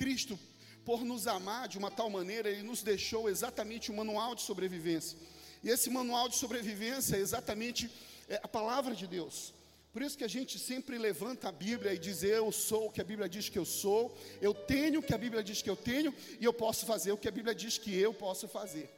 Cristo, 0.00 0.38
por 0.82 1.04
nos 1.04 1.26
amar 1.26 1.68
de 1.68 1.76
uma 1.76 1.90
tal 1.90 2.08
maneira, 2.08 2.48
Ele 2.48 2.62
nos 2.62 2.82
deixou 2.82 3.28
exatamente 3.28 3.92
um 3.92 3.96
manual 3.96 4.34
de 4.34 4.40
sobrevivência. 4.40 5.18
E 5.62 5.68
esse 5.68 5.90
manual 5.90 6.26
de 6.26 6.36
sobrevivência 6.36 7.16
é 7.16 7.20
exatamente 7.20 7.90
é, 8.26 8.40
a 8.42 8.48
palavra 8.48 8.94
de 8.94 9.06
Deus. 9.06 9.52
Por 9.92 10.00
isso 10.00 10.16
que 10.16 10.24
a 10.24 10.34
gente 10.36 10.58
sempre 10.58 10.96
levanta 10.96 11.50
a 11.50 11.52
Bíblia 11.52 11.92
e 11.92 11.98
diz: 11.98 12.22
Eu 12.22 12.50
sou 12.50 12.86
o 12.86 12.90
que 12.90 13.02
a 13.02 13.04
Bíblia 13.04 13.28
diz 13.28 13.50
que 13.50 13.58
eu 13.58 13.66
sou, 13.66 14.16
eu 14.40 14.54
tenho 14.54 15.00
o 15.00 15.02
que 15.02 15.12
a 15.12 15.18
Bíblia 15.18 15.42
diz 15.44 15.60
que 15.60 15.68
eu 15.68 15.76
tenho, 15.76 16.14
e 16.40 16.44
eu 16.46 16.52
posso 16.52 16.86
fazer 16.86 17.12
o 17.12 17.18
que 17.18 17.28
a 17.28 17.36
Bíblia 17.38 17.54
diz 17.54 17.76
que 17.76 17.94
eu 17.94 18.14
posso 18.14 18.48
fazer. 18.48 18.88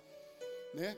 Né? 0.73 0.97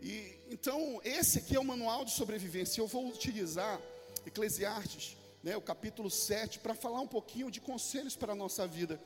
E, 0.00 0.34
então, 0.50 1.00
esse 1.04 1.38
aqui 1.38 1.54
é 1.54 1.60
o 1.60 1.64
manual 1.64 2.04
de 2.04 2.10
sobrevivência. 2.10 2.80
Eu 2.80 2.88
vou 2.88 3.06
utilizar 3.08 3.80
Eclesiastes, 4.26 5.16
né, 5.44 5.56
o 5.56 5.60
capítulo 5.60 6.10
7, 6.10 6.58
para 6.58 6.74
falar 6.74 7.00
um 7.00 7.06
pouquinho 7.06 7.50
de 7.50 7.60
conselhos 7.60 8.16
para 8.16 8.32
a 8.32 8.36
nossa 8.36 8.66
vida. 8.66 9.00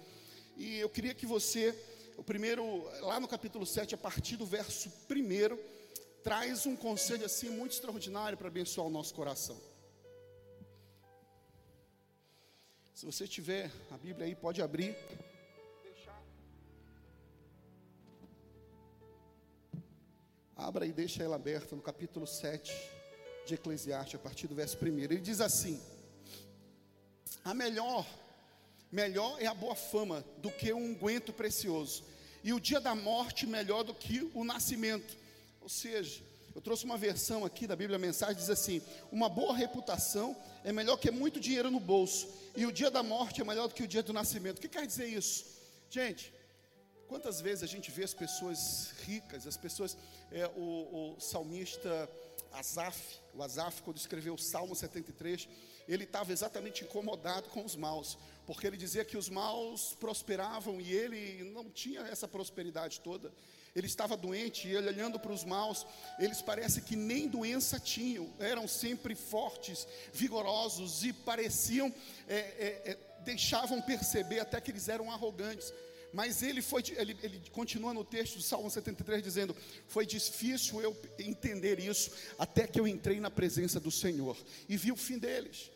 E 0.56 0.78
eu 0.78 0.88
queria 0.88 1.14
que 1.14 1.26
você, 1.26 1.74
o 2.16 2.22
primeiro, 2.22 2.84
lá 3.00 3.18
no 3.18 3.26
capítulo 3.26 3.66
7, 3.66 3.94
a 3.94 3.98
partir 3.98 4.36
do 4.36 4.46
verso 4.46 4.88
1, 5.10 5.58
traz 6.22 6.66
um 6.66 6.76
conselho 6.76 7.24
assim 7.24 7.50
muito 7.50 7.72
extraordinário 7.72 8.38
para 8.38 8.48
abençoar 8.48 8.86
o 8.86 8.90
nosso 8.90 9.14
coração. 9.14 9.60
Se 12.94 13.06
você 13.06 13.26
tiver 13.26 13.70
a 13.90 13.96
Bíblia 13.96 14.26
aí, 14.26 14.34
pode 14.34 14.62
abrir. 14.62 14.96
Abra 20.54 20.86
e 20.86 20.92
deixa 20.92 21.24
ela 21.24 21.34
aberta 21.34 21.74
no 21.74 21.82
capítulo 21.82 22.26
7 22.26 22.72
de 23.44 23.54
Eclesiastes, 23.54 24.14
a 24.14 24.18
partir 24.18 24.46
do 24.46 24.54
verso 24.54 24.78
1. 24.80 24.98
Ele 25.00 25.16
diz 25.16 25.40
assim: 25.40 25.82
A 27.44 27.52
melhor, 27.52 28.06
melhor 28.92 29.40
é 29.40 29.46
a 29.46 29.54
boa 29.54 29.74
fama 29.74 30.22
do 30.36 30.50
que 30.50 30.70
um 30.72 30.90
unguento 30.90 31.32
precioso, 31.32 32.04
e 32.44 32.52
o 32.52 32.60
dia 32.60 32.78
da 32.78 32.94
morte 32.94 33.46
melhor 33.46 33.82
do 33.82 33.94
que 33.94 34.30
o 34.34 34.44
nascimento. 34.44 35.16
Ou 35.62 35.68
seja, 35.68 36.20
eu 36.54 36.60
trouxe 36.60 36.84
uma 36.84 36.98
versão 36.98 37.44
aqui 37.44 37.66
da 37.66 37.74
Bíblia 37.74 37.98
Mensagem, 37.98 38.36
diz 38.36 38.50
assim: 38.50 38.82
Uma 39.10 39.28
boa 39.28 39.56
reputação 39.56 40.36
é 40.62 40.72
melhor 40.72 40.98
que 40.98 41.10
muito 41.10 41.40
dinheiro 41.40 41.70
no 41.70 41.80
bolso, 41.80 42.28
e 42.54 42.66
o 42.66 42.72
dia 42.72 42.90
da 42.90 43.02
morte 43.02 43.40
é 43.40 43.44
melhor 43.44 43.68
do 43.68 43.74
que 43.74 43.82
o 43.82 43.88
dia 43.88 44.02
do 44.02 44.12
nascimento. 44.12 44.58
O 44.58 44.60
que 44.60 44.68
quer 44.68 44.86
dizer 44.86 45.06
isso? 45.06 45.46
Gente, 45.88 46.32
quantas 47.08 47.40
vezes 47.40 47.64
a 47.64 47.66
gente 47.66 47.90
vê 47.90 48.04
as 48.04 48.12
pessoas 48.12 48.92
ricas, 49.04 49.46
as 49.46 49.56
pessoas, 49.56 49.96
é, 50.30 50.46
o, 50.48 51.16
o 51.16 51.20
salmista 51.20 52.08
Asaf, 52.52 53.20
o 53.34 53.42
Asaf, 53.42 53.82
quando 53.82 53.96
escreveu 53.96 54.34
o 54.34 54.38
Salmo 54.38 54.74
73, 54.74 55.48
ele 55.88 56.04
estava 56.04 56.32
exatamente 56.32 56.84
incomodado 56.84 57.48
com 57.48 57.64
os 57.64 57.76
maus, 57.76 58.18
porque 58.46 58.66
ele 58.66 58.76
dizia 58.76 59.04
que 59.04 59.16
os 59.16 59.28
maus 59.28 59.94
prosperavam 59.98 60.80
e 60.80 60.92
ele 60.92 61.44
não 61.50 61.70
tinha 61.70 62.00
essa 62.02 62.28
prosperidade 62.28 63.00
toda. 63.00 63.32
Ele 63.74 63.86
estava 63.86 64.16
doente 64.16 64.68
e 64.68 64.76
ele 64.76 64.88
olhando 64.88 65.18
para 65.18 65.32
os 65.32 65.44
maus, 65.44 65.86
eles 66.18 66.42
parece 66.42 66.82
que 66.82 66.94
nem 66.94 67.26
doença 67.26 67.80
tinham, 67.80 68.30
eram 68.38 68.68
sempre 68.68 69.14
fortes, 69.14 69.86
vigorosos 70.12 71.04
e 71.04 71.12
pareciam, 71.12 71.92
é, 72.28 72.36
é, 72.36 72.82
é, 72.90 72.98
deixavam 73.20 73.80
perceber 73.80 74.40
até 74.40 74.60
que 74.60 74.70
eles 74.70 74.88
eram 74.88 75.10
arrogantes. 75.10 75.72
Mas 76.12 76.42
ele 76.42 76.60
foi, 76.60 76.82
ele, 76.96 77.16
ele 77.22 77.42
continua 77.52 77.94
no 77.94 78.04
texto 78.04 78.36
do 78.36 78.42
Salmo 78.42 78.70
73 78.70 79.22
dizendo: 79.22 79.56
Foi 79.88 80.04
difícil 80.04 80.80
eu 80.80 80.96
entender 81.18 81.80
isso, 81.80 82.10
até 82.38 82.66
que 82.66 82.78
eu 82.78 82.86
entrei 82.86 83.18
na 83.18 83.30
presença 83.30 83.80
do 83.80 83.90
Senhor 83.90 84.36
e 84.68 84.76
vi 84.76 84.92
o 84.92 84.96
fim 84.96 85.18
deles. 85.18 85.70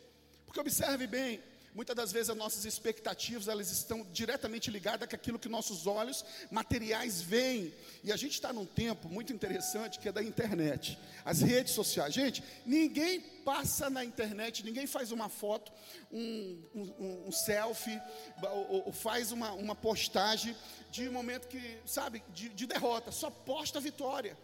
Porque 0.45 0.59
observe 0.59 1.07
bem, 1.07 1.41
Muitas 1.77 1.95
das 1.95 2.11
vezes 2.11 2.31
as 2.31 2.35
nossas 2.35 2.65
expectativas 2.65 3.47
elas 3.47 3.69
estão 3.69 4.01
diretamente 4.11 4.71
ligadas 4.71 5.07
com 5.07 5.15
aquilo 5.15 5.37
que 5.37 5.47
nossos 5.47 5.85
olhos 5.85 6.25
materiais 6.49 7.21
veem. 7.21 7.71
E 8.03 8.11
a 8.11 8.17
gente 8.17 8.31
está 8.31 8.51
num 8.51 8.65
tempo 8.65 9.07
muito 9.07 9.31
interessante 9.31 9.99
que 9.99 10.09
é 10.09 10.11
da 10.11 10.23
internet, 10.23 10.97
as 11.23 11.39
redes 11.39 11.73
sociais. 11.73 12.15
Gente, 12.15 12.43
ninguém 12.65 13.21
passa 13.21 13.91
na 13.91 14.03
internet, 14.03 14.65
ninguém 14.65 14.87
faz 14.87 15.11
uma 15.11 15.29
foto, 15.29 15.71
um, 16.11 16.63
um, 16.73 17.27
um 17.27 17.31
selfie, 17.31 18.01
ou, 18.41 18.87
ou, 18.87 18.91
faz 18.91 19.31
uma, 19.31 19.51
uma 19.51 19.75
postagem 19.75 20.57
de 20.89 21.07
um 21.07 21.11
momento 21.11 21.47
que, 21.47 21.77
sabe, 21.85 22.23
de, 22.33 22.49
de 22.49 22.65
derrota. 22.65 23.11
Só 23.11 23.29
posta 23.29 23.79
vitória 23.79 24.35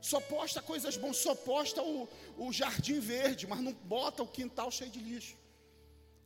só 0.00 0.20
posta 0.20 0.62
coisas 0.62 0.96
boas, 0.96 1.16
só 1.16 1.34
posta 1.34 1.82
o, 1.82 2.08
o 2.38 2.52
jardim 2.52 3.00
verde, 3.00 3.48
mas 3.48 3.60
não 3.60 3.72
bota 3.72 4.22
o 4.22 4.28
quintal 4.28 4.70
cheio 4.70 4.92
de 4.92 5.00
lixo. 5.00 5.36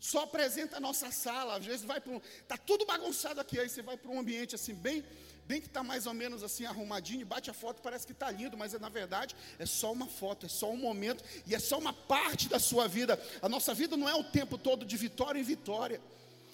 Só 0.03 0.25
apresenta 0.25 0.79
a 0.79 0.81
nossa 0.81 1.13
sala, 1.13 1.59
às 1.59 1.65
vezes 1.65 1.85
vai 1.85 2.01
para 2.01 2.13
um. 2.13 2.21
Está 2.41 2.57
tudo 2.57 2.85
bagunçado 2.85 3.41
aqui, 3.41 3.57
aí 3.61 3.69
você 3.69 3.83
vai 3.83 3.97
para 3.97 4.11
um 4.11 4.19
ambiente 4.19 4.53
assim, 4.53 4.75
bem, 4.75 5.05
bem 5.47 5.61
que 5.61 5.69
está 5.69 5.85
mais 5.85 6.09
ou 6.09 6.13
menos 6.13 6.43
assim 6.43 6.67
arrumadinho, 6.67 7.25
bate 7.25 7.49
a 7.49 7.55
foto, 7.55 7.81
parece 7.81 8.05
que 8.05 8.13
está 8.13 8.29
lindo, 8.29 8.59
mas 8.59 8.75
é, 8.75 8.81
na 8.81 8.89
verdade 8.89 9.37
é 9.61 9.65
só 9.65 9.93
uma 9.93 10.09
foto, 10.09 10.47
é 10.47 10.49
só 10.49 10.69
um 10.69 10.77
momento 10.77 11.23
e 11.47 11.55
é 11.55 11.59
só 11.61 11.79
uma 11.79 11.93
parte 11.93 12.49
da 12.49 12.59
sua 12.59 12.89
vida. 12.89 13.17
A 13.41 13.49
nossa 13.49 13.73
vida 13.73 13.97
não 13.97 14.09
é 14.09 14.15
o 14.17 14.25
tempo 14.25 14.59
todo 14.59 14.85
de 14.85 14.97
vitória 14.97 15.39
em 15.39 15.45
vitória. 15.45 16.01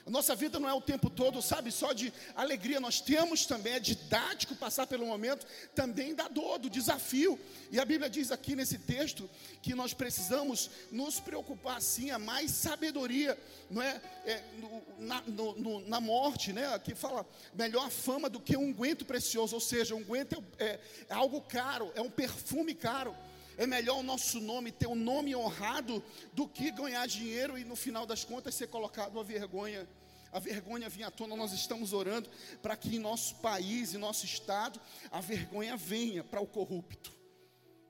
A 0.08 0.10
nossa 0.10 0.34
vida 0.34 0.58
não 0.58 0.66
é 0.66 0.72
o 0.72 0.80
tempo 0.80 1.10
todo, 1.10 1.42
sabe, 1.42 1.70
só 1.70 1.92
de 1.92 2.10
alegria. 2.34 2.80
Nós 2.80 2.98
temos 2.98 3.44
também, 3.44 3.74
é 3.74 3.78
didático 3.78 4.56
passar 4.56 4.86
pelo 4.86 5.04
momento 5.04 5.46
também 5.74 6.14
da 6.14 6.28
dor, 6.28 6.58
do 6.58 6.70
desafio. 6.70 7.38
E 7.70 7.78
a 7.78 7.84
Bíblia 7.84 8.08
diz 8.08 8.32
aqui 8.32 8.56
nesse 8.56 8.78
texto 8.78 9.28
que 9.60 9.74
nós 9.74 9.92
precisamos 9.92 10.70
nos 10.90 11.20
preocupar 11.20 11.82
sim 11.82 12.10
a 12.10 12.18
mais 12.18 12.52
sabedoria, 12.52 13.38
não 13.70 13.82
é? 13.82 14.00
é 14.24 14.42
no, 14.58 14.82
na, 14.98 15.20
no, 15.26 15.54
no, 15.58 15.80
na, 15.86 16.00
morte, 16.00 16.54
né? 16.54 16.74
Aqui 16.74 16.94
fala 16.94 17.26
melhor 17.52 17.90
fama 17.90 18.30
do 18.30 18.40
que 18.40 18.56
um 18.56 18.68
unguento 18.68 19.04
precioso, 19.04 19.56
ou 19.56 19.60
seja, 19.60 19.94
um 19.94 19.98
unguento 19.98 20.42
é, 20.58 20.64
é, 20.64 20.80
é 21.10 21.14
algo 21.14 21.42
caro, 21.42 21.92
é 21.94 22.00
um 22.00 22.08
perfume 22.08 22.74
caro. 22.74 23.14
É 23.58 23.66
melhor 23.66 23.98
o 23.98 24.02
nosso 24.02 24.40
nome 24.40 24.72
ter 24.72 24.86
um 24.86 24.94
nome 24.94 25.34
honrado 25.36 26.02
do 26.32 26.48
que 26.48 26.70
ganhar 26.70 27.06
dinheiro 27.06 27.58
e 27.58 27.64
no 27.64 27.76
final 27.76 28.06
das 28.06 28.24
contas 28.24 28.54
ser 28.54 28.68
colocado 28.68 29.18
a 29.20 29.22
vergonha 29.22 29.86
a 30.30 30.38
vergonha 30.38 30.88
vinha 30.88 31.06
à 31.06 31.10
tona, 31.10 31.34
nós 31.34 31.52
estamos 31.52 31.92
orando 31.92 32.28
para 32.62 32.76
que 32.76 32.96
em 32.96 32.98
nosso 32.98 33.36
país, 33.36 33.94
em 33.94 33.98
nosso 33.98 34.26
estado, 34.26 34.80
a 35.10 35.20
vergonha 35.20 35.76
venha 35.76 36.22
para 36.22 36.40
o 36.40 36.46
corrupto. 36.46 37.10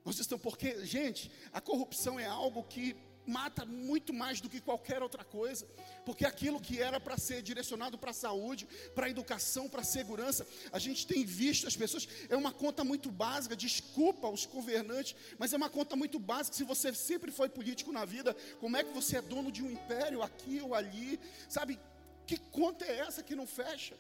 Nós 0.04 0.18
estamos, 0.18 0.42
porque, 0.42 0.84
gente, 0.86 1.30
a 1.52 1.60
corrupção 1.60 2.18
é 2.18 2.26
algo 2.26 2.62
que 2.62 2.96
mata 3.28 3.64
muito 3.64 4.12
mais 4.12 4.40
do 4.40 4.48
que 4.48 4.60
qualquer 4.60 5.02
outra 5.02 5.22
coisa, 5.22 5.66
porque 6.04 6.24
aquilo 6.24 6.60
que 6.60 6.80
era 6.80 6.98
para 6.98 7.18
ser 7.18 7.42
direcionado 7.42 7.98
para 7.98 8.10
a 8.10 8.14
saúde, 8.14 8.66
para 8.94 9.06
a 9.06 9.10
educação, 9.10 9.68
para 9.68 9.82
a 9.82 9.84
segurança, 9.84 10.46
a 10.72 10.78
gente 10.78 11.06
tem 11.06 11.24
visto 11.24 11.66
as 11.66 11.76
pessoas, 11.76 12.08
é 12.28 12.36
uma 12.36 12.52
conta 12.52 12.82
muito 12.82 13.10
básica, 13.10 13.54
desculpa 13.54 14.28
os 14.28 14.46
governantes, 14.46 15.14
mas 15.38 15.52
é 15.52 15.56
uma 15.56 15.70
conta 15.70 15.94
muito 15.94 16.18
básica. 16.18 16.56
Se 16.56 16.64
você 16.64 16.94
sempre 16.94 17.30
foi 17.30 17.48
político 17.48 17.92
na 17.92 18.04
vida, 18.04 18.34
como 18.60 18.76
é 18.76 18.82
que 18.82 18.92
você 18.92 19.18
é 19.18 19.22
dono 19.22 19.52
de 19.52 19.62
um 19.62 19.70
império 19.70 20.22
aqui 20.22 20.60
ou 20.60 20.74
ali, 20.74 21.20
sabe? 21.48 21.78
Que 22.26 22.36
conta 22.36 22.84
é 22.84 23.00
essa 23.00 23.22
que 23.22 23.34
não 23.34 23.46
fecha? 23.46 23.94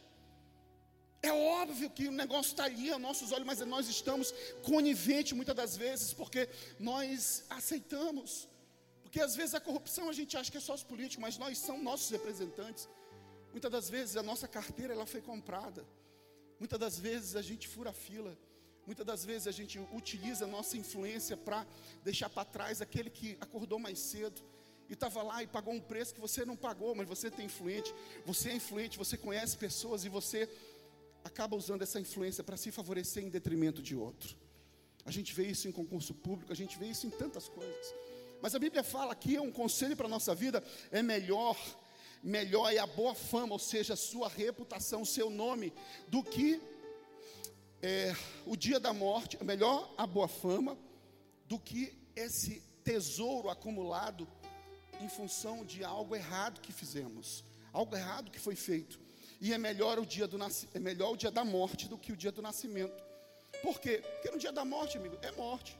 É 1.20 1.32
óbvio 1.32 1.90
que 1.90 2.06
o 2.06 2.12
negócio 2.12 2.50
está 2.50 2.64
ali 2.64 2.90
aos 2.90 3.00
nossos 3.00 3.32
olhos, 3.32 3.46
mas 3.46 3.58
nós 3.60 3.88
estamos 3.88 4.32
coniventes 4.62 5.32
muitas 5.32 5.54
das 5.54 5.76
vezes, 5.76 6.12
porque 6.12 6.48
nós 6.78 7.44
aceitamos. 7.50 8.48
Porque 9.08 9.20
às 9.22 9.34
vezes 9.34 9.54
a 9.54 9.60
corrupção 9.60 10.10
a 10.10 10.12
gente 10.12 10.36
acha 10.36 10.50
que 10.52 10.58
é 10.58 10.60
só 10.60 10.74
os 10.74 10.82
políticos, 10.82 11.22
mas 11.22 11.38
nós 11.38 11.56
somos 11.56 11.82
nossos 11.82 12.10
representantes. 12.10 12.86
Muitas 13.52 13.72
das 13.72 13.88
vezes 13.88 14.18
a 14.18 14.22
nossa 14.22 14.46
carteira 14.46 14.92
ela 14.92 15.06
foi 15.06 15.22
comprada. 15.22 15.82
Muitas 16.58 16.78
das 16.78 16.98
vezes 16.98 17.34
a 17.34 17.40
gente 17.40 17.66
fura 17.66 17.88
a 17.88 17.92
fila. 17.94 18.36
Muitas 18.84 19.06
das 19.06 19.24
vezes 19.24 19.48
a 19.48 19.50
gente 19.50 19.78
utiliza 19.94 20.44
a 20.44 20.46
nossa 20.46 20.76
influência 20.76 21.38
para 21.38 21.66
deixar 22.04 22.28
para 22.28 22.44
trás 22.44 22.82
aquele 22.82 23.08
que 23.08 23.38
acordou 23.40 23.78
mais 23.78 23.98
cedo 23.98 24.42
e 24.90 24.92
estava 24.92 25.22
lá 25.22 25.42
e 25.42 25.46
pagou 25.46 25.72
um 25.72 25.80
preço 25.80 26.12
que 26.12 26.20
você 26.20 26.44
não 26.44 26.54
pagou, 26.54 26.94
mas 26.94 27.08
você 27.08 27.30
tem 27.30 27.46
influente, 27.46 27.94
você 28.26 28.50
é 28.50 28.56
influente, 28.56 28.98
você 28.98 29.16
conhece 29.16 29.56
pessoas 29.56 30.04
e 30.04 30.10
você 30.10 30.46
acaba 31.24 31.56
usando 31.56 31.80
essa 31.80 31.98
influência 31.98 32.44
para 32.44 32.58
se 32.58 32.70
favorecer 32.70 33.24
em 33.24 33.30
detrimento 33.30 33.80
de 33.80 33.96
outro. 33.96 34.36
A 35.06 35.10
gente 35.10 35.32
vê 35.32 35.46
isso 35.46 35.66
em 35.66 35.72
concurso 35.72 36.12
público, 36.12 36.52
a 36.52 36.56
gente 36.56 36.78
vê 36.78 36.88
isso 36.88 37.06
em 37.06 37.10
tantas 37.10 37.48
coisas. 37.48 38.07
Mas 38.40 38.54
a 38.54 38.58
Bíblia 38.58 38.82
fala 38.82 39.12
aqui, 39.12 39.36
é 39.36 39.40
um 39.40 39.50
conselho 39.50 39.96
para 39.96 40.06
a 40.06 40.10
nossa 40.10 40.34
vida, 40.34 40.62
é 40.90 41.02
melhor, 41.02 41.56
melhor 42.22 42.72
é 42.72 42.78
a 42.78 42.86
boa 42.86 43.14
fama, 43.14 43.52
ou 43.52 43.58
seja, 43.58 43.94
a 43.94 43.96
sua 43.96 44.28
reputação, 44.28 45.02
o 45.02 45.06
seu 45.06 45.28
nome, 45.28 45.72
do 46.06 46.22
que 46.22 46.60
é, 47.82 48.14
o 48.46 48.56
dia 48.56 48.78
da 48.78 48.92
morte, 48.92 49.36
é 49.40 49.44
melhor 49.44 49.92
a 49.96 50.06
boa 50.06 50.28
fama 50.28 50.78
do 51.46 51.58
que 51.58 51.96
esse 52.14 52.62
tesouro 52.84 53.48
acumulado 53.48 54.26
em 55.00 55.08
função 55.08 55.64
de 55.64 55.84
algo 55.84 56.14
errado 56.14 56.60
que 56.60 56.72
fizemos, 56.72 57.44
algo 57.72 57.96
errado 57.96 58.30
que 58.30 58.38
foi 58.38 58.54
feito. 58.54 59.00
E 59.40 59.52
é 59.52 59.58
melhor 59.58 59.98
o 59.98 60.06
dia 60.06 60.26
do 60.26 60.38
é 60.74 60.78
melhor 60.78 61.12
o 61.12 61.16
dia 61.16 61.30
da 61.30 61.44
morte 61.44 61.88
do 61.88 61.96
que 61.96 62.12
o 62.12 62.16
dia 62.16 62.32
do 62.32 62.42
nascimento. 62.42 63.04
Por 63.62 63.80
quê? 63.80 64.02
Porque 64.14 64.30
no 64.30 64.38
dia 64.38 64.52
da 64.52 64.64
morte, 64.64 64.98
amigo, 64.98 65.16
é 65.22 65.30
morte. 65.32 65.78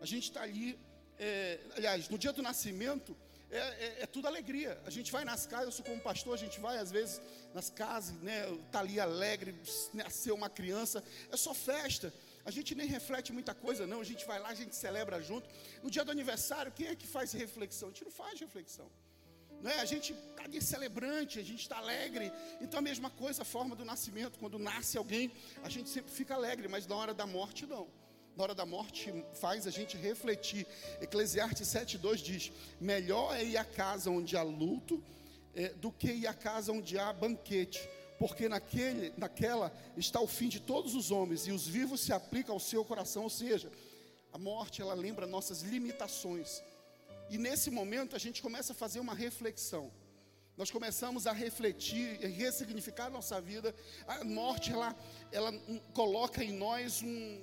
A 0.00 0.06
gente 0.06 0.24
está 0.24 0.42
ali, 0.42 0.78
é, 1.22 1.60
aliás, 1.76 2.08
no 2.08 2.16
dia 2.16 2.32
do 2.32 2.42
nascimento 2.42 3.14
é, 3.50 3.58
é, 3.58 3.96
é, 4.00 4.06
tudo 4.06 4.26
alegria. 4.26 4.80
A 4.86 4.90
gente 4.90 5.12
vai 5.12 5.22
nas 5.22 5.44
casas, 5.44 5.66
eu 5.66 5.72
sou 5.72 5.84
como 5.84 6.00
pastor, 6.00 6.32
a 6.32 6.36
gente 6.36 6.58
vai 6.58 6.78
às 6.78 6.90
vezes 6.90 7.20
nas 7.52 7.68
casas, 7.68 8.14
né? 8.22 8.46
Tá 8.72 8.80
ali 8.80 8.98
alegre, 8.98 9.54
nasceu 9.92 10.34
uma 10.34 10.48
criança, 10.48 11.04
é 11.30 11.36
só 11.36 11.52
festa. 11.52 12.12
A 12.44 12.50
gente 12.50 12.74
nem 12.74 12.86
reflete 12.86 13.34
muita 13.34 13.54
coisa, 13.54 13.86
não. 13.86 14.00
A 14.00 14.04
gente 14.04 14.24
vai 14.24 14.38
lá, 14.38 14.48
a 14.48 14.54
gente 14.54 14.74
celebra 14.74 15.20
junto. 15.20 15.46
No 15.82 15.90
dia 15.90 16.02
do 16.04 16.10
aniversário, 16.10 16.72
quem 16.72 16.86
é 16.86 16.96
que 16.96 17.06
faz 17.06 17.32
reflexão? 17.32 17.88
A 17.88 17.92
gente 17.92 18.04
não 18.04 18.12
faz 18.12 18.40
reflexão. 18.40 18.90
Não 19.60 19.70
é? 19.70 19.78
A 19.80 19.84
gente 19.84 20.14
está 20.14 20.46
de 20.46 20.62
celebrante, 20.62 21.38
a 21.38 21.44
gente 21.44 21.60
está 21.60 21.76
alegre. 21.76 22.32
Então 22.62 22.78
a 22.78 22.82
mesma 22.82 23.10
coisa, 23.10 23.42
a 23.42 23.44
forma 23.44 23.76
do 23.76 23.84
nascimento. 23.84 24.38
Quando 24.38 24.58
nasce 24.58 24.96
alguém, 24.96 25.30
a 25.62 25.68
gente 25.68 25.90
sempre 25.90 26.10
fica 26.10 26.34
alegre, 26.34 26.66
mas 26.66 26.86
na 26.86 26.96
hora 26.96 27.12
da 27.12 27.26
morte 27.26 27.66
não 27.66 27.99
na 28.36 28.42
hora 28.42 28.54
da 28.54 28.64
morte 28.64 29.12
faz 29.34 29.66
a 29.66 29.70
gente 29.70 29.96
refletir. 29.96 30.66
Eclesiastes 31.00 31.68
7,2 31.68 32.16
diz: 32.16 32.52
Melhor 32.80 33.34
é 33.34 33.44
ir 33.44 33.56
à 33.56 33.64
casa 33.64 34.10
onde 34.10 34.36
há 34.36 34.42
luto 34.42 35.02
é, 35.54 35.70
do 35.70 35.90
que 35.90 36.08
ir 36.08 36.26
à 36.26 36.34
casa 36.34 36.72
onde 36.72 36.98
há 36.98 37.12
banquete, 37.12 37.80
porque 38.18 38.48
naquele, 38.48 39.12
naquela 39.16 39.72
está 39.96 40.20
o 40.20 40.26
fim 40.26 40.48
de 40.48 40.60
todos 40.60 40.94
os 40.94 41.10
homens, 41.10 41.46
e 41.46 41.52
os 41.52 41.66
vivos 41.66 42.00
se 42.00 42.12
aplicam 42.12 42.54
ao 42.54 42.60
seu 42.60 42.84
coração. 42.84 43.24
Ou 43.24 43.30
seja, 43.30 43.70
a 44.32 44.38
morte 44.38 44.80
ela 44.80 44.94
lembra 44.94 45.26
nossas 45.26 45.62
limitações. 45.62 46.62
E 47.28 47.38
nesse 47.38 47.70
momento 47.70 48.16
a 48.16 48.18
gente 48.18 48.42
começa 48.42 48.72
a 48.72 48.76
fazer 48.76 49.00
uma 49.00 49.14
reflexão. 49.14 49.90
Nós 50.56 50.70
começamos 50.70 51.26
a 51.26 51.32
refletir, 51.32 52.18
a 52.22 52.28
ressignificar 52.28 53.06
a 53.06 53.10
nossa 53.10 53.40
vida. 53.40 53.74
A 54.06 54.24
morte 54.24 54.72
ela, 54.72 54.94
ela 55.32 55.52
coloca 55.94 56.44
em 56.44 56.52
nós 56.52 57.02
um, 57.02 57.40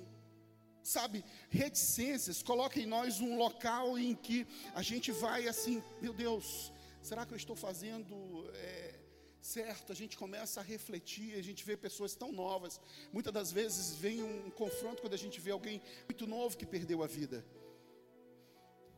sabe, 0.88 1.24
reticências, 1.50 2.42
coloca 2.42 2.80
em 2.80 2.86
nós 2.86 3.20
um 3.20 3.36
local 3.36 3.98
em 3.98 4.14
que 4.14 4.46
a 4.74 4.82
gente 4.82 5.12
vai 5.12 5.46
assim, 5.46 5.82
meu 6.00 6.12
Deus, 6.12 6.72
será 7.02 7.26
que 7.26 7.32
eu 7.34 7.36
estou 7.36 7.54
fazendo 7.54 8.14
é, 8.54 8.94
certo? 9.40 9.92
A 9.92 9.94
gente 9.94 10.16
começa 10.16 10.60
a 10.60 10.62
refletir, 10.62 11.34
a 11.34 11.42
gente 11.42 11.62
vê 11.64 11.76
pessoas 11.76 12.14
tão 12.14 12.32
novas, 12.32 12.80
muitas 13.12 13.32
das 13.32 13.52
vezes 13.52 13.94
vem 13.96 14.22
um 14.22 14.50
confronto 14.50 15.02
quando 15.02 15.14
a 15.14 15.22
gente 15.24 15.38
vê 15.40 15.50
alguém 15.50 15.80
muito 16.08 16.26
novo 16.26 16.56
que 16.56 16.66
perdeu 16.66 17.02
a 17.02 17.06
vida. 17.06 17.44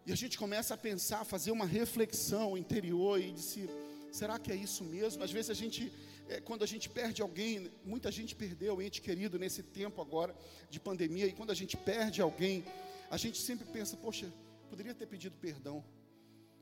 E 0.06 0.12
a 0.12 0.16
gente 0.16 0.38
começa 0.38 0.74
a 0.74 0.78
pensar, 0.78 1.20
a 1.20 1.24
fazer 1.24 1.50
uma 1.50 1.66
reflexão 1.66 2.56
interior 2.56 3.20
e 3.20 3.32
disse, 3.32 3.68
será 4.12 4.38
que 4.38 4.50
é 4.50 4.56
isso 4.56 4.82
mesmo? 4.84 5.22
Às 5.22 5.32
vezes 5.32 5.50
a 5.50 5.54
gente 5.54 5.92
é, 6.30 6.40
quando 6.40 6.62
a 6.62 6.66
gente 6.66 6.88
perde 6.88 7.20
alguém, 7.20 7.72
muita 7.84 8.10
gente 8.12 8.36
perdeu 8.36 8.80
ente 8.80 9.02
querido 9.02 9.36
nesse 9.36 9.64
tempo 9.64 10.00
agora 10.00 10.32
de 10.70 10.78
pandemia, 10.78 11.26
e 11.26 11.32
quando 11.32 11.50
a 11.50 11.54
gente 11.54 11.76
perde 11.76 12.22
alguém, 12.22 12.64
a 13.10 13.16
gente 13.16 13.38
sempre 13.42 13.66
pensa, 13.66 13.96
poxa, 13.96 14.32
poderia 14.68 14.94
ter 14.94 15.06
pedido 15.06 15.36
perdão, 15.36 15.84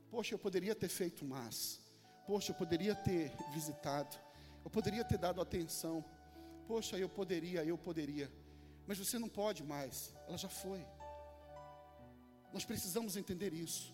poxa, 0.09 0.33
eu 0.33 0.39
poderia 0.39 0.73
ter 0.73 0.89
feito 0.89 1.23
mais, 1.23 1.79
poxa, 2.25 2.51
eu 2.51 2.55
poderia 2.55 2.95
ter 2.95 3.31
visitado, 3.53 4.17
eu 4.65 4.71
poderia 4.71 5.05
ter 5.05 5.19
dado 5.19 5.39
atenção, 5.39 6.03
poxa, 6.67 6.97
eu 6.97 7.07
poderia, 7.07 7.63
eu 7.63 7.77
poderia, 7.77 8.27
mas 8.87 8.97
você 8.97 9.19
não 9.19 9.29
pode 9.29 9.63
mais, 9.63 10.15
ela 10.27 10.37
já 10.37 10.49
foi. 10.49 10.83
Nós 12.51 12.65
precisamos 12.65 13.15
entender 13.15 13.53
isso. 13.53 13.93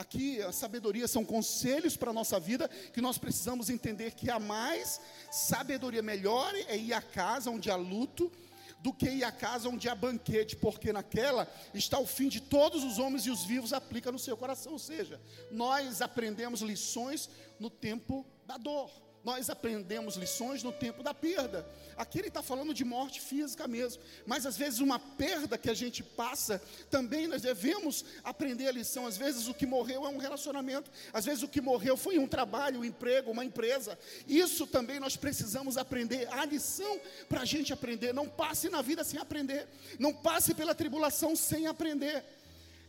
Aqui 0.00 0.40
a 0.40 0.50
sabedoria 0.50 1.06
são 1.06 1.22
conselhos 1.22 1.94
para 1.94 2.08
a 2.08 2.14
nossa 2.14 2.40
vida 2.40 2.66
que 2.90 3.02
nós 3.02 3.18
precisamos 3.18 3.68
entender 3.68 4.12
que 4.12 4.30
há 4.30 4.40
mais 4.40 4.98
sabedoria 5.30 6.00
melhor 6.00 6.54
é 6.54 6.74
ir 6.74 6.94
à 6.94 7.02
casa 7.02 7.50
onde 7.50 7.70
há 7.70 7.76
luto 7.76 8.32
do 8.78 8.94
que 8.94 9.10
ir 9.10 9.24
à 9.24 9.30
casa 9.30 9.68
onde 9.68 9.90
há 9.90 9.94
banquete, 9.94 10.56
porque 10.56 10.90
naquela 10.90 11.46
está 11.74 11.98
o 11.98 12.06
fim 12.06 12.30
de 12.30 12.40
todos 12.40 12.82
os 12.82 12.98
homens 12.98 13.26
e 13.26 13.30
os 13.30 13.44
vivos 13.44 13.74
aplica 13.74 14.10
no 14.10 14.18
seu 14.18 14.38
coração. 14.38 14.72
Ou 14.72 14.78
seja, 14.78 15.20
nós 15.50 16.00
aprendemos 16.00 16.62
lições 16.62 17.28
no 17.58 17.68
tempo 17.68 18.26
da 18.46 18.56
dor 18.56 18.90
nós 19.24 19.50
aprendemos 19.50 20.16
lições 20.16 20.62
no 20.62 20.72
tempo 20.72 21.02
da 21.02 21.12
perda. 21.12 21.66
Aqui 21.96 22.18
ele 22.18 22.28
está 22.28 22.42
falando 22.42 22.72
de 22.72 22.84
morte 22.84 23.20
física 23.20 23.68
mesmo, 23.68 24.02
mas 24.26 24.46
às 24.46 24.56
vezes 24.56 24.80
uma 24.80 24.98
perda 24.98 25.58
que 25.58 25.68
a 25.68 25.74
gente 25.74 26.02
passa, 26.02 26.62
também 26.90 27.26
nós 27.26 27.42
devemos 27.42 28.04
aprender 28.24 28.68
a 28.68 28.72
lição. 28.72 29.06
Às 29.06 29.18
vezes 29.18 29.46
o 29.48 29.54
que 29.54 29.66
morreu 29.66 30.06
é 30.06 30.08
um 30.08 30.16
relacionamento, 30.16 30.90
às 31.12 31.26
vezes 31.26 31.42
o 31.42 31.48
que 31.48 31.60
morreu 31.60 31.96
foi 31.96 32.18
um 32.18 32.26
trabalho, 32.26 32.80
um 32.80 32.84
emprego, 32.84 33.30
uma 33.30 33.44
empresa. 33.44 33.98
Isso 34.26 34.66
também 34.66 34.98
nós 34.98 35.16
precisamos 35.16 35.76
aprender. 35.76 36.26
A 36.32 36.44
lição 36.44 36.98
para 37.28 37.42
a 37.42 37.44
gente 37.44 37.72
aprender. 37.72 38.14
Não 38.14 38.28
passe 38.28 38.70
na 38.70 38.80
vida 38.80 39.04
sem 39.04 39.20
aprender, 39.20 39.68
não 39.98 40.14
passe 40.14 40.54
pela 40.54 40.74
tribulação 40.74 41.36
sem 41.36 41.66
aprender. 41.66 42.24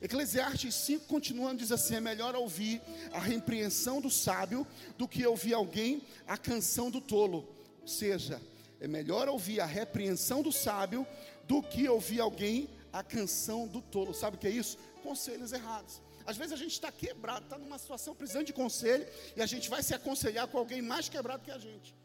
Eclesiastes 0.02 0.74
5, 0.74 1.06
continuando, 1.06 1.58
diz 1.58 1.72
assim: 1.72 1.96
é 1.96 2.00
melhor 2.02 2.36
ouvir 2.36 2.82
a 3.14 3.20
repreensão 3.20 4.02
do 4.02 4.10
sábio 4.10 4.66
do 4.98 5.08
que 5.08 5.26
ouvir 5.26 5.54
alguém 5.54 6.02
a 6.28 6.38
canção 6.38 6.90
do 6.90 7.00
tolo. 7.00 7.48
Ou 7.82 7.88
seja, 7.88 8.42
é 8.80 8.88
melhor 8.88 9.30
ouvir 9.30 9.62
a 9.62 9.66
repreensão 9.66 10.42
do 10.42 10.52
sábio 10.52 11.06
do 11.48 11.62
que 11.62 11.88
ouvir 11.88 12.20
alguém 12.20 12.68
a 12.92 13.04
canção 13.04 13.68
do 13.68 13.80
tolo. 13.80 14.12
Sabe 14.14 14.38
o 14.38 14.40
que 14.40 14.48
é 14.48 14.52
isso? 14.52 14.78
Conselhos 15.04 15.54
errados. 15.54 16.02
Às 16.26 16.36
vezes 16.36 16.54
a 16.54 16.58
gente 16.58 16.74
está 16.74 16.92
quebrado, 16.92 17.46
está 17.46 17.58
numa 17.58 17.78
situação 17.78 18.16
precisando 18.16 18.46
de 18.46 18.54
conselho, 18.54 19.08
e 19.36 19.42
a 19.42 19.46
gente 19.46 19.70
vai 19.70 19.84
se 19.84 19.94
aconselhar 19.94 20.48
com 20.48 20.58
alguém 20.58 20.82
mais 20.82 21.10
quebrado 21.10 21.44
que 21.44 21.52
a 21.52 21.58
gente, 21.58 21.96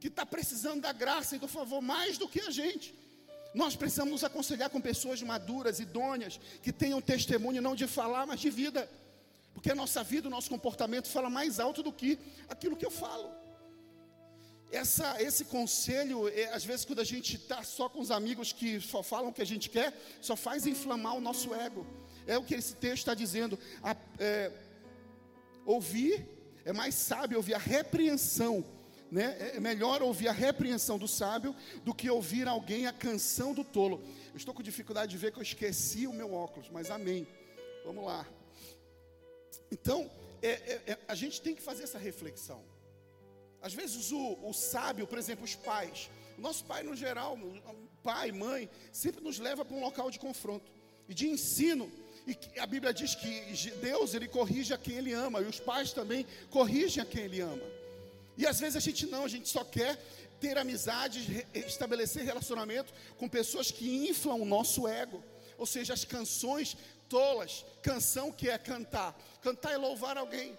que 0.00 0.08
está 0.08 0.24
precisando 0.24 0.82
da 0.82 0.92
graça 0.92 1.36
e 1.36 1.38
do 1.38 1.48
favor 1.48 1.80
mais 1.80 2.18
do 2.18 2.28
que 2.28 2.40
a 2.40 2.50
gente. 2.50 2.94
Nós 3.54 3.76
precisamos 3.76 4.12
nos 4.12 4.24
aconselhar 4.24 4.70
com 4.70 4.80
pessoas 4.80 5.22
maduras, 5.22 5.78
idôneas, 5.78 6.40
que 6.62 6.72
tenham 6.72 7.00
testemunho 7.00 7.60
não 7.60 7.74
de 7.74 7.86
falar, 7.86 8.26
mas 8.26 8.40
de 8.40 8.50
vida. 8.50 8.88
Porque 9.52 9.70
a 9.70 9.74
nossa 9.74 10.02
vida, 10.02 10.28
o 10.28 10.30
nosso 10.30 10.48
comportamento 10.48 11.08
fala 11.08 11.28
mais 11.28 11.60
alto 11.60 11.82
do 11.82 11.92
que 11.92 12.18
aquilo 12.48 12.76
que 12.76 12.86
eu 12.86 12.90
falo. 12.90 13.30
Essa, 14.70 15.22
esse 15.22 15.44
conselho, 15.44 16.28
é, 16.28 16.50
às 16.54 16.64
vezes, 16.64 16.86
quando 16.86 17.00
a 17.00 17.04
gente 17.04 17.36
está 17.36 17.62
só 17.62 17.90
com 17.90 18.00
os 18.00 18.10
amigos 18.10 18.54
que 18.54 18.80
só 18.80 19.02
falam 19.02 19.28
o 19.28 19.32
que 19.32 19.42
a 19.42 19.46
gente 19.46 19.68
quer, 19.68 19.92
só 20.20 20.34
faz 20.34 20.66
inflamar 20.66 21.14
o 21.14 21.20
nosso 21.20 21.54
ego. 21.54 21.86
É 22.26 22.38
o 22.38 22.44
que 22.44 22.54
esse 22.54 22.74
texto 22.76 23.00
está 23.00 23.12
dizendo. 23.14 23.58
A, 23.82 23.94
é, 24.18 24.50
ouvir, 25.66 26.26
é 26.64 26.72
mais 26.72 26.94
sábio 26.94 27.36
ouvir 27.36 27.54
a 27.54 27.58
repreensão 27.58 28.64
né? 29.12 29.52
É 29.54 29.60
melhor 29.60 30.02
ouvir 30.02 30.28
a 30.28 30.32
repreensão 30.32 30.96
do 30.96 31.06
sábio 31.06 31.54
do 31.84 31.94
que 31.94 32.08
ouvir 32.08 32.48
alguém 32.48 32.86
a 32.86 32.92
canção 32.94 33.52
do 33.52 33.62
tolo. 33.62 34.02
Eu 34.30 34.38
estou 34.38 34.54
com 34.54 34.62
dificuldade 34.62 35.10
de 35.10 35.18
ver 35.18 35.32
que 35.32 35.38
eu 35.38 35.42
esqueci 35.42 36.06
o 36.06 36.14
meu 36.14 36.32
óculos, 36.32 36.70
mas 36.70 36.90
amém. 36.90 37.28
Vamos 37.84 38.06
lá. 38.06 38.26
Então, 39.70 40.10
é, 40.40 40.48
é, 40.48 40.82
é, 40.86 40.98
a 41.06 41.14
gente 41.14 41.42
tem 41.42 41.54
que 41.54 41.60
fazer 41.60 41.82
essa 41.82 41.98
reflexão. 41.98 42.64
Às 43.60 43.74
vezes 43.74 44.10
o, 44.12 44.38
o 44.42 44.54
sábio, 44.54 45.06
por 45.06 45.18
exemplo, 45.18 45.44
os 45.44 45.54
pais, 45.54 46.10
nosso 46.38 46.64
pai 46.64 46.82
no 46.82 46.96
geral, 46.96 47.38
pai, 48.02 48.32
mãe, 48.32 48.70
sempre 48.90 49.22
nos 49.22 49.38
leva 49.38 49.62
para 49.62 49.76
um 49.76 49.80
local 49.80 50.10
de 50.10 50.18
confronto 50.18 50.72
e 51.06 51.12
de 51.12 51.28
ensino. 51.28 51.92
E 52.26 52.58
a 52.58 52.66
Bíblia 52.66 52.94
diz 52.94 53.14
que 53.14 53.42
Deus 53.82 54.14
ele 54.14 54.26
corrige 54.26 54.72
a 54.72 54.78
quem 54.78 54.96
ele 54.96 55.12
ama 55.12 55.42
e 55.42 55.44
os 55.44 55.60
pais 55.60 55.92
também 55.92 56.26
corrigem 56.48 57.02
a 57.02 57.06
quem 57.06 57.24
ele 57.24 57.42
ama. 57.42 57.81
E 58.36 58.46
às 58.46 58.58
vezes 58.60 58.76
a 58.76 58.80
gente 58.80 59.06
não, 59.06 59.24
a 59.24 59.28
gente 59.28 59.48
só 59.48 59.64
quer 59.64 59.96
ter 60.40 60.58
amizade, 60.58 61.46
estabelecer 61.54 62.24
relacionamento 62.24 62.92
com 63.16 63.28
pessoas 63.28 63.70
que 63.70 64.08
inflam 64.08 64.40
o 64.40 64.44
nosso 64.44 64.88
ego. 64.88 65.22
Ou 65.56 65.66
seja, 65.66 65.92
as 65.92 66.04
canções 66.04 66.76
tolas, 67.08 67.64
canção 67.82 68.32
que 68.32 68.48
é 68.48 68.58
cantar. 68.58 69.16
Cantar 69.40 69.72
é 69.72 69.76
louvar 69.76 70.16
alguém. 70.16 70.58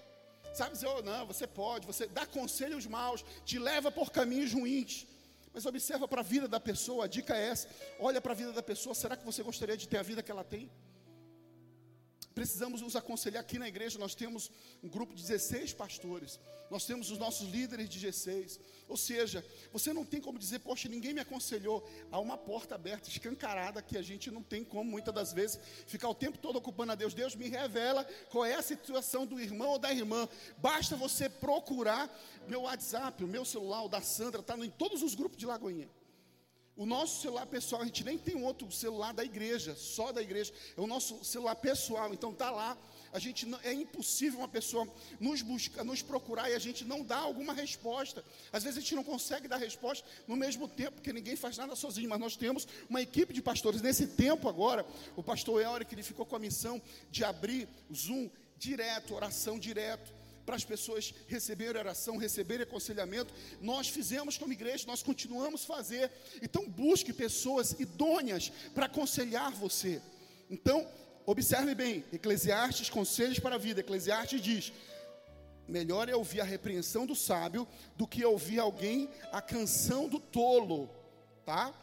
Sabe 0.54 0.74
dizer, 0.74 0.88
oh, 0.88 1.02
não, 1.02 1.26
você 1.26 1.48
pode, 1.48 1.88
você 1.88 2.06
dá 2.06 2.26
conselhos 2.28 2.86
maus, 2.86 3.26
te 3.44 3.58
leva 3.58 3.92
por 3.92 4.12
caminhos 4.12 4.54
ruins. 4.54 5.08
Mas 5.52 5.66
observa 5.66 6.08
para 6.08 6.22
a 6.22 6.24
vida 6.24 6.48
da 6.48 6.60
pessoa, 6.60 7.06
a 7.06 7.08
dica 7.08 7.36
é 7.36 7.50
essa: 7.50 7.68
olha 8.00 8.22
para 8.22 8.34
a 8.34 8.36
vida 8.36 8.52
da 8.52 8.64
pessoa, 8.64 8.96
será 8.96 9.16
que 9.18 9.26
você 9.26 9.42
gostaria 9.44 9.76
de 9.76 9.88
ter 9.88 9.98
a 9.98 10.04
vida 10.04 10.24
que 10.24 10.32
ela 10.32 10.44
tem? 10.44 10.70
Precisamos 12.34 12.82
nos 12.82 12.96
aconselhar 12.96 13.42
aqui 13.42 13.58
na 13.60 13.68
igreja. 13.68 14.00
Nós 14.00 14.16
temos 14.16 14.52
um 14.82 14.90
grupo 14.90 15.14
de 15.14 15.22
16 15.22 15.74
pastores, 15.74 16.40
nós 16.70 16.86
temos 16.86 17.12
os 17.12 17.18
nossos 17.18 17.50
líderes 17.50 17.88
de 17.88 18.08
G6. 18.08 18.60
Ou 18.88 18.98
seja, 18.98 19.46
você 19.72 19.94
não 19.94 20.04
tem 20.04 20.20
como 20.20 20.40
dizer, 20.40 20.60
poxa, 20.60 20.90
ninguém 20.90 21.14
me 21.14 21.20
aconselhou. 21.20 21.88
Há 22.12 22.20
uma 22.20 22.38
porta 22.38 22.76
aberta, 22.76 23.10
escancarada, 23.10 23.82
que 23.82 23.98
a 23.98 24.02
gente 24.02 24.32
não 24.32 24.42
tem 24.42 24.64
como, 24.64 24.90
muitas 24.90 25.14
das 25.14 25.34
vezes, 25.34 25.60
ficar 25.86 26.10
o 26.10 26.16
tempo 26.16 26.38
todo 26.38 26.58
ocupando 26.58 26.92
a 26.92 26.96
Deus. 26.96 27.14
Deus 27.14 27.36
me 27.36 27.48
revela 27.48 28.04
qual 28.30 28.46
é 28.46 28.56
a 28.56 28.62
situação 28.62 29.26
do 29.26 29.40
irmão 29.40 29.70
ou 29.70 29.80
da 29.80 29.92
irmã. 29.92 30.28
Basta 30.58 30.96
você 30.96 31.30
procurar 31.30 32.10
meu 32.48 32.64
WhatsApp, 32.64 33.24
o 33.24 33.28
meu 33.28 33.46
celular, 33.46 33.84
o 33.84 33.90
da 33.90 34.02
Sandra, 34.02 34.42
está 34.42 34.58
em 34.58 34.70
todos 34.70 35.02
os 35.04 35.16
grupos 35.16 35.38
de 35.38 35.46
Lagoinha. 35.46 35.90
O 36.76 36.88
nosso 36.88 37.22
celular 37.22 37.46
pessoal, 37.46 37.84
a 37.84 37.86
gente 37.86 38.04
nem 38.04 38.18
tem 38.18 38.42
outro 38.44 38.72
celular 38.72 39.14
da 39.14 39.24
igreja, 39.24 39.76
só 39.76 40.12
da 40.12 40.22
igreja. 40.22 40.52
É 40.76 40.82
o 40.82 40.88
nosso 40.88 41.24
celular 41.24 41.56
pessoal, 41.56 42.12
então 42.12 42.34
tá 42.34 42.50
lá. 42.50 42.76
A 43.12 43.20
gente 43.20 43.46
não, 43.46 43.60
é 43.64 43.72
impossível 43.72 44.40
uma 44.40 44.48
pessoa 44.48 44.88
nos 45.20 45.44
buscar, 45.44 45.84
nos 45.84 46.02
procurar 46.02 46.50
e 46.50 46.56
a 46.56 46.60
gente 46.60 46.84
não 46.84 47.04
dá 47.04 47.18
alguma 47.18 47.54
resposta. 47.54 48.26
Às 48.52 48.64
vezes 48.64 48.80
a 48.80 48.82
gente 48.82 48.96
não 48.96 49.04
consegue 49.04 49.48
dar 49.48 49.58
resposta 49.58 50.04
no 50.28 50.36
mesmo 50.36 50.68
tempo, 50.68 50.94
porque 50.94 51.14
ninguém 51.14 51.36
faz 51.36 51.58
nada 51.58 51.76
sozinho, 51.76 52.10
mas 52.10 52.20
nós 52.20 52.36
temos 52.36 52.68
uma 52.90 53.04
equipe 53.04 53.32
de 53.32 53.42
pastores. 53.42 53.80
Nesse 53.80 54.08
tempo 54.08 54.50
agora, 54.50 54.84
o 55.16 55.22
pastor 55.22 55.62
Elric, 55.62 55.94
ele 55.94 56.02
ficou 56.02 56.26
com 56.26 56.36
a 56.36 56.40
missão 56.40 56.82
de 57.12 57.24
abrir 57.24 57.70
Zoom 57.94 58.32
direto, 58.58 59.14
oração 59.14 59.60
direto, 59.60 60.12
para 60.46 60.56
as 60.56 60.64
pessoas 60.64 61.14
receberem 61.28 61.80
oração, 61.80 62.18
receberem 62.18 62.64
aconselhamento. 62.64 63.34
Nós 63.62 63.88
fizemos 63.88 64.38
como 64.38 64.54
igreja, 64.54 64.86
nós 64.88 65.04
continuamos 65.04 65.64
a 65.64 65.68
fazer. 65.68 66.12
Então, 66.42 66.68
busque 66.68 67.14
pessoas 67.14 67.72
idôneas 67.80 68.52
para 68.74 68.86
aconselhar 68.86 69.52
você. 69.52 70.02
Então, 70.50 70.88
observe 71.26 71.74
bem: 71.74 72.04
Eclesiastes, 72.12 72.90
conselhos 72.90 73.40
para 73.40 73.56
a 73.56 73.60
vida. 73.60 73.80
Eclesiastes 73.80 74.42
diz: 74.42 74.74
melhor 75.68 76.10
é 76.10 76.16
ouvir 76.16 76.42
a 76.42 76.46
repreensão 76.46 77.06
do 77.06 77.16
sábio 77.16 77.68
do 77.96 78.08
que 78.08 78.24
ouvir 78.24 78.60
alguém 78.60 79.10
a 79.32 79.42
canção 79.42 80.08
do 80.08 80.20
tolo, 80.20 80.90
tá? 81.46 81.74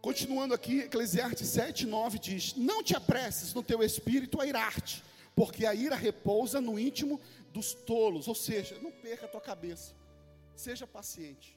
Continuando 0.00 0.54
aqui, 0.54 0.80
Eclesiastes 0.80 1.48
7, 1.48 1.86
9 1.86 2.18
diz: 2.18 2.54
Não 2.54 2.82
te 2.82 2.94
apresses 2.94 3.52
no 3.52 3.62
teu 3.62 3.82
espírito 3.82 4.40
a 4.40 4.46
irar-te, 4.46 5.02
porque 5.38 5.64
a 5.64 5.72
ira 5.72 5.94
repousa 5.94 6.60
no 6.60 6.76
íntimo 6.80 7.20
dos 7.52 7.72
tolos, 7.72 8.26
ou 8.26 8.34
seja, 8.34 8.76
não 8.80 8.90
perca 8.90 9.26
a 9.26 9.28
tua 9.28 9.40
cabeça, 9.40 9.94
seja 10.56 10.84
paciente. 10.84 11.56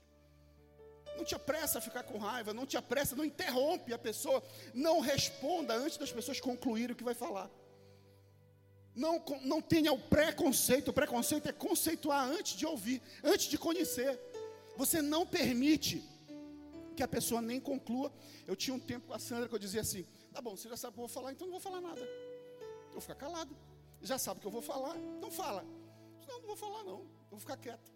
Não 1.18 1.26
te 1.26 1.34
apressa 1.34 1.80
a 1.80 1.82
ficar 1.82 2.04
com 2.04 2.20
raiva, 2.20 2.54
não 2.54 2.68
te 2.68 2.78
apressa, 2.78 3.16
não 3.16 3.26
interrompe 3.26 3.92
a 3.92 3.98
pessoa, 3.98 4.44
não 4.72 5.00
responda 5.00 5.74
antes 5.74 5.98
das 5.98 6.12
pessoas 6.12 6.40
concluírem 6.40 6.94
o 6.94 6.96
que 6.96 7.04
vai 7.04 7.16
falar. 7.16 7.50
Não, 8.94 9.16
não 9.42 9.60
tenha 9.60 9.92
o 9.92 9.98
preconceito, 9.98 10.90
o 10.90 10.94
preconceito 10.94 11.50
é 11.50 11.52
conceituar 11.52 12.24
antes 12.30 12.56
de 12.56 12.68
ouvir, 12.68 13.02
antes 13.24 13.48
de 13.48 13.58
conhecer. 13.58 14.20
Você 14.78 15.02
não 15.02 15.26
permite 15.26 16.08
que 16.96 17.02
a 17.02 17.08
pessoa 17.08 17.42
nem 17.42 17.60
conclua. 17.60 18.14
Eu 18.46 18.56
tinha 18.56 18.76
um 18.76 18.80
tempo 18.80 19.08
com 19.08 19.14
a 19.16 19.20
Sandra 19.20 19.50
que 19.50 19.56
eu 19.56 19.60
dizia 19.60 19.82
assim: 19.82 20.06
tá 20.32 20.40
bom, 20.40 20.56
você 20.56 20.70
já 20.70 20.78
sabe 20.78 20.92
o 20.92 20.94
que 20.94 21.00
eu 21.00 21.08
vou 21.08 21.16
falar, 21.16 21.32
então 21.32 21.48
não 21.48 21.54
vou 21.54 21.60
falar 21.60 21.82
nada. 21.82 22.02
Eu 22.02 22.92
vou 22.92 23.02
ficar 23.02 23.16
calado. 23.16 23.71
Já 24.02 24.18
sabe 24.18 24.40
o 24.40 24.42
que 24.42 24.48
eu 24.48 24.52
vou 24.52 24.62
falar, 24.62 24.98
então 25.18 25.32
fala. 25.32 25.64
Não, 26.28 26.40
não 26.40 26.48
vou 26.48 26.56
falar 26.56 26.84
não, 26.84 27.06
vou 27.30 27.40
ficar 27.40 27.58
quieto. 27.58 27.92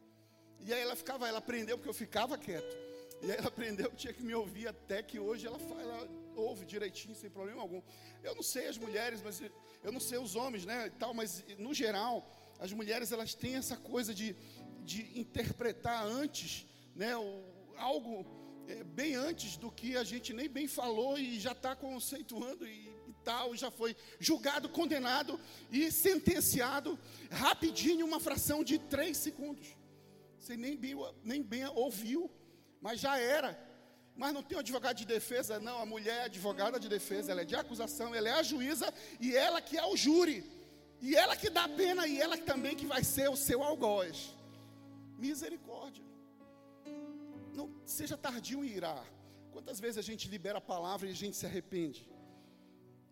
E 0.60 0.74
aí 0.74 0.82
ela 0.82 0.96
ficava, 0.96 1.28
ela 1.28 1.40
aprendeu 1.40 1.78
porque 1.78 1.90
eu 1.90 1.94
ficava 1.94 2.38
quieto. 2.38 2.76
E 3.22 3.32
aí 3.32 3.38
ela 3.38 3.48
aprendeu 3.48 3.90
que 3.90 3.96
tinha 3.96 4.14
que 4.14 4.24
me 4.24 4.34
ouvir 4.34 4.68
até 4.68 5.02
que 5.02 5.20
hoje 5.20 5.48
ela, 5.48 5.60
ela 5.80 6.10
ouve 6.36 6.66
direitinho, 6.66 7.16
sem 7.16 7.30
problema 7.30 7.62
algum. 7.62 7.82
Eu 8.24 8.36
não 8.36 8.44
sei 8.44 8.68
as 8.68 8.78
mulheres, 8.78 9.22
mas 9.22 9.42
eu 9.84 9.92
não 9.92 10.00
sei 10.00 10.18
os 10.18 10.36
homens, 10.36 10.66
né, 10.66 10.88
e 10.88 10.92
tal, 10.92 11.14
mas 11.14 11.44
no 11.58 11.74
geral, 11.74 12.28
as 12.60 12.72
mulheres 12.74 13.12
elas 13.12 13.34
têm 13.34 13.56
essa 13.56 13.78
coisa 13.78 14.14
de, 14.14 14.36
de 14.84 15.20
interpretar 15.20 16.06
antes, 16.06 16.66
né, 16.96 17.16
o, 17.16 17.44
algo 17.78 18.26
é, 18.68 18.84
bem 18.84 19.16
antes 19.16 19.58
do 19.58 19.72
que 19.72 19.96
a 19.96 20.04
gente 20.04 20.34
nem 20.34 20.50
bem 20.50 20.68
falou 20.68 21.18
e 21.18 21.40
já 21.40 21.52
está 21.52 21.76
conceituando 21.76 22.68
e, 22.68 22.85
tal, 23.28 23.56
já 23.64 23.70
foi 23.80 23.96
julgado, 24.20 24.70
condenado 24.70 25.40
e 25.72 25.92
sentenciado 25.92 26.98
rapidinho, 27.32 28.06
uma 28.06 28.20
fração 28.28 28.64
de 28.64 28.78
três 28.94 29.18
segundos. 29.18 29.68
Você 30.40 30.56
nem 30.56 30.76
bem, 30.78 30.96
nem 31.24 31.42
bem 31.42 31.66
ouviu, 31.86 32.22
mas 32.80 33.00
já 33.06 33.18
era. 33.18 33.52
Mas 34.16 34.34
não 34.34 34.44
tem 34.44 34.58
um 34.58 34.62
advogado 34.62 34.96
de 34.96 35.06
defesa, 35.06 35.60
não. 35.60 35.78
A 35.82 35.86
mulher 35.86 36.18
é 36.22 36.26
advogada 36.26 36.80
de 36.80 36.88
defesa, 36.88 37.32
ela 37.32 37.42
é 37.42 37.46
de 37.46 37.56
acusação, 37.56 38.14
ela 38.16 38.30
é 38.30 38.36
a 38.40 38.44
juíza 38.44 38.94
e 39.20 39.36
ela 39.36 39.60
que 39.68 39.78
é 39.78 39.86
o 39.86 39.98
júri. 39.98 40.40
E 41.02 41.16
ela 41.16 41.36
que 41.36 41.50
dá 41.50 41.64
a 41.66 41.70
pena 41.70 42.08
e 42.08 42.22
ela 42.22 42.38
também 42.38 42.76
que 42.76 42.86
vai 42.86 43.04
ser 43.04 43.28
o 43.30 43.36
seu 43.36 43.62
algoz. 43.62 44.34
Misericórdia 45.18 46.06
não 47.56 47.68
seja 47.86 48.16
tardio 48.18 48.64
em 48.64 48.70
irar. 48.70 49.06
Quantas 49.52 49.80
vezes 49.80 49.98
a 49.98 50.02
gente 50.02 50.28
libera 50.28 50.58
a 50.60 50.62
palavra 50.62 51.08
e 51.08 51.12
a 51.12 51.16
gente 51.16 51.36
se 51.38 51.46
arrepende? 51.46 52.08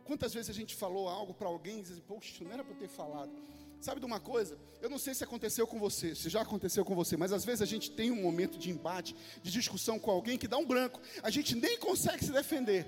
Quantas 0.05 0.33
vezes 0.33 0.49
a 0.49 0.53
gente 0.53 0.75
falou 0.75 1.07
algo 1.07 1.33
para 1.33 1.47
alguém 1.47 1.79
e 1.79 1.83
diz, 1.83 1.99
poxa, 1.99 2.43
não 2.43 2.51
era 2.51 2.63
para 2.63 2.75
ter 2.75 2.87
falado. 2.87 3.31
Sabe 3.79 3.99
de 3.99 4.05
uma 4.05 4.19
coisa? 4.19 4.57
Eu 4.81 4.89
não 4.89 4.97
sei 4.97 5.13
se 5.13 5.23
aconteceu 5.23 5.67
com 5.67 5.77
você, 5.77 6.15
se 6.15 6.29
já 6.29 6.41
aconteceu 6.41 6.85
com 6.85 6.95
você, 6.95 7.17
mas 7.17 7.33
às 7.33 7.43
vezes 7.43 7.61
a 7.61 7.65
gente 7.65 7.91
tem 7.91 8.11
um 8.11 8.21
momento 8.21 8.57
de 8.57 8.69
embate, 8.69 9.15
de 9.41 9.51
discussão 9.51 9.99
com 9.99 10.09
alguém 10.09 10.37
que 10.37 10.47
dá 10.47 10.57
um 10.57 10.65
branco, 10.65 11.01
a 11.21 11.29
gente 11.29 11.53
nem 11.55 11.77
consegue 11.77 12.23
se 12.23 12.31
defender. 12.31 12.87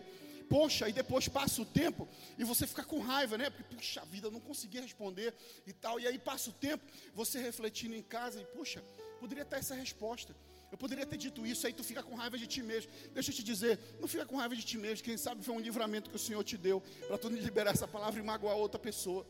Poxa, 0.49 0.87
e 0.87 0.93
depois 0.93 1.27
passa 1.27 1.61
o 1.61 1.65
tempo 1.65 2.07
e 2.37 2.43
você 2.43 2.67
fica 2.67 2.83
com 2.83 2.99
raiva, 2.99 3.37
né? 3.37 3.49
Porque, 3.49 3.75
puxa 3.75 4.05
vida, 4.05 4.27
eu 4.27 4.31
não 4.31 4.39
consegui 4.39 4.79
responder 4.79 5.33
e 5.65 5.73
tal. 5.73 5.99
E 5.99 6.07
aí 6.07 6.19
passa 6.19 6.49
o 6.49 6.53
tempo, 6.53 6.83
você 7.13 7.41
refletindo 7.41 7.95
em 7.95 8.03
casa 8.03 8.39
e, 8.39 8.45
puxa, 8.45 8.81
poderia 9.19 9.43
ter 9.43 9.57
essa 9.57 9.75
resposta. 9.75 10.35
Eu 10.75 10.77
poderia 10.77 11.05
ter 11.05 11.15
dito 11.15 11.47
isso, 11.47 11.65
aí 11.65 11.71
tu 11.71 11.85
fica 11.85 12.03
com 12.03 12.15
raiva 12.15 12.37
de 12.37 12.45
ti 12.45 12.61
mesmo. 12.61 12.91
Deixa 13.13 13.31
eu 13.31 13.35
te 13.35 13.41
dizer, 13.41 13.79
não 13.97 14.09
fica 14.09 14.25
com 14.25 14.35
raiva 14.35 14.53
de 14.53 14.61
ti 14.61 14.77
mesmo. 14.77 15.05
Quem 15.05 15.15
sabe 15.15 15.41
foi 15.41 15.55
um 15.55 15.59
livramento 15.61 16.09
que 16.09 16.17
o 16.17 16.19
Senhor 16.19 16.43
te 16.43 16.57
deu 16.57 16.83
para 17.07 17.17
tu 17.17 17.29
liberar 17.29 17.71
essa 17.71 17.87
palavra 17.87 18.19
e 18.19 18.23
magoar 18.23 18.57
outra 18.57 18.77
pessoa. 18.77 19.25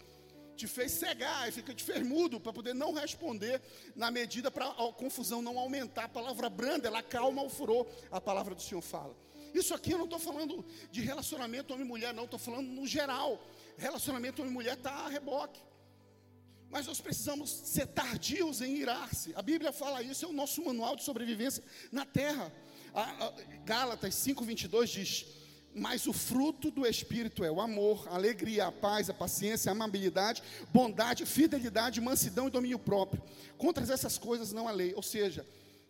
Te 0.55 0.65
fez 0.65 0.91
cegar 0.93 1.51
fica 1.51 1.71
te 1.71 1.83
fez 1.83 2.01
mudo 2.03 2.39
para 2.39 2.51
poder 2.51 2.73
não 2.73 2.93
responder 2.93 3.61
na 3.95 4.09
medida 4.09 4.49
para 4.49 4.65
a 4.65 4.91
confusão 4.91 5.39
não 5.39 5.59
aumentar. 5.59 6.05
A 6.05 6.09
palavra 6.09 6.49
branda, 6.49 6.87
ela 6.87 7.03
calma 7.03 7.43
o 7.43 7.49
furor. 7.49 7.85
A 8.11 8.19
palavra 8.19 8.55
do 8.55 8.61
Senhor 8.63 8.81
fala. 8.81 9.15
Isso 9.53 9.71
aqui 9.75 9.91
eu 9.91 9.99
não 9.99 10.05
estou 10.05 10.17
falando 10.17 10.65
de 10.89 11.01
relacionamento 11.01 11.75
homem-mulher, 11.75 12.11
não, 12.11 12.23
estou 12.23 12.39
falando 12.39 12.65
no 12.65 12.87
geral. 12.87 13.39
Relacionamento 13.77 14.41
homem-mulher 14.41 14.77
está 14.77 14.91
a 14.91 15.09
reboque. 15.09 15.61
Mas 16.69 16.87
nós 16.87 16.99
precisamos 16.99 17.49
ser 17.49 17.87
tardios 17.87 18.61
em 18.61 18.75
irar-se. 18.75 19.33
A 19.35 19.41
Bíblia 19.41 19.71
fala 19.71 20.01
isso, 20.01 20.25
é 20.25 20.27
o 20.27 20.33
nosso 20.33 20.63
manual 20.63 20.95
de 20.95 21.03
sobrevivência 21.03 21.63
na 21.91 22.05
terra. 22.05 22.51
A, 22.93 23.01
a, 23.01 23.33
Gálatas 23.63 24.15
5,22 24.15 24.85
diz: 24.87 25.25
Mas 25.73 26.07
o 26.07 26.13
fruto 26.13 26.71
do 26.71 26.85
Espírito 26.85 27.43
é 27.43 27.51
o 27.51 27.61
amor, 27.61 28.07
a 28.09 28.15
alegria, 28.15 28.67
a 28.67 28.71
paz, 28.71 29.09
a 29.09 29.13
paciência, 29.13 29.69
a 29.69 29.73
amabilidade, 29.73 30.43
bondade, 30.73 31.25
fidelidade, 31.25 32.01
mansidão 32.01 32.47
e 32.47 32.51
domínio 32.51 32.79
próprio. 32.79 33.21
Contra 33.57 33.83
essas 33.83 34.17
coisas 34.17 34.51
não 34.51 34.67
há 34.67 34.71
lei. 34.71 34.93
Ou 34.95 35.03
seja, 35.03 35.45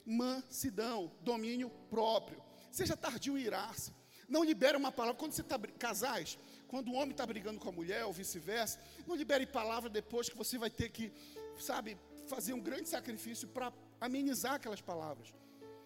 mansidão, 0.06 1.12
domínio 1.22 1.70
próprio. 1.90 2.42
Seja 2.72 2.96
tardio 2.96 3.38
em 3.38 3.42
irar-se. 3.42 3.92
Não 4.28 4.44
libera 4.44 4.78
uma 4.78 4.92
palavra. 4.92 5.18
Quando 5.18 5.34
você 5.34 5.42
está 5.42 5.58
casais, 5.58 6.38
quando 6.68 6.90
o 6.90 6.94
homem 6.94 7.12
está 7.12 7.26
brigando 7.26 7.60
com 7.60 7.70
a 7.70 7.72
mulher 7.72 8.06
ou 8.06 8.14
vice-versa, 8.14 8.80
não 9.08 9.16
libere 9.16 9.46
palavra 9.46 9.90
depois 9.90 10.30
que 10.30 10.38
você 10.38 10.58
vai 10.58 10.70
ter 10.70 10.90
que, 10.90 11.12
sabe, 11.60 11.98
fazer 12.28 12.54
um 12.54 12.60
grande 12.60 12.90
sacrifício 12.90 13.48
para 13.48 13.72
amenizar 14.00 14.56
aquelas 14.56 14.82
palavras. 14.82 15.34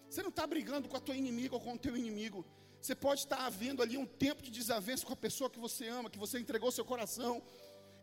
Você 0.09 0.21
não 0.21 0.29
está 0.29 0.47
brigando 0.47 0.87
com 0.87 0.97
a 0.97 0.99
tua 0.99 1.15
inimiga 1.15 1.55
ou 1.55 1.61
com 1.61 1.73
o 1.73 1.77
teu 1.77 1.95
inimigo. 1.95 2.45
Você 2.81 2.95
pode 2.95 3.21
estar 3.21 3.45
havendo 3.45 3.83
ali 3.83 3.97
um 3.97 4.05
tempo 4.05 4.41
de 4.41 4.49
desavença 4.49 5.05
com 5.05 5.13
a 5.13 5.17
pessoa 5.17 5.49
que 5.49 5.59
você 5.59 5.87
ama, 5.87 6.09
que 6.09 6.17
você 6.17 6.39
entregou 6.39 6.71
seu 6.71 6.85
coração, 6.85 7.43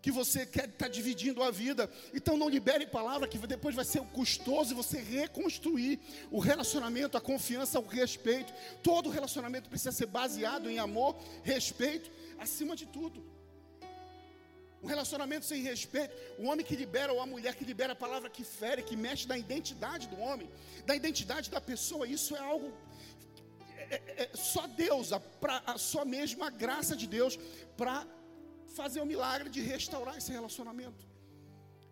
que 0.02 0.12
você 0.12 0.47
quer 0.47 0.66
estar 0.68 0.85
tá 0.85 0.88
dividindo 0.88 1.42
a 1.42 1.50
vida. 1.50 1.90
Então 2.14 2.37
não 2.37 2.49
libere 2.49 2.87
palavra 2.87 3.26
que 3.26 3.38
depois 3.38 3.75
vai 3.75 3.85
ser 3.85 4.00
custoso 4.12 4.75
você 4.75 5.00
reconstruir 5.00 5.99
o 6.30 6.38
relacionamento, 6.38 7.16
a 7.16 7.21
confiança, 7.21 7.80
o 7.80 7.87
respeito. 7.87 8.52
Todo 8.83 9.11
relacionamento 9.11 9.68
precisa 9.68 9.92
ser 9.92 10.06
baseado 10.06 10.71
em 10.71 10.78
amor, 10.78 11.16
respeito 11.42 12.11
acima 12.38 12.75
de 12.76 12.87
tudo. 12.87 13.25
Um 14.83 14.87
relacionamento 14.87 15.45
sem 15.47 15.62
respeito, 15.62 16.14
o 16.38 16.45
homem 16.49 16.64
que 16.64 16.76
libera 16.76 17.12
ou 17.12 17.21
a 17.21 17.26
mulher 17.26 17.55
que 17.55 17.64
libera 17.64 17.93
a 17.95 17.97
palavra 17.97 18.28
que 18.28 18.45
fere, 18.45 18.83
que 18.83 18.97
mexe 18.97 19.26
na 19.26 19.38
identidade 19.38 20.07
do 20.09 20.19
homem, 20.21 20.49
da 20.85 20.95
identidade 20.95 21.50
da 21.50 21.61
pessoa, 21.61 22.07
isso 22.07 22.37
é 22.37 22.38
algo 22.38 22.73
é, 23.90 23.95
é, 23.95 24.23
é 24.23 24.31
só 24.37 24.66
Deus, 24.66 25.12
a, 25.12 25.21
pra, 25.21 25.62
a 25.66 25.78
só 25.78 26.05
mesmo 26.05 26.45
a 26.45 26.50
graça 26.50 26.95
de 26.97 27.07
Deus 27.07 27.38
para 27.76 28.07
fazer 28.75 29.00
o 29.00 29.07
milagre 29.07 29.49
de 29.49 29.61
restaurar 29.61 30.16
esse 30.19 30.31
relacionamento. 30.31 31.15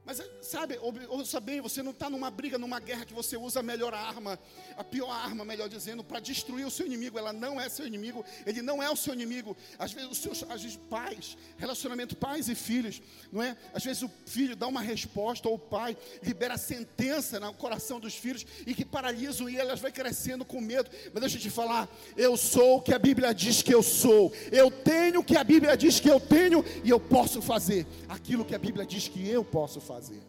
Mas 0.06 0.22
sabe, 0.42 0.78
ouça 1.08 1.40
bem, 1.40 1.62
você 1.62 1.82
não 1.82 1.92
está 1.92 2.10
numa 2.10 2.30
briga, 2.30 2.58
numa 2.58 2.78
guerra 2.78 3.06
que 3.06 3.14
você 3.14 3.38
usa 3.38 3.60
a 3.60 3.62
melhor 3.62 3.94
arma, 3.94 4.38
a 4.76 4.84
pior 4.84 5.10
arma, 5.10 5.46
melhor 5.46 5.66
dizendo, 5.66 6.04
para 6.04 6.20
destruir 6.20 6.66
o 6.66 6.70
seu 6.70 6.84
inimigo. 6.84 7.18
Ela 7.18 7.32
não 7.32 7.58
é 7.58 7.70
seu 7.70 7.86
inimigo, 7.86 8.22
ele 8.44 8.60
não 8.60 8.82
é 8.82 8.90
o 8.90 8.96
seu 8.96 9.14
inimigo. 9.14 9.56
Às 9.78 9.92
vezes 9.92 10.10
os 10.10 10.18
seus 10.18 10.42
às 10.42 10.62
vezes, 10.62 10.76
pais, 10.90 11.38
relacionamento 11.56 12.14
pais 12.14 12.50
e 12.50 12.54
filhos, 12.54 13.00
não 13.32 13.42
é? 13.42 13.56
Às 13.72 13.82
vezes 13.82 14.02
o 14.02 14.10
filho 14.26 14.54
dá 14.54 14.66
uma 14.66 14.82
resposta, 14.82 15.48
ou 15.48 15.54
o 15.54 15.58
pai 15.58 15.96
libera 16.22 16.58
sentença 16.58 17.40
no 17.40 17.54
coração 17.54 17.98
dos 17.98 18.14
filhos 18.14 18.44
e 18.66 18.74
que 18.74 18.84
paralisam 18.84 19.48
e 19.48 19.56
elas 19.56 19.80
vai 19.80 19.90
crescendo 19.90 20.44
com 20.44 20.60
medo. 20.60 20.90
Mas 21.14 21.22
deixa 21.22 21.38
eu 21.38 21.40
te 21.40 21.50
falar, 21.50 21.88
eu 22.14 22.36
sou 22.36 22.76
o 22.76 22.82
que 22.82 22.92
a 22.92 22.98
Bíblia 22.98 23.32
diz 23.32 23.62
que 23.62 23.74
eu 23.74 23.82
sou. 23.82 24.30
Eu 24.52 24.70
tenho 24.70 25.20
o 25.20 25.24
que 25.24 25.36
a 25.36 25.44
Bíblia 25.44 25.74
diz 25.78 25.98
que 25.98 26.10
eu 26.10 26.20
tenho 26.20 26.62
e 26.84 26.90
eu 26.90 27.00
posso 27.00 27.40
fazer 27.40 27.86
aquilo 28.06 28.44
que 28.44 28.54
a 28.54 28.58
Bíblia 28.58 28.84
diz 28.84 29.08
que 29.08 29.26
eu 29.26 29.42
posso 29.42 29.80
fazer 29.80 29.93
fazer. 29.94 30.22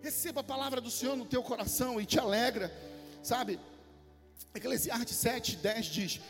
Receba 0.00 0.40
a 0.40 0.44
palavra 0.44 0.80
do 0.80 0.90
Senhor 0.90 1.14
no 1.14 1.26
teu 1.26 1.42
coração 1.42 2.00
e 2.00 2.06
te 2.06 2.18
alegra, 2.18 2.72
sabe? 3.22 3.60
Eclesiastes 4.54 5.16
7, 5.16 5.56
10 5.56 5.86
diz: 5.86 6.20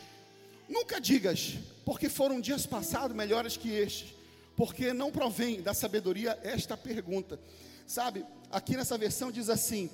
Nunca 0.67 0.99
digas, 0.99 1.53
porque 1.85 2.09
foram 2.09 2.41
dias 2.41 2.65
passados 2.65 3.15
melhores 3.15 3.55
que 3.55 3.69
estes, 3.69 4.13
porque 4.57 4.91
não 4.91 5.09
provém 5.09 5.61
da 5.61 5.73
sabedoria 5.73 6.37
esta 6.43 6.75
pergunta. 6.75 7.39
Sabe, 7.85 8.25
aqui 8.51 8.75
nessa 8.75 8.97
versão 8.97 9.31
diz 9.31 9.49
assim: 9.49 9.89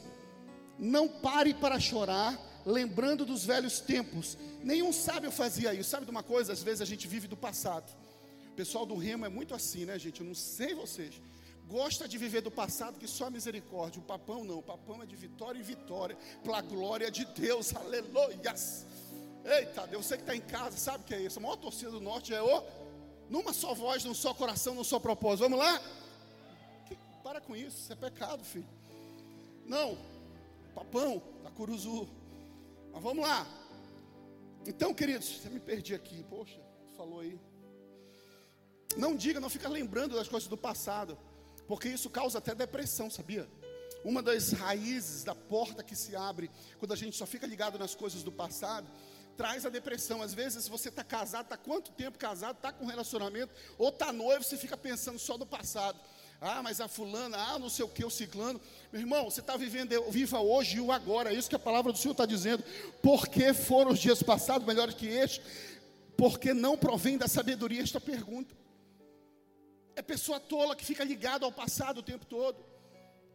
Não 0.80 1.08
pare 1.08 1.54
para 1.54 1.80
chorar, 1.80 2.36
lembrando 2.66 3.24
dos 3.26 3.46
velhos 3.46 3.80
tempos. 3.80 4.40
Nenhum 4.64 4.92
sábio 4.92 5.32
fazia 5.32 5.72
isso. 5.72 5.92
Sabe 5.92 6.06
de 6.06 6.12
uma 6.12 6.24
coisa? 6.24 6.52
Às 6.52 6.64
vezes 6.64 6.82
a 6.82 6.86
gente 6.86 7.08
vive 7.08 7.28
do 7.28 7.38
passado. 7.38 7.96
O 8.48 8.56
pessoal 8.56 8.88
do 8.88 8.96
remo 8.96 9.24
é 9.24 9.30
muito 9.30 9.54
assim, 9.54 9.86
né, 9.86 10.00
gente? 10.00 10.22
Eu 10.22 10.28
não 10.28 10.36
sei 10.36 10.74
vocês. 10.74 11.22
Gosta 11.68 12.08
de 12.08 12.18
viver 12.18 12.42
do 12.42 12.52
passado 12.52 13.00
que 13.00 13.08
só 13.08 13.30
misericórdia. 13.30 14.00
O 14.00 14.06
papão 14.06 14.44
não, 14.44 14.60
o 14.60 14.64
papão 14.64 15.02
é 15.02 15.06
de 15.06 15.16
vitória 15.16 15.60
em 15.60 15.64
vitória, 15.64 16.18
pela 16.44 16.62
glória 16.62 17.10
de 17.10 17.26
Deus, 17.26 17.76
aleluias. 17.76 18.86
Eita, 19.46 19.86
Deus, 19.88 20.06
você 20.06 20.16
que 20.16 20.24
está 20.24 20.36
em 20.36 20.42
casa, 20.42 20.78
sabe 20.78 21.04
o 21.04 21.08
que 21.08 21.14
é 21.14 21.22
isso? 21.22 21.40
A 21.40 21.42
maior 21.42 21.58
torcida 21.58 21.92
do 21.92 22.00
norte 22.00 22.34
é 22.34 22.42
o 22.42 22.64
numa 23.30 23.52
só 23.52 23.74
voz, 23.74 24.04
num 24.04 24.14
só 24.14 24.34
coração, 24.34 24.76
num 24.76 24.84
só 24.84 25.00
propósito. 25.00 25.50
Vamos 25.50 25.60
lá? 25.60 25.82
Que, 26.86 26.98
para 27.24 27.42
com 27.42 27.56
isso, 27.56 27.78
isso 27.78 27.92
é 27.92 27.96
pecado, 27.96 28.44
filho. 28.44 28.68
Não, 29.66 29.98
papão, 30.76 31.22
da 31.44 31.50
Curuzu. 31.50 32.08
Mas 32.92 33.02
vamos 33.02 33.26
lá. 33.26 33.48
Então, 34.66 34.94
queridos, 34.94 35.28
você 35.28 35.50
me 35.50 35.60
perdi 35.60 35.94
aqui, 35.96 36.24
poxa, 36.30 36.60
falou 36.96 37.22
aí. 37.22 37.40
Não 38.96 39.16
diga, 39.16 39.40
não 39.40 39.50
fica 39.50 39.68
lembrando 39.68 40.16
das 40.16 40.28
coisas 40.28 40.48
do 40.48 40.58
passado, 40.58 41.18
porque 41.68 41.90
isso 41.90 42.10
causa 42.10 42.38
até 42.38 42.54
depressão, 42.54 43.10
sabia? 43.10 43.48
Uma 44.04 44.22
das 44.22 44.52
raízes 44.52 45.24
da 45.24 45.34
porta 45.34 45.84
que 45.84 45.96
se 45.96 46.16
abre 46.16 46.52
quando 46.78 46.94
a 46.94 46.96
gente 46.96 47.16
só 47.16 47.26
fica 47.26 47.48
ligado 47.48 47.80
nas 47.80 47.96
coisas 47.96 48.22
do 48.22 48.32
passado 48.32 48.88
traz 49.36 49.66
a 49.66 49.70
depressão. 49.70 50.22
Às 50.22 50.34
vezes 50.34 50.68
você 50.68 50.90
está 50.90 51.04
casado, 51.04 51.46
está 51.46 51.58
quanto 51.58 51.92
tempo 51.92 52.18
casado, 52.18 52.56
está 52.56 52.72
com 52.72 52.86
relacionamento, 52.86 53.54
ou 53.78 53.90
está 53.90 54.12
noivo, 54.12 54.44
você 54.44 54.58
fica 54.58 54.78
pensando 54.78 55.20
só 55.20 55.38
do 55.38 55.46
passado. 55.46 56.00
Ah, 56.42 56.62
mas 56.62 56.82
a 56.82 56.90
fulana, 56.90 57.38
ah, 57.38 57.58
não 57.58 57.70
sei 57.70 57.86
o 57.86 57.88
que, 57.88 58.04
o 58.04 58.10
ciclano. 58.10 58.60
Meu 58.92 59.02
irmão, 59.02 59.30
você 59.30 59.40
está 59.40 59.56
vivendo, 59.56 59.90
viva 60.12 60.40
hoje 60.40 60.78
e 60.78 60.82
o 60.82 60.92
agora. 60.92 61.32
É 61.32 61.38
isso 61.38 61.50
que 61.50 61.56
a 61.56 61.60
palavra 61.60 61.94
do 61.94 61.98
Senhor 61.98 62.12
está 62.12 62.26
dizendo. 62.26 62.64
Porque 63.02 63.54
foram 63.54 63.92
os 63.92 64.00
dias 64.00 64.22
passados 64.22 64.68
melhores 64.68 64.94
que 64.94 65.08
este? 65.08 65.42
Porque 66.18 66.54
não 66.54 66.78
provém 66.78 67.18
da 67.18 67.30
sabedoria 67.30 67.82
esta 67.82 68.02
pergunta. 68.02 68.54
É 69.96 70.02
pessoa 70.02 70.40
tola 70.40 70.76
que 70.76 70.86
fica 70.86 71.04
ligado 71.04 71.46
ao 71.46 71.52
passado 71.52 72.00
o 72.00 72.04
tempo 72.04 72.26
todo, 72.26 72.66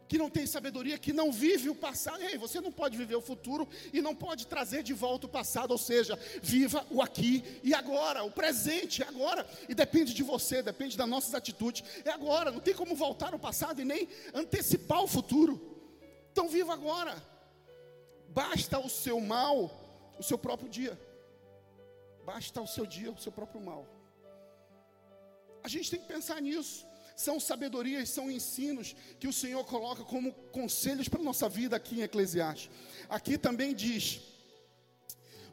que 0.07 0.17
não 0.17 0.29
tem 0.29 0.45
sabedoria, 0.45 0.97
que 0.97 1.13
não 1.13 1.31
vive 1.31 1.69
o 1.69 1.75
passado. 1.75 2.21
Ei, 2.21 2.37
você 2.37 2.59
não 2.59 2.71
pode 2.71 2.97
viver 2.97 3.15
o 3.15 3.21
futuro 3.21 3.67
e 3.93 4.01
não 4.01 4.15
pode 4.15 4.47
trazer 4.47 4.81
de 4.83 4.93
volta 4.93 5.27
o 5.27 5.29
passado, 5.29 5.71
ou 5.71 5.77
seja, 5.77 6.19
viva 6.41 6.85
o 6.89 7.01
aqui 7.01 7.43
e 7.63 7.73
agora, 7.73 8.23
o 8.23 8.31
presente, 8.31 9.03
é 9.03 9.07
agora. 9.07 9.47
E 9.69 9.75
depende 9.75 10.13
de 10.13 10.23
você, 10.23 10.61
depende 10.61 10.97
das 10.97 11.07
nossas 11.07 11.33
atitudes. 11.35 11.83
É 12.03 12.09
agora, 12.09 12.51
não 12.51 12.59
tem 12.59 12.73
como 12.73 12.95
voltar 12.95 13.33
ao 13.33 13.39
passado 13.39 13.81
e 13.81 13.85
nem 13.85 14.07
antecipar 14.33 15.03
o 15.03 15.07
futuro. 15.07 15.61
Então 16.31 16.49
viva 16.49 16.73
agora. 16.73 17.15
Basta 18.29 18.79
o 18.79 18.89
seu 18.89 19.19
mal, 19.21 20.15
o 20.19 20.23
seu 20.23 20.37
próprio 20.37 20.69
dia. 20.69 20.99
Basta 22.25 22.61
o 22.61 22.67
seu 22.67 22.85
dia, 22.85 23.11
o 23.11 23.17
seu 23.17 23.31
próprio 23.31 23.61
mal. 23.61 23.98
A 25.63 25.67
gente 25.67 25.91
tem 25.91 25.99
que 25.99 26.07
pensar 26.07 26.41
nisso. 26.41 26.85
São 27.15 27.39
sabedorias, 27.39 28.09
são 28.09 28.31
ensinos 28.31 28.95
que 29.19 29.27
o 29.27 29.33
Senhor 29.33 29.63
coloca 29.65 30.03
como 30.03 30.31
conselhos 30.51 31.09
para 31.09 31.19
a 31.19 31.23
nossa 31.23 31.49
vida 31.49 31.75
aqui 31.75 31.99
em 31.99 32.03
Eclesiastes. 32.03 32.69
Aqui 33.09 33.37
também 33.37 33.75
diz, 33.75 34.21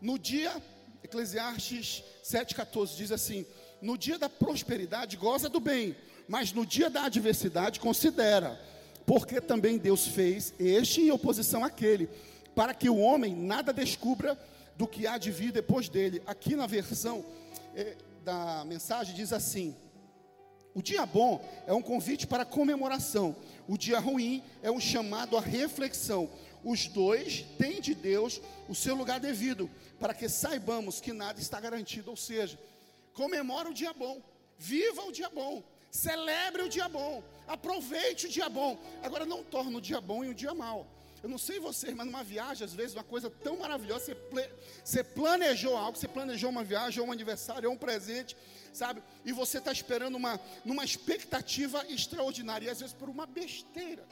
no 0.01 0.19
dia, 0.19 0.63
Eclesiastes 1.03 2.05
7,14 2.23 2.97
diz 2.97 3.11
assim: 3.11 3.45
no 3.81 3.97
dia 3.99 4.19
da 4.19 4.29
prosperidade 4.29 5.17
goza 5.17 5.49
do 5.49 5.61
bem, 5.61 5.97
mas 6.29 6.53
no 6.53 6.65
dia 6.65 6.89
da 6.89 7.05
adversidade 7.05 7.81
considera, 7.81 8.61
porque 9.05 9.41
também 9.41 9.79
Deus 9.79 10.07
fez 10.07 10.55
este 10.59 11.03
em 11.03 11.11
oposição 11.11 11.65
àquele, 11.65 12.09
para 12.55 12.75
que 12.75 12.89
o 12.89 12.99
homem 12.99 13.35
nada 13.35 13.73
descubra 13.73 14.39
do 14.77 14.87
que 14.87 15.07
há 15.07 15.19
de 15.19 15.31
vir 15.31 15.53
depois 15.53 15.89
dele. 15.89 16.23
Aqui 16.27 16.57
na 16.57 16.67
versão 16.67 17.25
eh, 17.75 17.97
da 18.25 18.65
mensagem 18.65 19.15
diz 19.15 19.33
assim: 19.33 19.77
o 20.77 20.83
dia 20.83 21.07
bom 21.07 21.43
é 21.67 21.73
um 21.73 21.81
convite 21.81 22.27
para 22.27 22.45
comemoração, 22.45 23.35
o 23.67 23.79
dia 23.79 23.99
ruim 23.99 24.45
é 24.63 24.71
um 24.71 24.79
chamado 24.79 25.35
à 25.35 25.41
reflexão. 25.41 26.29
Os 26.63 26.87
dois 26.87 27.47
têm 27.57 27.81
de 27.81 27.95
Deus 27.95 28.43
o 28.69 28.75
seu 28.75 28.95
lugar 28.95 29.19
devido, 29.19 29.71
para 29.99 30.13
que 30.13 30.29
saibamos 30.29 31.01
que 31.01 31.15
nada 31.15 31.41
está 31.41 31.59
garantido. 31.59 32.11
Ou 32.11 32.17
seja, 32.17 32.59
comemore 33.15 33.71
o 33.71 33.73
dia 33.73 33.95
bom, 33.95 34.21
viva 34.59 35.01
o 35.05 35.13
dia 35.13 35.31
bom, 35.31 35.65
celebre 35.91 36.61
o 36.61 36.69
dia 36.69 36.91
bom, 36.91 37.25
aproveite 37.49 38.27
o 38.27 38.29
dia 38.29 38.51
bom. 38.51 38.79
Agora 39.03 39.25
não 39.25 39.43
torne 39.43 39.75
o 39.77 39.81
dia 39.81 39.99
bom 40.03 40.23
em 40.23 40.29
um 40.29 40.35
dia 40.35 40.53
mau. 40.53 40.87
Eu 41.27 41.31
não 41.31 41.39
sei 41.39 41.59
vocês, 41.59 41.93
mas 41.93 42.07
numa 42.07 42.23
viagem, 42.23 42.65
às 42.65 42.73
vezes, 42.73 42.95
uma 42.95 43.03
coisa 43.03 43.29
tão 43.29 43.57
maravilhosa, 43.57 44.15
você, 44.15 44.51
você 44.85 45.03
planejou 45.03 45.77
algo, 45.77 45.99
você 45.99 46.07
planejou 46.07 46.49
uma 46.49 46.63
viagem, 46.63 47.01
ou 47.01 47.09
um 47.09 47.11
aniversário, 47.11 47.69
ou 47.69 47.75
um 47.75 47.77
presente, 47.77 48.37
sabe? 48.73 49.03
E 49.25 49.33
você 49.33 49.59
está 49.59 49.73
esperando 49.73 50.15
uma, 50.15 50.39
numa 50.65 50.85
expectativa 50.85 51.85
extraordinária, 51.89 52.67
e 52.67 52.71
às 52.71 52.79
vezes 52.79 52.95
por 52.95 53.09
uma 53.09 53.27
besteira. 53.27 54.07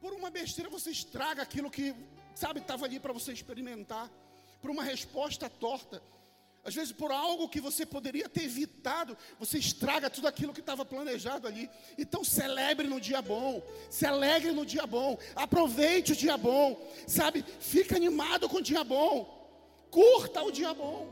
Por 0.00 0.12
uma 0.12 0.30
besteira 0.30 0.70
você 0.70 0.92
estraga 0.92 1.42
aquilo 1.42 1.68
que, 1.68 1.92
sabe, 2.32 2.60
estava 2.60 2.84
ali 2.84 3.00
para 3.00 3.12
você 3.12 3.32
experimentar, 3.32 4.08
por 4.62 4.70
uma 4.70 4.84
resposta 4.84 5.50
torta. 5.50 6.00
Às 6.68 6.74
vezes, 6.74 6.92
por 6.92 7.10
algo 7.10 7.48
que 7.48 7.62
você 7.62 7.86
poderia 7.86 8.28
ter 8.28 8.44
evitado, 8.44 9.16
você 9.38 9.56
estraga 9.58 10.10
tudo 10.10 10.28
aquilo 10.28 10.52
que 10.52 10.60
estava 10.60 10.84
planejado 10.84 11.48
ali. 11.48 11.70
Então, 11.96 12.22
celebre 12.22 12.86
no 12.86 13.00
dia 13.00 13.22
bom, 13.22 13.62
se 13.88 14.04
alegre 14.04 14.52
no 14.52 14.66
dia 14.66 14.86
bom, 14.86 15.18
aproveite 15.34 16.12
o 16.12 16.16
dia 16.16 16.36
bom, 16.36 16.78
sabe? 17.06 17.42
Fica 17.58 17.96
animado 17.96 18.50
com 18.50 18.58
o 18.58 18.62
dia 18.62 18.84
bom, 18.84 19.14
curta 19.90 20.42
o 20.42 20.52
dia 20.52 20.74
bom. 20.74 21.10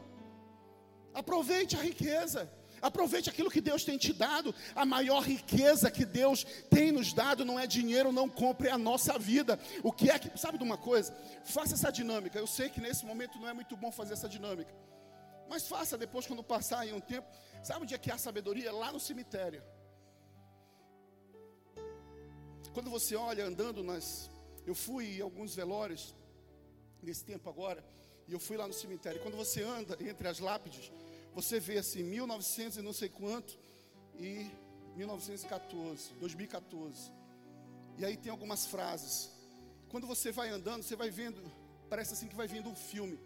Aproveite 1.14 1.74
a 1.74 1.80
riqueza. 1.80 2.52
Aproveite 2.82 3.30
aquilo 3.30 3.50
que 3.50 3.62
Deus 3.62 3.82
tem 3.82 3.96
te 3.96 4.12
dado. 4.12 4.54
A 4.74 4.84
maior 4.84 5.22
riqueza 5.22 5.90
que 5.90 6.04
Deus 6.04 6.44
tem 6.68 6.92
nos 6.92 7.14
dado 7.14 7.46
não 7.46 7.58
é 7.58 7.66
dinheiro, 7.66 8.12
não 8.12 8.28
compre 8.28 8.68
a 8.68 8.76
nossa 8.76 9.18
vida. 9.18 9.58
O 9.82 9.90
que 9.90 10.10
é 10.10 10.18
que, 10.18 10.38
sabe 10.38 10.58
de 10.58 10.64
uma 10.64 10.76
coisa? 10.76 11.16
Faça 11.44 11.72
essa 11.72 11.90
dinâmica. 11.90 12.38
Eu 12.38 12.46
sei 12.46 12.68
que 12.68 12.78
nesse 12.78 13.06
momento 13.06 13.38
não 13.38 13.48
é 13.48 13.54
muito 13.54 13.74
bom 13.74 13.90
fazer 13.90 14.12
essa 14.12 14.28
dinâmica. 14.28 14.74
Mas 15.48 15.66
faça 15.68 15.96
depois, 15.96 16.26
quando 16.26 16.42
passar 16.42 16.80
aí 16.80 16.92
um 16.92 17.00
tempo. 17.00 17.28
Sabe 17.62 17.82
onde 17.82 17.94
é 17.94 17.98
que 17.98 18.10
há 18.10 18.18
sabedoria? 18.18 18.72
Lá 18.72 18.92
no 18.92 19.00
cemitério. 19.00 19.62
Quando 22.72 22.90
você 22.90 23.16
olha 23.16 23.46
andando 23.46 23.82
nas. 23.82 24.30
Eu 24.66 24.74
fui 24.74 25.18
em 25.18 25.20
alguns 25.20 25.54
velórios, 25.54 26.14
nesse 27.00 27.24
tempo 27.24 27.48
agora, 27.48 27.84
e 28.26 28.32
eu 28.32 28.40
fui 28.40 28.56
lá 28.56 28.66
no 28.66 28.72
cemitério. 28.72 29.22
Quando 29.22 29.36
você 29.36 29.62
anda 29.62 29.96
entre 30.00 30.26
as 30.26 30.40
lápides, 30.40 30.90
você 31.32 31.60
vê 31.60 31.78
assim, 31.78 32.02
1900 32.02 32.78
e 32.78 32.82
não 32.82 32.92
sei 32.92 33.08
quanto 33.08 33.56
e 34.18 34.50
1914, 34.96 36.14
2014. 36.14 37.12
E 37.98 38.04
aí 38.04 38.16
tem 38.16 38.32
algumas 38.32 38.66
frases. 38.66 39.30
Quando 39.88 40.06
você 40.06 40.32
vai 40.32 40.48
andando, 40.48 40.82
você 40.82 40.96
vai 40.96 41.10
vendo, 41.10 41.40
parece 41.88 42.14
assim 42.14 42.26
que 42.26 42.34
vai 42.34 42.48
vendo 42.48 42.68
um 42.68 42.74
filme. 42.74 43.18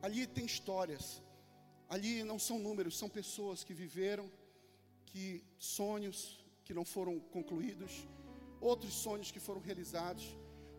Ali 0.00 0.26
tem 0.26 0.46
histórias. 0.46 1.20
Ali 1.88 2.24
não 2.24 2.38
são 2.38 2.58
números, 2.58 2.98
são 2.98 3.08
pessoas 3.08 3.62
que 3.62 3.74
viveram, 3.74 4.30
que 5.06 5.44
sonhos 5.58 6.38
que 6.64 6.72
não 6.72 6.84
foram 6.84 7.20
concluídos, 7.20 8.06
outros 8.60 8.94
sonhos 8.94 9.30
que 9.30 9.38
foram 9.38 9.60
realizados. 9.60 10.24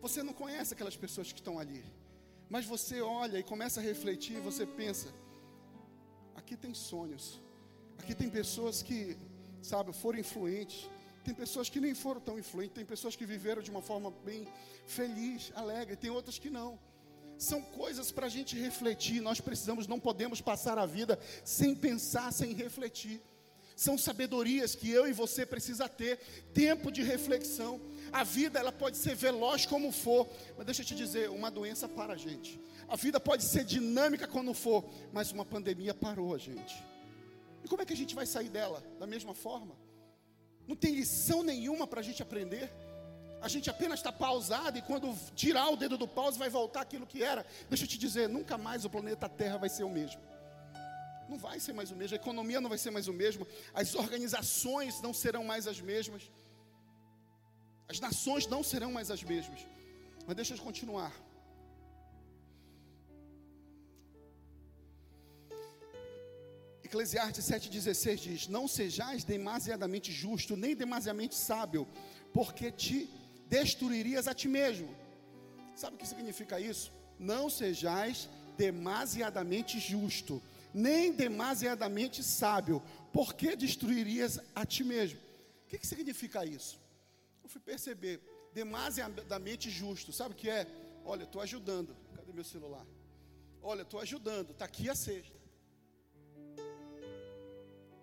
Você 0.00 0.22
não 0.22 0.32
conhece 0.32 0.74
aquelas 0.74 0.96
pessoas 0.96 1.32
que 1.32 1.40
estão 1.40 1.58
ali. 1.58 1.84
Mas 2.48 2.64
você 2.64 3.00
olha 3.00 3.38
e 3.38 3.42
começa 3.42 3.80
a 3.80 3.82
refletir, 3.82 4.40
você 4.40 4.64
pensa, 4.66 5.12
aqui 6.34 6.56
tem 6.56 6.74
sonhos. 6.74 7.40
Aqui 7.98 8.14
tem 8.14 8.28
pessoas 8.28 8.82
que, 8.82 9.16
sabe, 9.62 9.92
foram 9.92 10.18
influentes. 10.18 10.88
Tem 11.24 11.34
pessoas 11.34 11.68
que 11.68 11.80
nem 11.80 11.94
foram 11.94 12.20
tão 12.20 12.38
influentes. 12.38 12.74
Tem 12.74 12.84
pessoas 12.84 13.16
que 13.16 13.26
viveram 13.26 13.62
de 13.62 13.70
uma 13.70 13.82
forma 13.82 14.10
bem 14.24 14.46
feliz, 14.86 15.50
alegre. 15.54 15.96
Tem 15.96 16.10
outras 16.10 16.38
que 16.38 16.50
não. 16.50 16.78
São 17.38 17.60
coisas 17.60 18.10
para 18.10 18.26
a 18.26 18.30
gente 18.30 18.56
refletir. 18.56 19.20
Nós 19.20 19.40
precisamos, 19.40 19.86
não 19.86 20.00
podemos 20.00 20.40
passar 20.40 20.78
a 20.78 20.86
vida 20.86 21.18
sem 21.44 21.74
pensar, 21.74 22.32
sem 22.32 22.52
refletir. 22.52 23.20
São 23.76 23.98
sabedorias 23.98 24.74
que 24.74 24.90
eu 24.90 25.06
e 25.06 25.12
você 25.12 25.44
precisa 25.44 25.86
ter, 25.86 26.18
tempo 26.54 26.90
de 26.90 27.02
reflexão. 27.02 27.78
A 28.10 28.24
vida 28.24 28.58
ela 28.58 28.72
pode 28.72 28.96
ser 28.96 29.14
veloz 29.14 29.66
como 29.66 29.92
for, 29.92 30.26
mas 30.56 30.64
deixa 30.64 30.80
eu 30.80 30.86
te 30.86 30.94
dizer, 30.94 31.28
uma 31.28 31.50
doença 31.50 31.86
para 31.86 32.14
a 32.14 32.16
gente. 32.16 32.58
A 32.88 32.96
vida 32.96 33.20
pode 33.20 33.44
ser 33.44 33.64
dinâmica 33.64 34.26
quando 34.26 34.54
for, 34.54 34.88
mas 35.12 35.30
uma 35.30 35.44
pandemia 35.44 35.92
parou 35.92 36.34
a 36.34 36.38
gente. 36.38 36.82
E 37.62 37.68
como 37.68 37.82
é 37.82 37.84
que 37.84 37.92
a 37.92 37.96
gente 37.96 38.14
vai 38.14 38.24
sair 38.24 38.48
dela? 38.48 38.82
Da 38.98 39.06
mesma 39.06 39.34
forma? 39.34 39.76
Não 40.66 40.74
tem 40.74 40.94
lição 40.94 41.42
nenhuma 41.42 41.86
para 41.86 42.00
a 42.00 42.02
gente 42.02 42.22
aprender. 42.22 42.72
A 43.40 43.48
gente 43.48 43.68
apenas 43.68 43.98
está 44.00 44.10
pausado 44.10 44.78
e 44.78 44.82
quando 44.82 45.14
tirar 45.34 45.68
o 45.68 45.76
dedo 45.76 45.96
do 45.98 46.08
pause 46.08 46.38
vai 46.38 46.48
voltar 46.48 46.80
aquilo 46.80 47.06
que 47.06 47.22
era. 47.22 47.44
Deixa 47.68 47.84
eu 47.84 47.88
te 47.88 47.98
dizer, 47.98 48.28
nunca 48.28 48.56
mais 48.56 48.84
o 48.84 48.90
planeta 48.90 49.28
Terra 49.28 49.58
vai 49.58 49.68
ser 49.68 49.84
o 49.84 49.90
mesmo. 49.90 50.20
Não 51.28 51.38
vai 51.38 51.58
ser 51.58 51.72
mais 51.72 51.90
o 51.90 51.96
mesmo, 51.96 52.14
a 52.14 52.22
economia 52.22 52.60
não 52.60 52.68
vai 52.68 52.78
ser 52.78 52.90
mais 52.90 53.08
o 53.08 53.12
mesmo, 53.12 53.46
as 53.74 53.94
organizações 53.94 55.00
não 55.00 55.12
serão 55.12 55.44
mais 55.44 55.66
as 55.66 55.80
mesmas, 55.80 56.30
as 57.88 57.98
nações 57.98 58.46
não 58.46 58.62
serão 58.62 58.92
mais 58.92 59.10
as 59.10 59.22
mesmas. 59.22 59.60
Mas 60.26 60.36
deixa 60.36 60.54
eu 60.54 60.58
continuar. 60.58 61.12
Eclesiastes 66.84 67.44
7,16 67.44 68.16
diz: 68.16 68.48
Não 68.48 68.68
sejais 68.68 69.24
demasiadamente 69.24 70.12
justo, 70.12 70.56
nem 70.56 70.74
demasiadamente 70.74 71.34
sábio, 71.34 71.86
porque 72.32 72.70
te 72.70 73.10
destruirias 73.48 74.26
a 74.28 74.34
ti 74.34 74.48
mesmo. 74.48 74.88
Sabe 75.74 75.96
o 75.96 75.98
que 75.98 76.06
significa 76.06 76.58
isso? 76.60 76.92
Não 77.18 77.48
sejais 77.50 78.28
demasiadamente 78.56 79.78
justo, 79.78 80.42
nem 80.72 81.12
demasiadamente 81.12 82.22
sábio, 82.22 82.82
porque 83.12 83.54
destruirias 83.56 84.38
a 84.54 84.64
ti 84.64 84.84
mesmo. 84.84 85.18
O 85.64 85.68
que, 85.68 85.78
que 85.78 85.86
significa 85.86 86.44
isso? 86.44 86.78
Eu 87.42 87.48
fui 87.48 87.60
perceber, 87.60 88.20
demasiadamente 88.52 89.70
justo, 89.70 90.12
sabe 90.12 90.32
o 90.34 90.36
que 90.36 90.48
é? 90.48 90.66
Olha, 91.04 91.24
estou 91.24 91.40
ajudando, 91.40 91.94
cadê 92.14 92.32
meu 92.32 92.44
celular? 92.44 92.86
Olha, 93.62 93.82
estou 93.82 94.00
ajudando, 94.00 94.50
está 94.50 94.64
aqui 94.64 94.88
a 94.88 94.94
sexta 94.94 95.36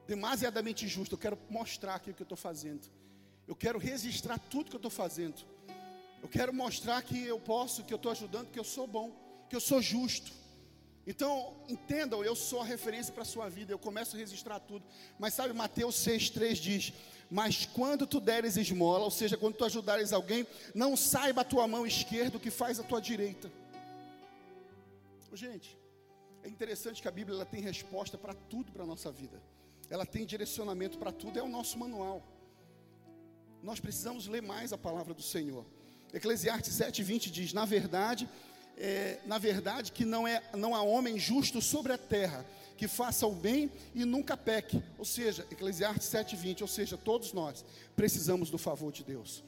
demasiadamente 0.07 0.87
justo. 0.87 1.15
Eu 1.15 1.19
quero 1.19 1.37
mostrar 1.49 1.95
aqui 1.95 2.11
o 2.11 2.13
que 2.13 2.21
eu 2.21 2.25
estou 2.25 2.37
fazendo. 2.37 2.87
Eu 3.47 3.55
quero 3.55 3.77
registrar 3.79 4.37
tudo 4.37 4.69
que 4.69 4.75
eu 4.75 4.79
estou 4.79 4.91
fazendo. 4.91 5.43
Eu 6.21 6.29
quero 6.29 6.53
mostrar 6.53 7.01
que 7.01 7.21
eu 7.25 7.39
posso, 7.39 7.83
que 7.83 7.93
eu 7.93 7.97
estou 7.97 8.11
ajudando, 8.11 8.49
que 8.49 8.59
eu 8.59 8.63
sou 8.63 8.87
bom, 8.87 9.11
que 9.49 9.55
eu 9.55 9.59
sou 9.59 9.81
justo. 9.81 10.31
Então, 11.05 11.53
entendam, 11.67 12.23
eu 12.23 12.33
sou 12.33 12.61
a 12.61 12.65
referência 12.65 13.13
para 13.13 13.23
a 13.23 13.25
sua 13.25 13.49
vida, 13.49 13.73
eu 13.73 13.79
começo 13.79 14.15
a 14.15 14.19
registrar 14.19 14.59
tudo. 14.59 14.85
Mas 15.19 15.33
sabe, 15.33 15.53
Mateus 15.53 15.95
6,3 15.95 16.53
diz: 16.53 16.93
Mas 17.29 17.65
quando 17.65 18.07
tu 18.07 18.21
deres 18.21 18.55
esmola, 18.55 19.03
ou 19.03 19.11
seja, 19.11 19.35
quando 19.35 19.55
tu 19.55 19.65
ajudares 19.65 20.13
alguém, 20.13 20.47
não 20.73 20.95
saiba 20.95 21.41
a 21.41 21.45
tua 21.45 21.67
mão 21.67 21.85
esquerda 21.85 22.37
o 22.37 22.39
que 22.39 22.49
faz 22.49 22.79
a 22.79 22.83
tua 22.83 23.01
direita. 23.01 23.51
Gente, 25.33 25.77
é 26.43 26.47
interessante 26.47 27.01
que 27.01 27.07
a 27.07 27.11
Bíblia 27.11 27.35
ela 27.35 27.45
tem 27.45 27.59
resposta 27.59 28.17
para 28.17 28.33
tudo 28.33 28.71
para 28.71 28.83
a 28.83 28.85
nossa 28.85 29.11
vida 29.11 29.41
ela 29.89 30.05
tem 30.05 30.25
direcionamento 30.25 30.97
para 30.97 31.11
tudo, 31.11 31.37
é 31.37 31.43
o 31.43 31.47
nosso 31.47 31.77
manual. 31.77 32.23
Nós 33.63 33.79
precisamos 33.79 34.27
ler 34.27 34.41
mais 34.41 34.73
a 34.73 34.77
palavra 34.77 35.13
do 35.13 35.21
Senhor. 35.21 35.65
Eclesiastes 36.13 36.73
7:20 36.73 37.31
diz: 37.31 37.53
"Na 37.53 37.63
verdade, 37.63 38.29
é, 38.77 39.21
na 39.25 39.37
verdade 39.37 39.93
que 39.93 40.03
não 40.03 40.27
é 40.27 40.43
não 40.53 40.75
há 40.75 40.81
homem 40.81 41.17
justo 41.17 41.61
sobre 41.61 41.93
a 41.93 41.97
terra 41.97 42.45
que 42.75 42.89
faça 42.89 43.25
o 43.25 43.33
bem 43.33 43.71
e 43.95 44.03
nunca 44.03 44.35
peque". 44.35 44.83
Ou 44.97 45.05
seja, 45.05 45.47
Eclesiastes 45.49 46.09
7:20, 46.09 46.61
ou 46.61 46.67
seja, 46.67 46.97
todos 46.97 47.31
nós 47.31 47.63
precisamos 47.95 48.49
do 48.49 48.57
favor 48.57 48.91
de 48.91 49.01
Deus. 49.01 49.41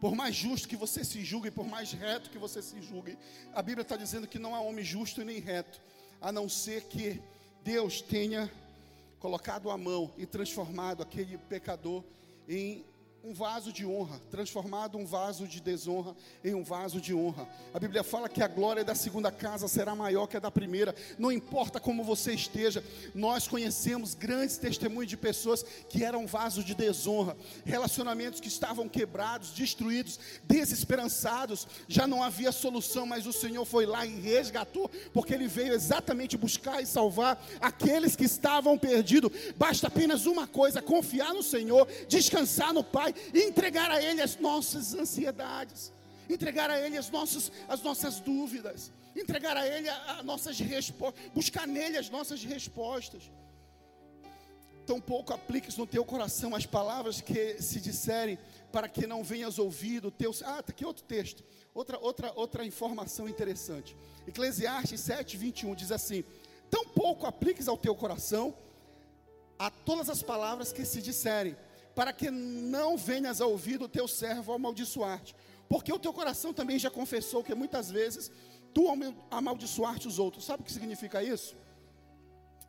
Por 0.00 0.14
mais 0.14 0.36
justo 0.36 0.68
que 0.68 0.76
você 0.76 1.02
se 1.02 1.24
julgue, 1.24 1.50
por 1.50 1.66
mais 1.66 1.90
reto 1.90 2.30
que 2.30 2.38
você 2.38 2.62
se 2.62 2.80
julgue, 2.80 3.18
a 3.52 3.60
Bíblia 3.60 3.82
está 3.82 3.96
dizendo 3.96 4.28
que 4.28 4.38
não 4.38 4.54
há 4.54 4.60
homem 4.60 4.84
justo 4.84 5.24
nem 5.24 5.40
reto, 5.40 5.82
a 6.20 6.30
não 6.30 6.48
ser 6.48 6.84
que 6.84 7.20
Deus 7.64 8.00
tenha 8.00 8.48
colocado 9.18 9.68
a 9.68 9.76
mão 9.76 10.12
e 10.16 10.24
transformado 10.24 11.02
aquele 11.02 11.36
pecador 11.36 12.04
em 12.48 12.84
um 13.28 13.34
vaso 13.34 13.70
de 13.70 13.84
honra, 13.84 14.18
transformado 14.30 14.96
um 14.96 15.04
vaso 15.04 15.46
de 15.46 15.60
desonra 15.60 16.16
em 16.42 16.54
um 16.54 16.64
vaso 16.64 16.98
de 16.98 17.12
honra. 17.12 17.46
A 17.74 17.78
Bíblia 17.78 18.02
fala 18.02 18.26
que 18.26 18.42
a 18.42 18.48
glória 18.48 18.82
da 18.82 18.94
segunda 18.94 19.30
casa 19.30 19.68
será 19.68 19.94
maior 19.94 20.26
que 20.26 20.38
a 20.38 20.40
da 20.40 20.50
primeira. 20.50 20.94
Não 21.18 21.30
importa 21.30 21.78
como 21.78 22.02
você 22.02 22.32
esteja, 22.32 22.82
nós 23.14 23.46
conhecemos 23.46 24.14
grandes 24.14 24.56
testemunhos 24.56 25.10
de 25.10 25.16
pessoas 25.18 25.62
que 25.90 26.02
eram 26.02 26.26
vasos 26.26 26.64
de 26.64 26.74
desonra, 26.74 27.36
relacionamentos 27.66 28.40
que 28.40 28.48
estavam 28.48 28.88
quebrados, 28.88 29.50
destruídos, 29.50 30.18
desesperançados. 30.44 31.68
Já 31.86 32.06
não 32.06 32.22
havia 32.22 32.50
solução, 32.50 33.04
mas 33.04 33.26
o 33.26 33.32
Senhor 33.32 33.66
foi 33.66 33.84
lá 33.84 34.06
e 34.06 34.20
resgatou, 34.20 34.90
porque 35.12 35.34
ele 35.34 35.48
veio 35.48 35.74
exatamente 35.74 36.34
buscar 36.38 36.82
e 36.82 36.86
salvar 36.86 37.44
aqueles 37.60 38.16
que 38.16 38.24
estavam 38.24 38.78
perdidos. 38.78 39.30
Basta 39.54 39.88
apenas 39.88 40.24
uma 40.24 40.46
coisa: 40.46 40.80
confiar 40.80 41.34
no 41.34 41.42
Senhor, 41.42 41.86
descansar 42.08 42.72
no 42.72 42.82
Pai, 42.82 43.14
e 43.32 43.42
entregar 43.42 43.90
a 43.90 44.02
Ele 44.02 44.20
as 44.20 44.36
nossas 44.36 44.94
ansiedades, 44.94 45.92
entregar 46.28 46.70
a 46.70 46.80
Ele 46.80 46.96
as 46.96 47.10
nossas, 47.10 47.50
as 47.68 47.82
nossas 47.82 48.20
dúvidas, 48.20 48.92
entregar 49.14 49.56
a 49.56 49.66
Ele 49.66 49.88
as 49.88 50.24
nossas 50.24 50.58
respostas, 50.58 51.22
buscar 51.34 51.66
nele 51.66 51.96
as 51.98 52.10
nossas 52.10 52.42
respostas. 52.44 53.30
Tampouco 54.86 55.34
apliques 55.34 55.76
no 55.76 55.86
teu 55.86 56.02
coração 56.02 56.54
as 56.54 56.64
palavras 56.64 57.20
que 57.20 57.60
se 57.60 57.78
disserem, 57.78 58.38
para 58.72 58.88
que 58.88 59.06
não 59.06 59.22
venhas 59.22 59.58
ouvir 59.58 60.04
o 60.06 60.10
teu. 60.10 60.30
Ah, 60.44 60.60
está 60.60 60.72
aqui 60.72 60.84
outro 60.84 61.04
texto, 61.04 61.44
outra, 61.74 61.98
outra, 61.98 62.32
outra 62.34 62.64
informação 62.64 63.28
interessante. 63.28 63.94
Eclesiastes 64.26 65.00
7, 65.00 65.36
21 65.36 65.74
diz 65.74 65.92
assim: 65.92 66.24
Tampouco 66.70 67.26
apliques 67.26 67.68
ao 67.68 67.76
teu 67.76 67.94
coração 67.94 68.56
a 69.58 69.70
todas 69.70 70.08
as 70.08 70.22
palavras 70.22 70.72
que 70.72 70.84
se 70.84 71.02
disserem, 71.02 71.56
para 71.98 72.12
que 72.12 72.30
não 72.30 72.96
venhas 72.96 73.40
a 73.40 73.46
ouvir 73.46 73.82
o 73.82 73.88
teu 73.88 74.06
servo 74.06 74.52
amaldiçoar-te. 74.52 75.34
Porque 75.68 75.92
o 75.92 75.98
teu 75.98 76.12
coração 76.12 76.54
também 76.54 76.78
já 76.78 76.88
confessou 76.88 77.42
que 77.42 77.52
muitas 77.56 77.90
vezes 77.90 78.30
tu 78.72 78.84
amaldiçoar-te 79.32 80.06
os 80.06 80.16
outros. 80.16 80.44
Sabe 80.44 80.62
o 80.62 80.64
que 80.64 80.72
significa 80.72 81.20
isso? 81.24 81.56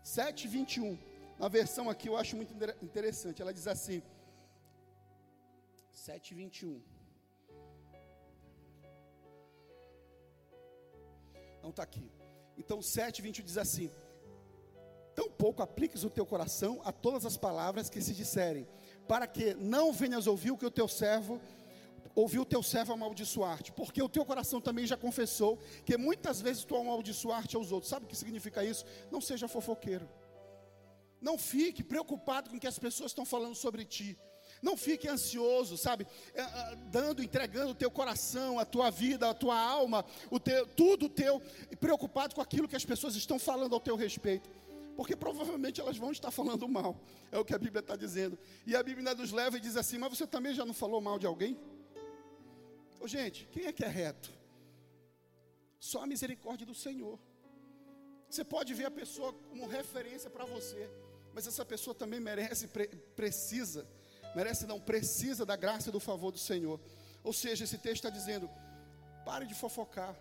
7,21. 0.03 0.97
Na 1.37 1.47
versão 1.47 1.91
aqui 1.91 2.09
eu 2.09 2.17
acho 2.17 2.35
muito 2.35 2.55
interessante. 2.81 3.39
Ela 3.39 3.53
diz 3.53 3.67
assim: 3.67 4.01
7,21. 5.93 6.81
Não 11.61 11.69
está 11.69 11.83
aqui. 11.83 12.11
Então 12.57 12.79
7,21 12.79 13.43
diz 13.43 13.59
assim: 13.59 13.91
Tão 15.13 15.29
pouco 15.29 15.61
apliques 15.61 16.03
o 16.03 16.09
teu 16.09 16.25
coração 16.25 16.81
a 16.83 16.91
todas 16.91 17.27
as 17.27 17.37
palavras 17.37 17.91
que 17.91 18.01
se 18.01 18.15
disserem, 18.15 18.67
para 19.09 19.25
que 19.25 19.55
não 19.55 19.91
venhas 19.91 20.27
ouvir 20.27 20.51
o 20.51 20.57
que 20.57 20.67
o 20.67 20.69
teu 20.69 20.87
servo 20.87 21.41
ouviu 22.13 22.43
o 22.43 22.45
teu 22.45 22.61
servo 22.61 22.93
amaldiçoar-te, 22.93 23.71
porque 23.71 24.01
o 24.03 24.09
teu 24.09 24.23
coração 24.23 24.61
também 24.61 24.85
já 24.85 24.95
confessou 24.95 25.57
que 25.83 25.97
muitas 25.97 26.39
vezes 26.39 26.63
tu 26.63 26.75
amaldiçoar-te 26.75 27.55
aos 27.55 27.71
outros. 27.71 27.89
Sabe 27.89 28.05
o 28.05 28.07
que 28.07 28.15
significa 28.15 28.63
isso? 28.63 28.85
Não 29.09 29.19
seja 29.19 29.47
fofoqueiro. 29.47 30.07
Não 31.19 31.39
fique 31.39 31.81
preocupado 31.83 32.51
com 32.51 32.57
o 32.57 32.59
que 32.59 32.67
as 32.67 32.77
pessoas 32.77 33.09
estão 33.11 33.25
falando 33.25 33.55
sobre 33.55 33.83
ti. 33.83 34.15
Não 34.61 34.77
fique 34.77 35.07
ansioso, 35.07 35.75
sabe? 35.75 36.05
É, 36.35 36.41
é, 36.41 36.75
dando, 36.91 37.23
entregando 37.23 37.71
o 37.71 37.75
teu 37.75 37.89
coração, 37.89 38.59
a 38.59 38.65
tua 38.65 38.91
vida, 38.91 39.27
a 39.27 39.33
tua 39.33 39.59
alma, 39.59 40.05
o 40.29 40.39
teu, 40.39 40.67
tudo 40.67 41.09
teu, 41.09 41.41
preocupado 41.79 42.35
com 42.35 42.41
aquilo 42.41 42.67
que 42.67 42.75
as 42.75 42.85
pessoas 42.85 43.15
estão 43.15 43.39
falando 43.39 43.73
ao 43.73 43.79
teu 43.79 43.95
respeito 43.95 44.49
porque 44.99 45.15
provavelmente 45.15 45.79
elas 45.79 45.97
vão 45.97 46.11
estar 46.11 46.29
falando 46.29 46.67
mal, 46.67 46.93
é 47.31 47.39
o 47.39 47.45
que 47.45 47.55
a 47.55 47.57
Bíblia 47.57 47.79
está 47.79 47.95
dizendo. 47.95 48.37
E 48.67 48.75
a 48.75 48.83
Bíblia 48.83 49.15
nos 49.15 49.31
leva 49.31 49.55
e 49.55 49.61
diz 49.61 49.77
assim: 49.77 49.97
Mas 49.97 50.09
você 50.09 50.27
também 50.27 50.53
já 50.53 50.65
não 50.65 50.73
falou 50.73 50.99
mal 50.99 51.17
de 51.17 51.25
alguém? 51.25 51.57
Ô, 52.99 53.07
gente, 53.07 53.47
quem 53.49 53.63
é 53.65 53.71
que 53.71 53.81
é 53.81 53.87
reto? 53.87 54.29
Só 55.79 56.03
a 56.03 56.05
misericórdia 56.05 56.67
do 56.67 56.75
Senhor. 56.75 57.17
Você 58.29 58.43
pode 58.43 58.73
ver 58.73 58.87
a 58.87 58.91
pessoa 58.91 59.31
como 59.31 59.67
referência 59.67 60.29
para 60.29 60.43
você, 60.43 60.89
mas 61.33 61.47
essa 61.47 61.63
pessoa 61.63 61.95
também 61.95 62.19
merece, 62.19 62.67
pre 62.67 62.87
precisa, 63.15 63.87
merece 64.35 64.67
não, 64.67 64.81
precisa 64.81 65.45
da 65.45 65.55
graça 65.55 65.87
e 65.87 65.93
do 65.93 66.01
favor 66.01 66.29
do 66.29 66.37
Senhor. 66.37 66.77
Ou 67.23 67.31
seja, 67.31 67.63
esse 67.63 67.77
texto 67.77 68.03
está 68.03 68.09
dizendo: 68.09 68.49
pare 69.23 69.45
de 69.45 69.55
fofocar. 69.55 70.13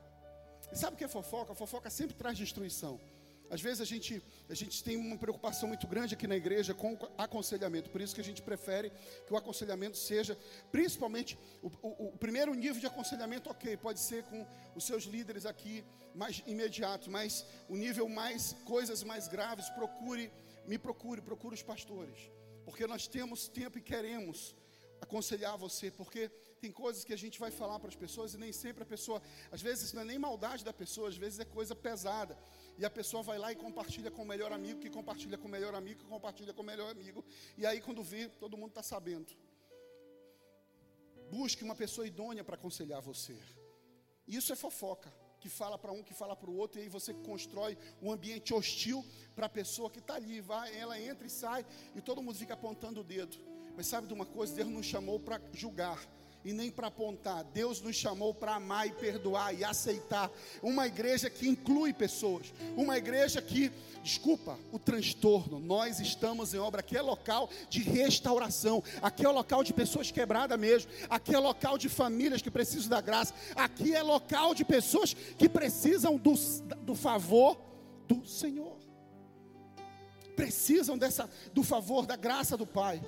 E 0.70 0.78
sabe 0.78 0.94
o 0.94 0.96
que 0.96 1.02
é 1.02 1.08
fofoca? 1.08 1.50
A 1.50 1.56
fofoca 1.56 1.90
sempre 1.90 2.14
traz 2.14 2.38
destruição. 2.38 3.00
Às 3.50 3.60
vezes 3.60 3.80
a 3.80 3.84
gente, 3.84 4.22
a 4.48 4.54
gente 4.54 4.84
tem 4.84 4.96
uma 4.96 5.16
preocupação 5.16 5.68
muito 5.68 5.86
grande 5.86 6.14
aqui 6.14 6.26
na 6.26 6.36
igreja 6.36 6.74
com 6.74 6.98
aconselhamento, 7.16 7.90
por 7.90 8.00
isso 8.00 8.14
que 8.14 8.20
a 8.20 8.24
gente 8.24 8.42
prefere 8.42 8.92
que 9.26 9.32
o 9.32 9.36
aconselhamento 9.36 9.96
seja, 9.96 10.38
principalmente, 10.70 11.38
o, 11.62 11.68
o, 11.82 12.08
o 12.08 12.18
primeiro 12.18 12.54
nível 12.54 12.80
de 12.80 12.86
aconselhamento, 12.86 13.48
ok, 13.50 13.76
pode 13.76 14.00
ser 14.00 14.22
com 14.24 14.46
os 14.76 14.84
seus 14.84 15.04
líderes 15.04 15.46
aqui 15.46 15.84
mais 16.14 16.42
imediatos, 16.46 17.08
mas 17.08 17.46
o 17.68 17.76
nível 17.76 18.08
mais, 18.08 18.54
coisas 18.64 19.02
mais 19.02 19.28
graves, 19.28 19.68
procure, 19.70 20.30
me 20.66 20.78
procure, 20.78 21.22
procure 21.22 21.54
os 21.54 21.62
pastores, 21.62 22.30
porque 22.64 22.86
nós 22.86 23.06
temos 23.06 23.48
tempo 23.48 23.78
e 23.78 23.82
queremos 23.82 24.54
aconselhar 25.00 25.56
você, 25.56 25.90
porque 25.90 26.30
tem 26.60 26.72
coisas 26.72 27.04
que 27.04 27.12
a 27.12 27.16
gente 27.16 27.38
vai 27.38 27.50
falar 27.50 27.78
para 27.78 27.88
as 27.88 27.96
pessoas 27.96 28.34
e 28.34 28.38
nem 28.38 28.52
sempre 28.52 28.82
a 28.82 28.86
pessoa, 28.86 29.22
às 29.50 29.62
vezes 29.62 29.92
não 29.92 30.02
é 30.02 30.04
nem 30.04 30.18
maldade 30.18 30.64
da 30.64 30.72
pessoa, 30.72 31.08
às 31.08 31.16
vezes 31.16 31.38
é 31.38 31.44
coisa 31.44 31.74
pesada. 31.74 32.36
E 32.78 32.84
a 32.84 32.90
pessoa 32.90 33.24
vai 33.24 33.38
lá 33.38 33.50
e 33.50 33.56
compartilha 33.56 34.08
com 34.08 34.22
o 34.22 34.24
melhor 34.24 34.52
amigo, 34.52 34.78
que 34.78 34.88
compartilha 34.88 35.36
com 35.36 35.48
o 35.48 35.50
melhor 35.50 35.74
amigo, 35.74 35.98
que 36.00 36.06
compartilha 36.06 36.54
com 36.54 36.62
o 36.62 36.64
melhor 36.64 36.90
amigo. 36.90 37.24
E 37.56 37.66
aí, 37.66 37.80
quando 37.80 38.04
vê, 38.04 38.28
todo 38.28 38.56
mundo 38.56 38.68
está 38.68 38.84
sabendo. 38.84 39.32
Busque 41.28 41.64
uma 41.64 41.74
pessoa 41.74 42.06
idônea 42.06 42.44
para 42.44 42.54
aconselhar 42.54 43.02
você. 43.02 43.36
Isso 44.28 44.52
é 44.52 44.56
fofoca, 44.56 45.12
que 45.40 45.48
fala 45.48 45.76
para 45.76 45.90
um, 45.90 46.04
que 46.04 46.14
fala 46.14 46.36
para 46.36 46.48
o 46.48 46.56
outro, 46.56 46.78
e 46.78 46.84
aí 46.84 46.88
você 46.88 47.12
constrói 47.12 47.76
um 48.00 48.12
ambiente 48.12 48.54
hostil 48.54 49.04
para 49.34 49.46
a 49.46 49.48
pessoa 49.48 49.90
que 49.90 49.98
está 49.98 50.14
ali. 50.14 50.40
Vai, 50.40 50.76
ela 50.76 51.00
entra 51.00 51.26
e 51.26 51.30
sai, 51.30 51.66
e 51.96 52.00
todo 52.00 52.22
mundo 52.22 52.38
fica 52.38 52.54
apontando 52.54 53.00
o 53.00 53.04
dedo. 53.04 53.36
Mas 53.76 53.88
sabe 53.88 54.06
de 54.06 54.14
uma 54.14 54.26
coisa? 54.26 54.54
Deus 54.54 54.68
nos 54.68 54.86
chamou 54.86 55.18
para 55.18 55.40
julgar 55.52 55.98
e 56.48 56.52
nem 56.54 56.70
para 56.70 56.86
apontar. 56.86 57.44
Deus 57.44 57.82
nos 57.82 57.94
chamou 57.94 58.32
para 58.32 58.54
amar 58.54 58.86
e 58.86 58.92
perdoar 58.92 59.54
e 59.54 59.62
aceitar. 59.62 60.30
Uma 60.62 60.86
igreja 60.86 61.28
que 61.28 61.46
inclui 61.46 61.92
pessoas, 61.92 62.54
uma 62.74 62.96
igreja 62.96 63.42
que, 63.42 63.70
desculpa, 64.02 64.58
o 64.72 64.78
transtorno. 64.78 65.60
Nós 65.60 66.00
estamos 66.00 66.54
em 66.54 66.58
obra. 66.58 66.80
Aqui 66.80 66.96
é 66.96 67.02
local 67.02 67.50
de 67.68 67.82
restauração, 67.82 68.82
aqui 69.02 69.26
é 69.26 69.28
local 69.28 69.62
de 69.62 69.74
pessoas 69.74 70.10
quebradas 70.10 70.58
mesmo, 70.58 70.90
aqui 71.10 71.34
é 71.34 71.38
local 71.38 71.76
de 71.76 71.90
famílias 71.90 72.40
que 72.40 72.50
precisam 72.50 72.88
da 72.88 73.02
graça, 73.02 73.34
aqui 73.54 73.94
é 73.94 74.02
local 74.02 74.54
de 74.54 74.64
pessoas 74.64 75.12
que 75.12 75.50
precisam 75.50 76.16
do, 76.16 76.32
do 76.80 76.94
favor 76.94 77.60
do 78.06 78.26
Senhor. 78.26 78.78
Precisam 80.34 80.96
dessa 80.96 81.28
do 81.52 81.62
favor, 81.62 82.06
da 82.06 82.16
graça 82.16 82.56
do 82.56 82.66
Pai. 82.66 83.02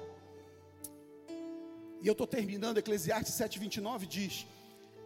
E 2.03 2.07
eu 2.07 2.13
estou 2.13 2.27
terminando, 2.27 2.79
Eclesiastes 2.79 3.35
7,29 3.35 4.07
diz: 4.07 4.47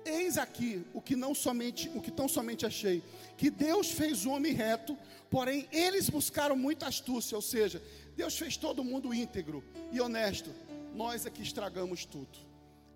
Eis 0.05 0.39
aqui 0.39 0.85
o 0.93 1.01
que 1.01 1.17
não 1.17 1.35
somente, 1.35 1.91
o 1.95 2.01
que 2.01 2.11
tão 2.11 2.29
somente 2.29 2.65
achei, 2.65 3.03
que 3.37 3.51
Deus 3.51 3.91
fez 3.91 4.25
o 4.25 4.31
homem 4.31 4.53
reto, 4.53 4.97
porém 5.31 5.69
eles 5.73 6.09
buscaram 6.09 6.55
muita 6.57 6.87
astúcia, 6.87 7.37
ou 7.37 7.43
seja, 7.43 7.83
Deus 8.17 8.39
fez 8.39 8.57
todo 8.57 8.85
mundo 8.85 9.13
íntegro 9.13 9.65
e 9.91 10.01
honesto. 10.01 10.51
Nós 10.95 11.27
é 11.27 11.31
que 11.31 11.43
estragamos 11.43 12.05
tudo. 12.05 12.39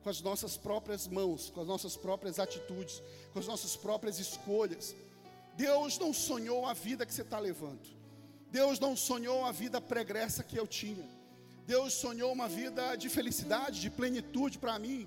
Com 0.02 0.10
as 0.10 0.20
nossas 0.22 0.56
próprias 0.56 1.08
mãos, 1.08 1.50
com 1.50 1.60
as 1.60 1.66
nossas 1.66 1.96
próprias 1.96 2.38
atitudes, 2.38 3.02
com 3.32 3.40
as 3.40 3.46
nossas 3.46 3.74
próprias 3.74 4.20
escolhas. 4.20 4.94
Deus 5.56 5.98
não 5.98 6.14
sonhou 6.14 6.64
a 6.66 6.72
vida 6.72 7.04
que 7.04 7.12
você 7.12 7.22
está 7.22 7.40
levando. 7.40 7.98
Deus 8.48 8.78
não 8.78 8.96
sonhou 8.96 9.44
a 9.44 9.50
vida 9.50 9.80
pregressa 9.80 10.44
que 10.44 10.56
eu 10.56 10.68
tinha. 10.68 11.04
Deus 11.68 11.92
sonhou 11.92 12.32
uma 12.32 12.48
vida 12.48 12.96
de 12.96 13.10
felicidade, 13.10 13.78
de 13.78 13.90
plenitude 13.90 14.56
para 14.56 14.78
mim, 14.78 15.06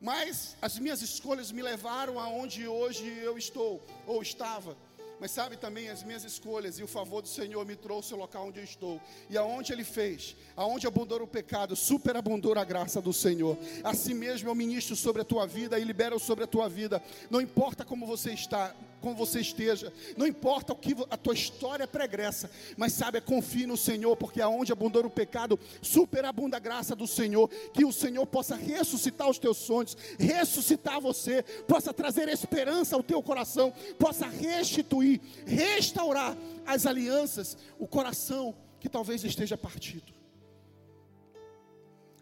mas 0.00 0.56
as 0.62 0.78
minhas 0.78 1.02
escolhas 1.02 1.52
me 1.52 1.60
levaram 1.60 2.18
aonde 2.18 2.66
hoje 2.66 3.06
eu 3.22 3.36
estou 3.36 3.84
ou 4.06 4.22
estava. 4.22 4.74
Mas 5.20 5.32
sabe 5.32 5.58
também 5.58 5.90
as 5.90 6.02
minhas 6.02 6.24
escolhas 6.24 6.78
e 6.78 6.82
o 6.82 6.86
favor 6.86 7.20
do 7.20 7.28
Senhor 7.28 7.62
me 7.66 7.76
trouxe 7.76 8.14
ao 8.14 8.20
local 8.20 8.46
onde 8.46 8.58
eu 8.58 8.64
estou. 8.64 8.98
E 9.28 9.36
aonde 9.36 9.70
Ele 9.70 9.84
fez, 9.84 10.34
aonde 10.56 10.86
abundou 10.86 11.20
o 11.20 11.26
pecado, 11.26 11.76
superabundou 11.76 12.58
a 12.58 12.64
graça 12.64 13.02
do 13.02 13.12
Senhor. 13.12 13.58
Assim 13.84 14.14
mesmo 14.14 14.48
eu 14.48 14.54
ministro 14.54 14.96
sobre 14.96 15.20
a 15.20 15.26
tua 15.26 15.46
vida 15.46 15.78
e 15.78 15.84
libero 15.84 16.18
sobre 16.18 16.44
a 16.44 16.46
tua 16.46 16.70
vida. 16.70 17.02
Não 17.28 17.38
importa 17.38 17.84
como 17.84 18.06
você 18.06 18.32
está, 18.32 18.74
como 19.00 19.14
você 19.14 19.40
esteja, 19.40 19.92
não 20.16 20.26
importa 20.26 20.72
o 20.72 20.76
que 20.76 20.94
a 21.10 21.16
tua 21.16 21.34
história 21.34 21.86
pregressa, 21.86 22.50
mas 22.76 22.92
sabe, 22.92 23.20
confie 23.20 23.66
no 23.66 23.76
Senhor, 23.76 24.16
porque 24.16 24.40
aonde 24.40 24.72
abundou 24.72 25.04
o 25.04 25.10
pecado, 25.10 25.58
superabunda 25.80 26.56
a 26.56 26.60
graça 26.60 26.94
do 26.96 27.06
Senhor, 27.06 27.48
que 27.72 27.84
o 27.84 27.92
Senhor 27.92 28.26
possa 28.26 28.56
ressuscitar 28.56 29.28
os 29.28 29.38
teus 29.38 29.58
sonhos, 29.58 29.96
ressuscitar 30.18 31.00
você, 31.00 31.42
possa 31.66 31.92
trazer 31.92 32.28
esperança 32.28 32.96
ao 32.96 33.02
teu 33.02 33.22
coração, 33.22 33.72
possa 33.98 34.26
restituir, 34.26 35.20
restaurar 35.46 36.36
as 36.66 36.86
alianças, 36.86 37.56
o 37.78 37.86
coração 37.86 38.54
que 38.80 38.88
talvez 38.88 39.24
esteja 39.24 39.56
partido. 39.56 40.12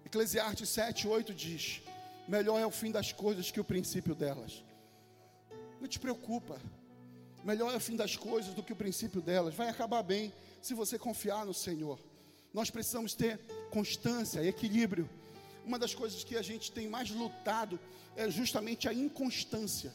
Eclesiastes 0.05 0.69
7, 0.69 1.09
8 1.09 1.35
diz: 1.35 1.83
Melhor 2.29 2.61
é 2.61 2.67
o 2.67 2.71
fim 2.71 2.91
das 2.91 3.13
coisas 3.13 3.51
que 3.51 3.61
o 3.61 3.65
princípio 3.65 4.15
delas. 4.15 4.65
Não 5.81 5.89
te 5.89 5.99
preocupa. 5.99 6.61
Melhor 7.45 7.73
é 7.73 7.77
o 7.77 7.81
fim 7.81 7.97
das 7.97 8.17
coisas 8.17 8.55
do 8.55 8.63
que 8.63 8.73
o 8.73 8.77
princípio 8.77 9.21
delas. 9.21 9.55
Vai 9.55 9.69
acabar 9.69 10.03
bem 10.03 10.33
se 10.61 10.75
você 10.75 10.99
confiar 10.99 11.47
no 11.47 11.55
Senhor. 11.55 11.99
Nós 12.53 12.71
precisamos 12.71 13.15
ter 13.15 13.39
constância, 13.71 14.45
equilíbrio. 14.45 15.09
Uma 15.65 15.79
das 15.79 15.95
coisas 15.95 16.25
que 16.25 16.37
a 16.37 16.43
gente 16.43 16.73
tem 16.73 16.89
mais 16.89 17.11
lutado 17.11 17.79
é 18.17 18.31
justamente 18.31 18.89
a 18.89 18.93
inconstância. 18.93 19.95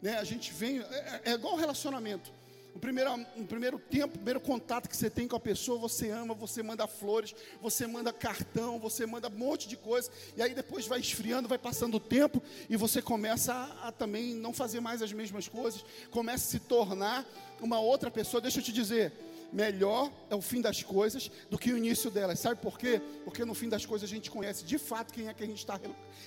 Né? 0.00 0.18
A 0.18 0.24
gente 0.24 0.52
vem, 0.52 0.80
é, 0.80 1.22
é 1.26 1.30
igual 1.32 1.56
relacionamento. 1.56 2.32
O 2.74 2.78
primeiro, 2.78 3.14
o 3.36 3.44
primeiro 3.44 3.78
tempo, 3.78 4.14
o 4.14 4.18
primeiro 4.18 4.40
contato 4.40 4.88
que 4.88 4.96
você 4.96 5.10
tem 5.10 5.28
com 5.28 5.36
a 5.36 5.40
pessoa, 5.40 5.78
você 5.78 6.10
ama, 6.10 6.34
você 6.34 6.62
manda 6.62 6.86
flores, 6.86 7.34
você 7.60 7.86
manda 7.86 8.12
cartão, 8.12 8.78
você 8.78 9.04
manda 9.04 9.28
um 9.28 9.32
monte 9.32 9.68
de 9.68 9.76
coisa, 9.76 10.10
e 10.36 10.42
aí 10.42 10.54
depois 10.54 10.86
vai 10.86 10.98
esfriando, 10.98 11.48
vai 11.48 11.58
passando 11.58 11.96
o 11.96 12.00
tempo, 12.00 12.42
e 12.70 12.76
você 12.76 13.02
começa 13.02 13.52
a, 13.52 13.88
a 13.88 13.92
também 13.92 14.34
não 14.34 14.54
fazer 14.54 14.80
mais 14.80 15.02
as 15.02 15.12
mesmas 15.12 15.46
coisas, 15.46 15.84
começa 16.10 16.44
a 16.44 16.50
se 16.50 16.60
tornar 16.60 17.26
uma 17.60 17.78
outra 17.78 18.10
pessoa. 18.10 18.40
Deixa 18.40 18.58
eu 18.58 18.64
te 18.64 18.72
dizer, 18.72 19.12
melhor 19.52 20.10
é 20.30 20.34
o 20.34 20.40
fim 20.40 20.62
das 20.62 20.82
coisas 20.82 21.30
do 21.50 21.58
que 21.58 21.72
o 21.72 21.76
início 21.76 22.10
delas. 22.10 22.40
Sabe 22.40 22.60
por 22.60 22.78
quê? 22.78 23.02
Porque 23.24 23.44
no 23.44 23.54
fim 23.54 23.68
das 23.68 23.84
coisas 23.84 24.08
a 24.08 24.12
gente 24.12 24.30
conhece 24.30 24.64
de 24.64 24.78
fato 24.78 25.12
quem 25.12 25.28
é 25.28 25.34
que 25.34 25.42
a 25.42 25.46
gente 25.46 25.58
está 25.58 25.78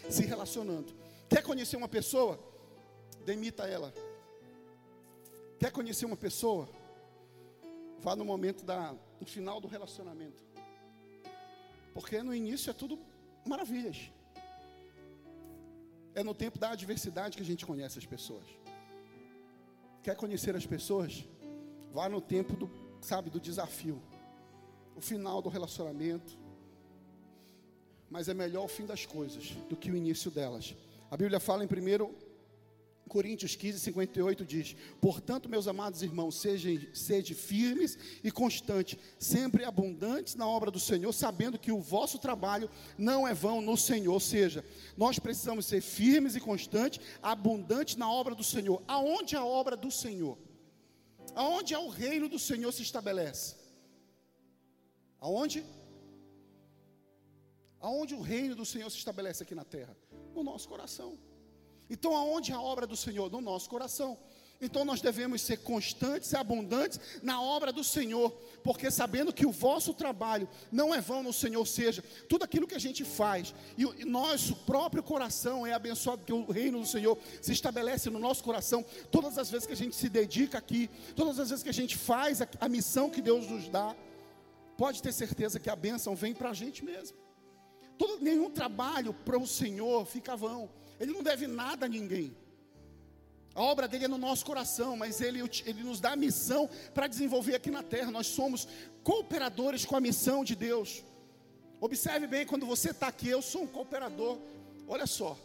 se 0.10 0.24
relacionando. 0.24 0.94
Quer 1.28 1.42
conhecer 1.42 1.76
uma 1.76 1.88
pessoa? 1.88 2.40
Demita 3.26 3.64
ela. 3.64 3.92
Quer 5.60 5.72
conhecer 5.72 6.06
uma 6.06 6.18
pessoa? 6.18 6.68
Vá 8.00 8.16
no 8.16 8.26
momento 8.26 8.64
da, 8.64 8.94
no 9.20 9.26
final 9.26 9.60
do 9.62 9.68
relacionamento. 9.68 10.44
Porque 11.94 12.22
no 12.22 12.36
início 12.36 12.70
é 12.70 12.74
tudo 12.74 13.00
maravilhas. 13.46 14.12
É 16.14 16.24
no 16.24 16.34
tempo 16.34 16.60
da 16.60 16.72
adversidade 16.72 17.38
que 17.38 17.44
a 17.44 17.46
gente 17.46 17.66
conhece 17.66 17.98
as 17.98 18.06
pessoas. 18.06 18.46
Quer 20.04 20.16
conhecer 20.16 20.56
as 20.56 20.66
pessoas? 20.66 21.26
Vá 21.92 22.10
no 22.10 22.20
tempo 22.20 22.54
do, 22.56 22.70
sabe, 23.02 23.30
do 23.30 23.40
desafio. 23.40 24.02
O 24.96 25.02
final 25.02 25.42
do 25.42 25.50
relacionamento. 25.50 26.38
Mas 28.10 28.28
é 28.28 28.34
melhor 28.34 28.66
o 28.66 28.68
fim 28.68 28.86
das 28.86 29.06
coisas 29.06 29.52
do 29.70 29.76
que 29.76 29.90
o 29.90 29.96
início 29.96 30.30
delas. 30.30 30.76
A 31.10 31.18
Bíblia 31.18 31.40
fala 31.40 31.64
em 31.64 31.68
primeiro 31.68 32.14
Coríntios 33.08 33.56
15, 33.56 33.80
58 33.80 34.46
diz: 34.46 34.76
Portanto, 35.00 35.48
meus 35.48 35.68
amados 35.68 36.02
irmãos, 36.02 36.40
sejam, 36.40 36.80
sejam 36.94 37.38
firmes 37.38 37.98
e 38.24 38.32
constantes, 38.32 38.98
sempre 39.20 39.64
abundantes 39.64 40.36
na 40.36 40.48
obra 40.48 40.72
do 40.72 40.80
Senhor, 40.80 41.12
sabendo 41.14 41.60
que 41.60 41.72
o 41.72 41.80
vosso 41.80 42.18
trabalho 42.18 42.70
não 42.98 43.28
é 43.28 43.34
vão 43.34 43.62
no 43.62 43.78
Senhor. 43.78 44.14
Ou 44.14 44.20
seja, 44.20 44.66
nós 44.98 45.20
precisamos 45.20 45.66
ser 45.66 45.82
firmes 45.82 46.36
e 46.36 46.40
constantes, 46.40 47.00
abundantes 47.22 47.96
na 47.96 48.12
obra 48.12 48.34
do 48.34 48.44
Senhor. 48.44 48.82
Aonde 48.88 49.36
a 49.36 49.46
obra 49.46 49.78
do 49.78 49.92
Senhor? 49.92 50.38
Aonde 51.36 51.74
é 51.74 51.80
o 51.80 51.90
reino 51.90 52.28
do 52.28 52.40
Senhor 52.40 52.72
se 52.72 52.82
estabelece? 52.82 53.56
Aonde? 55.20 55.64
Aonde 57.80 58.16
o 58.16 58.22
reino 58.22 58.56
do 58.56 58.66
Senhor 58.66 58.90
se 58.90 58.98
estabelece 58.98 59.44
aqui 59.44 59.54
na 59.54 59.64
terra? 59.64 59.96
No 60.34 60.44
nosso 60.44 60.68
coração. 60.68 61.18
Então, 61.90 62.16
aonde 62.16 62.52
a 62.52 62.62
obra 62.62 62.88
do 62.88 62.96
Senhor? 62.96 63.32
No 63.32 63.42
nosso 63.42 63.70
coração. 63.70 64.18
Então, 64.62 64.86
nós 64.86 65.02
devemos 65.02 65.42
ser 65.42 65.58
constantes 65.58 66.32
e 66.32 66.38
abundantes 66.38 67.00
na 67.22 67.42
obra 67.42 67.74
do 67.74 67.84
Senhor, 67.84 68.32
porque 68.64 68.90
sabendo 68.90 69.34
que 69.34 69.46
o 69.46 69.52
vosso 69.52 69.94
trabalho 69.94 70.48
não 70.72 70.96
é 70.96 71.02
vão 71.02 71.22
no 71.22 71.34
Senhor, 71.34 71.66
seja, 71.68 72.02
tudo 72.30 72.44
aquilo 72.44 72.66
que 72.66 72.74
a 72.74 72.80
gente 72.80 73.04
faz, 73.04 73.54
e 73.78 73.86
o 73.86 73.94
nosso 74.06 74.56
próprio 74.56 75.04
coração 75.04 75.68
é 75.68 75.74
abençoado, 75.74 76.24
que 76.24 76.32
o 76.32 76.50
reino 76.50 76.80
do 76.80 76.88
Senhor 76.88 77.18
se 77.42 77.52
estabelece 77.52 78.10
no 78.10 78.18
nosso 78.18 78.44
coração, 78.44 78.84
todas 79.12 79.38
as 79.38 79.52
vezes 79.52 79.68
que 79.68 79.74
a 79.74 79.78
gente 79.78 79.96
se 79.96 80.08
dedica 80.08 80.58
aqui, 80.58 80.90
todas 81.16 81.38
as 81.38 81.50
vezes 81.50 81.64
que 81.64 81.70
a 81.70 81.74
gente 81.74 81.98
faz 81.98 82.42
a, 82.42 82.48
a 82.62 82.70
missão 82.70 83.10
que 83.10 83.22
Deus 83.22 83.48
nos 83.48 83.68
dá, 83.68 83.94
pode 84.78 85.02
ter 85.02 85.12
certeza 85.12 85.60
que 85.60 85.70
a 85.70 85.76
bênção 85.76 86.16
vem 86.16 86.34
para 86.34 86.52
a 86.52 86.54
gente 86.54 86.84
mesmo. 86.84 87.18
Todo, 87.98 88.24
nenhum 88.24 88.50
trabalho 88.50 89.14
para 89.14 89.38
o 89.38 89.48
Senhor 89.48 90.06
fica 90.06 90.36
vão. 90.36 90.70
Ele 91.00 91.12
não 91.12 91.24
deve 91.24 91.48
nada 91.48 91.86
a 91.86 91.90
ninguém. 91.90 92.36
A 93.54 93.62
obra 93.62 93.88
dele 93.88 94.06
é 94.06 94.08
no 94.08 94.18
nosso 94.18 94.46
coração, 94.46 94.98
mas 94.98 95.22
ele, 95.22 95.40
ele 95.66 95.82
nos 95.82 96.02
dá 96.02 96.12
a 96.12 96.16
missão 96.16 96.70
para 96.94 97.08
desenvolver 97.08 97.56
aqui 97.56 97.72
na 97.72 97.82
terra. 97.82 98.12
Nós 98.12 98.28
somos 98.28 98.68
cooperadores 99.02 99.86
com 99.86 99.96
a 99.96 100.02
missão 100.02 100.44
de 100.44 100.56
Deus. 100.56 101.02
Observe 101.80 102.28
bem, 102.28 102.46
quando 102.46 102.66
você 102.66 102.90
está 102.90 103.08
aqui, 103.08 103.30
eu 103.30 103.42
sou 103.42 103.64
um 103.64 103.68
cooperador. 103.68 104.38
Olha 104.88 105.08
só, 105.08 105.38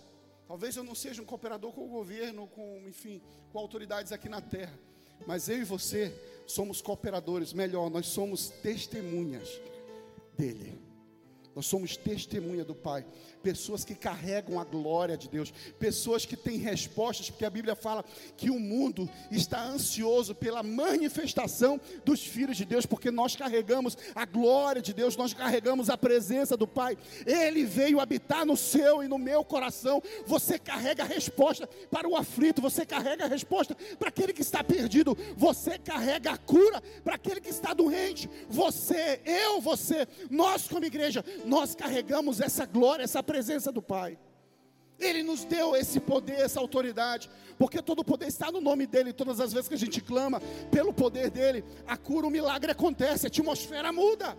talvez 0.49 0.77
eu 0.77 0.83
não 0.83 0.95
seja 0.95 1.23
um 1.23 1.25
cooperador 1.25 1.73
com 1.73 1.85
o 1.85 1.89
governo, 1.89 2.49
com, 2.49 2.83
enfim, 2.89 3.23
com 3.53 3.59
autoridades 3.61 4.11
aqui 4.11 4.29
na 4.29 4.41
terra. 4.41 4.77
Mas 5.25 5.49
eu 5.49 5.59
e 5.59 5.65
você 5.65 6.13
somos 6.49 6.83
cooperadores, 6.83 7.53
melhor, 7.53 7.91
nós 7.91 8.07
somos 8.07 8.49
testemunhas 8.49 9.49
dele. 10.37 10.89
Nós 11.61 11.66
somos 11.66 11.94
testemunha 11.94 12.64
do 12.64 12.75
Pai 12.75 13.05
pessoas 13.42 13.85
que 13.85 13.94
carregam 13.94 14.59
a 14.61 14.64
glória 14.64 15.16
de 15.16 15.29
Deus, 15.29 15.53
pessoas 15.79 16.25
que 16.25 16.37
têm 16.37 16.59
respostas, 16.59 17.31
porque 17.31 17.44
a 17.44 17.51
Bíblia 17.51 17.75
fala 17.75 18.05
que 18.37 18.51
o 18.51 18.59
mundo 18.59 19.09
está 19.31 19.62
ansioso 19.62 20.35
pela 20.35 20.62
manifestação 20.62 21.81
dos 22.05 22.25
filhos 22.25 22.57
de 22.57 22.64
Deus, 22.64 22.87
porque 22.87 23.11
nós 23.11 23.35
carregamos 23.35 23.96
a 24.14 24.25
glória 24.25 24.83
de 24.83 24.92
Deus, 24.92 25.16
nós 25.16 25.33
carregamos 25.33 25.88
a 25.90 25.96
presença 25.96 26.57
do 26.57 26.66
Pai. 26.66 26.96
Ele 27.27 27.64
veio 27.64 28.01
habitar 28.01 28.44
no 28.44 28.57
seu 28.57 29.03
e 29.03 29.09
no 29.09 29.18
meu 29.18 29.44
coração. 29.44 30.03
Você 30.27 30.59
carrega 30.59 31.03
a 31.03 31.07
resposta 31.07 31.66
para 31.90 32.09
o 32.09 32.16
aflito, 32.16 32.62
você 32.62 32.85
carrega 32.85 33.25
a 33.25 33.29
resposta 33.29 33.77
para 33.99 34.09
aquele 34.09 34.33
que 34.33 34.42
está 34.42 34.62
perdido, 34.62 35.16
você 35.37 35.79
carrega 35.79 36.33
a 36.33 36.38
cura 36.38 36.83
para 37.03 37.14
aquele 37.14 37.40
que 37.40 37.51
está 37.51 37.73
doente. 37.73 38.29
Você, 38.49 39.20
eu, 39.25 39.61
você, 39.61 40.07
nós 40.31 40.68
como 40.68 40.85
igreja, 40.85 41.25
nós 41.51 41.75
carregamos 41.75 42.41
essa 42.41 42.65
glória, 42.65 43.03
essa 43.03 43.23
presença 43.25 43.73
do 43.73 43.83
Pai. 43.83 44.17
Ele 45.01 45.21
nos 45.25 45.45
deu 45.45 45.75
esse 45.75 45.99
poder, 45.99 46.39
essa 46.39 46.61
autoridade, 46.61 47.29
porque 47.59 47.83
todo 47.83 48.01
o 48.01 48.05
poder 48.05 48.29
está 48.29 48.53
no 48.53 48.61
nome 48.61 48.87
dele. 48.87 49.13
Todas 49.13 49.41
as 49.41 49.53
vezes 49.53 49.69
que 49.69 49.75
a 49.75 49.79
gente 49.85 50.01
clama 50.01 50.41
pelo 50.71 50.93
poder 50.93 51.29
dele, 51.29 51.65
a 51.89 51.97
cura, 51.97 52.29
o 52.29 52.31
milagre 52.31 52.71
acontece, 52.71 53.27
a 53.27 53.29
atmosfera 53.29 53.91
muda. 53.93 54.39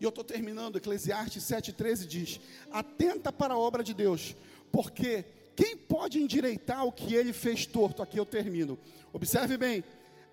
E 0.00 0.04
eu 0.04 0.08
estou 0.08 0.24
terminando, 0.24 0.76
Eclesiastes 0.76 1.44
7,13 1.44 2.06
diz: 2.06 2.40
Atenta 2.70 3.30
para 3.30 3.52
a 3.52 3.58
obra 3.58 3.84
de 3.84 3.92
Deus, 3.92 4.34
porque 4.72 5.26
quem 5.54 5.76
pode 5.76 6.22
endireitar 6.22 6.86
o 6.86 6.92
que 6.92 7.14
ele 7.14 7.34
fez 7.34 7.66
torto? 7.66 8.02
Aqui 8.02 8.18
eu 8.18 8.24
termino. 8.24 8.78
Observe 9.12 9.58
bem, 9.58 9.84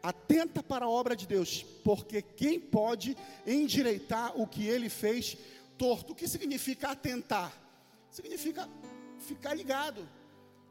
atenta 0.04 0.62
para 0.62 0.84
a 0.84 0.90
obra 0.90 1.16
de 1.16 1.26
Deus, 1.26 1.64
porque 1.82 2.22
quem 2.22 2.60
pode 2.60 3.18
endireitar 3.48 4.38
o 4.40 4.46
que 4.46 4.68
ele 4.68 4.90
fez 4.90 5.38
torto? 5.78 6.12
O 6.12 6.16
que 6.16 6.28
significa 6.28 6.90
atentar? 6.90 7.58
Significa 8.12 8.70
ficar 9.18 9.54
ligado. 9.54 10.06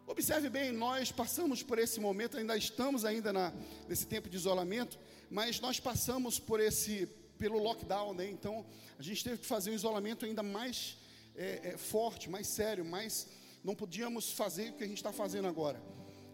Observe 0.06 0.50
bem, 0.50 0.70
nós 0.70 1.10
passamos 1.10 1.62
por 1.62 1.78
esse 1.78 1.98
momento, 1.98 2.36
ainda 2.36 2.54
estamos 2.56 3.06
ainda 3.06 3.32
na, 3.32 3.52
nesse 3.88 4.06
tempo 4.06 4.28
de 4.28 4.36
isolamento, 4.36 4.98
mas 5.30 5.58
nós 5.60 5.80
passamos 5.80 6.38
por 6.38 6.60
esse 6.60 7.06
pelo 7.38 7.58
lockdown, 7.58 8.12
né? 8.12 8.28
Então 8.28 8.66
a 8.98 9.02
gente 9.02 9.24
teve 9.24 9.38
que 9.38 9.46
fazer 9.46 9.70
um 9.70 9.74
isolamento 9.74 10.26
ainda 10.26 10.42
mais 10.42 10.98
é, 11.34 11.70
é, 11.70 11.76
forte, 11.78 12.28
mais 12.28 12.46
sério, 12.46 12.84
mais 12.84 13.26
não 13.64 13.74
podíamos 13.74 14.30
fazer 14.30 14.70
o 14.70 14.74
que 14.74 14.84
a 14.84 14.86
gente 14.86 14.98
está 14.98 15.12
fazendo 15.12 15.48
agora. 15.48 15.82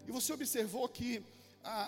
E 0.05 0.11
você 0.11 0.33
observou 0.33 0.89
que 0.89 1.23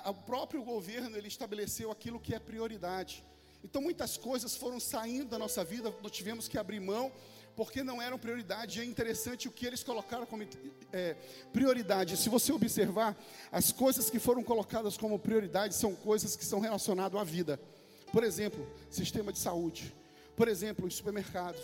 o 0.05 0.13
próprio 0.13 0.63
governo 0.63 1.17
ele 1.17 1.27
estabeleceu 1.27 1.91
aquilo 1.91 2.19
que 2.19 2.33
é 2.33 2.39
prioridade. 2.39 3.23
Então 3.63 3.81
muitas 3.81 4.17
coisas 4.17 4.55
foram 4.55 4.79
saindo 4.79 5.29
da 5.29 5.39
nossa 5.39 5.63
vida, 5.63 5.93
nós 6.01 6.11
tivemos 6.11 6.47
que 6.47 6.57
abrir 6.57 6.79
mão 6.79 7.11
porque 7.55 7.83
não 7.83 8.01
eram 8.01 8.17
prioridade. 8.17 8.79
E 8.79 8.81
é 8.81 8.85
interessante 8.85 9.47
o 9.47 9.51
que 9.51 9.65
eles 9.65 9.83
colocaram 9.83 10.25
como 10.25 10.47
é, 10.91 11.15
prioridade. 11.51 12.17
Se 12.17 12.29
você 12.29 12.51
observar, 12.51 13.15
as 13.51 13.71
coisas 13.71 14.09
que 14.09 14.19
foram 14.19 14.43
colocadas 14.43 14.97
como 14.97 15.19
prioridade 15.19 15.75
são 15.75 15.95
coisas 15.95 16.35
que 16.35 16.45
são 16.45 16.59
relacionadas 16.59 17.19
à 17.19 17.23
vida. 17.23 17.59
Por 18.11 18.23
exemplo, 18.23 18.67
sistema 18.89 19.31
de 19.31 19.39
saúde. 19.39 19.93
Por 20.35 20.47
exemplo, 20.47 20.85
os 20.85 20.95
supermercados. 20.95 21.61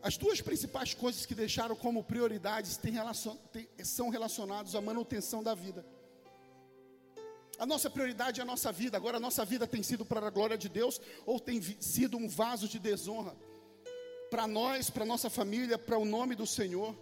As 0.00 0.16
duas 0.16 0.40
principais 0.40 0.94
coisas 0.94 1.26
que 1.26 1.34
deixaram 1.34 1.74
como 1.74 2.04
prioridades 2.04 2.76
relacion, 2.76 3.36
são 3.82 4.08
relacionadas 4.10 4.74
à 4.74 4.80
manutenção 4.80 5.42
da 5.42 5.54
vida. 5.54 5.84
A 7.58 7.66
nossa 7.66 7.90
prioridade 7.90 8.40
é 8.40 8.42
a 8.42 8.46
nossa 8.46 8.70
vida. 8.70 8.96
Agora, 8.96 9.16
a 9.16 9.20
nossa 9.20 9.44
vida 9.44 9.66
tem 9.66 9.82
sido 9.82 10.04
para 10.04 10.24
a 10.24 10.30
glória 10.30 10.56
de 10.56 10.68
Deus 10.68 11.00
ou 11.26 11.40
tem 11.40 11.60
sido 11.80 12.16
um 12.16 12.28
vaso 12.28 12.68
de 12.68 12.78
desonra? 12.78 13.36
Para 14.30 14.46
nós, 14.46 14.88
para 14.90 15.04
nossa 15.04 15.28
família, 15.28 15.76
para 15.76 15.98
o 15.98 16.04
nome 16.04 16.34
do 16.36 16.46
Senhor. 16.46 16.94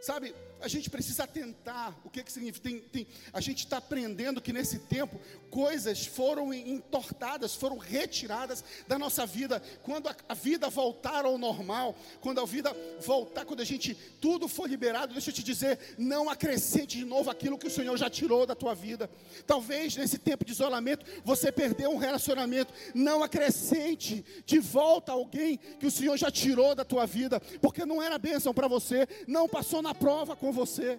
Sabe, 0.00 0.34
a 0.60 0.68
gente 0.68 0.90
precisa 0.90 1.24
atentar 1.24 1.96
o 2.04 2.10
que, 2.10 2.22
que 2.22 2.32
significa. 2.32 2.68
Tem, 2.68 2.80
tem, 2.80 3.06
a 3.32 3.40
gente 3.40 3.58
está 3.58 3.78
aprendendo 3.78 4.40
que 4.40 4.52
nesse 4.52 4.80
tempo 4.80 5.20
coisas 5.50 6.06
foram 6.06 6.52
entortadas, 6.52 7.54
foram 7.54 7.78
retiradas 7.78 8.64
da 8.86 8.98
nossa 8.98 9.24
vida. 9.24 9.62
Quando 9.82 10.08
a, 10.08 10.16
a, 10.28 10.34
vida 10.34 10.68
voltar 10.68 11.24
ao 11.24 11.38
normal, 11.38 11.96
quando 12.20 12.40
a 12.40 12.44
vida 12.44 12.74
voltar, 13.00 13.44
quando 13.44 13.60
a 13.60 13.64
gente 13.64 13.94
tudo 14.20 14.48
for 14.48 14.68
liberado, 14.68 15.12
deixa 15.12 15.30
eu 15.30 15.34
te 15.34 15.42
dizer, 15.42 15.78
não 15.96 16.28
acrescente 16.28 16.98
de 16.98 17.04
novo 17.04 17.30
aquilo 17.30 17.58
que 17.58 17.66
o 17.66 17.70
Senhor 17.70 17.96
já 17.96 18.10
tirou 18.10 18.46
da 18.46 18.54
tua 18.54 18.74
vida. 18.74 19.08
Talvez 19.46 19.96
nesse 19.96 20.18
tempo 20.18 20.44
de 20.44 20.52
isolamento 20.52 21.04
você 21.24 21.52
perdeu 21.52 21.90
um 21.90 21.98
relacionamento. 21.98 22.72
Não 22.94 23.22
acrescente 23.22 24.24
de 24.44 24.58
volta 24.58 25.12
alguém 25.12 25.58
que 25.78 25.86
o 25.86 25.90
Senhor 25.90 26.16
já 26.16 26.30
tirou 26.30 26.74
da 26.74 26.84
tua 26.84 27.06
vida, 27.06 27.40
porque 27.60 27.84
não 27.84 28.02
era 28.02 28.18
bênção 28.18 28.52
para 28.52 28.68
você, 28.68 29.08
não 29.26 29.48
passou 29.48 29.82
na 29.82 29.94
prova 29.94 30.36
com 30.36 30.47
com 30.48 30.52
você. 30.52 30.98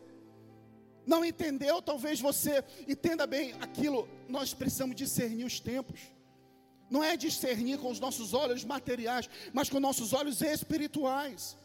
Não 1.05 1.25
entendeu? 1.25 1.81
Talvez 1.81 2.21
você 2.21 2.63
entenda 2.87 3.25
bem 3.25 3.53
aquilo. 3.59 4.07
Nós 4.27 4.53
precisamos 4.53 4.95
discernir 4.95 5.45
os 5.45 5.59
tempos. 5.59 5.99
Não 6.89 7.03
é 7.03 7.17
discernir 7.17 7.79
com 7.79 7.89
os 7.89 7.99
nossos 7.99 8.33
olhos 8.33 8.63
materiais, 8.63 9.29
mas 9.51 9.69
com 9.69 9.79
nossos 9.79 10.13
olhos 10.13 10.41
espirituais. 10.41 11.57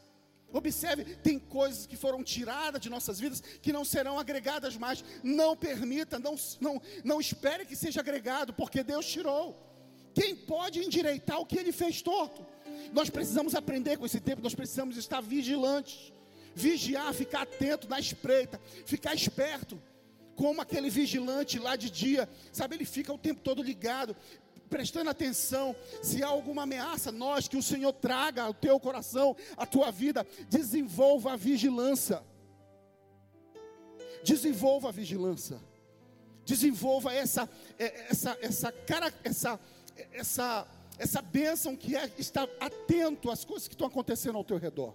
Observe, 0.50 1.16
tem 1.16 1.38
coisas 1.38 1.84
que 1.84 1.96
foram 1.96 2.22
tiradas 2.22 2.80
de 2.80 2.88
nossas 2.88 3.18
vidas 3.20 3.42
que 3.60 3.72
não 3.72 3.84
serão 3.84 4.18
agregadas 4.18 4.76
mais. 4.76 5.04
Não 5.22 5.54
permita, 5.54 6.18
não, 6.18 6.36
não, 6.60 6.80
não 7.04 7.20
espere 7.20 7.66
que 7.66 7.76
seja 7.76 8.00
agregado, 8.00 8.54
porque 8.54 8.82
Deus 8.82 9.04
tirou. 9.06 9.60
Quem 10.14 10.34
pode 10.34 10.78
endireitar 10.78 11.38
o 11.38 11.44
que 11.44 11.58
ele 11.58 11.72
fez 11.72 12.00
torto? 12.00 12.46
Nós 12.92 13.10
precisamos 13.10 13.54
aprender 13.54 13.98
com 13.98 14.06
esse 14.06 14.20
tempo, 14.20 14.40
nós 14.40 14.54
precisamos 14.54 14.96
estar 14.96 15.20
vigilantes 15.20 16.14
vigiar, 16.54 17.12
ficar 17.12 17.42
atento 17.42 17.88
na 17.88 17.98
espreita, 17.98 18.60
ficar 18.86 19.14
esperto, 19.14 19.80
como 20.34 20.60
aquele 20.60 20.90
vigilante 20.90 21.58
lá 21.58 21.76
de 21.76 21.90
dia, 21.90 22.28
sabe? 22.52 22.76
Ele 22.76 22.84
fica 22.84 23.12
o 23.12 23.18
tempo 23.18 23.40
todo 23.40 23.62
ligado, 23.62 24.16
prestando 24.68 25.10
atenção. 25.10 25.74
Se 26.02 26.22
há 26.22 26.26
alguma 26.26 26.62
ameaça, 26.62 27.12
nós 27.12 27.48
que 27.48 27.56
o 27.56 27.62
Senhor 27.62 27.92
traga 27.92 28.42
ao 28.42 28.54
teu 28.54 28.78
coração, 28.80 29.36
a 29.56 29.66
tua 29.66 29.90
vida, 29.90 30.26
desenvolva 30.48 31.32
a 31.32 31.36
vigilância. 31.36 32.22
Desenvolva 34.22 34.88
a 34.88 34.92
vigilância. 34.92 35.60
Desenvolva 36.44 37.12
essa 37.12 37.48
é, 37.78 38.10
essa 38.10 38.38
essa 38.42 38.72
cara 38.72 39.12
essa 39.22 39.58
essa 40.12 40.66
essa 40.98 41.22
bênção 41.22 41.74
que 41.74 41.96
é 41.96 42.10
estar 42.18 42.48
atento 42.60 43.30
às 43.30 43.44
coisas 43.44 43.66
que 43.66 43.74
estão 43.74 43.86
acontecendo 43.86 44.36
ao 44.36 44.44
teu 44.44 44.58
redor. 44.58 44.94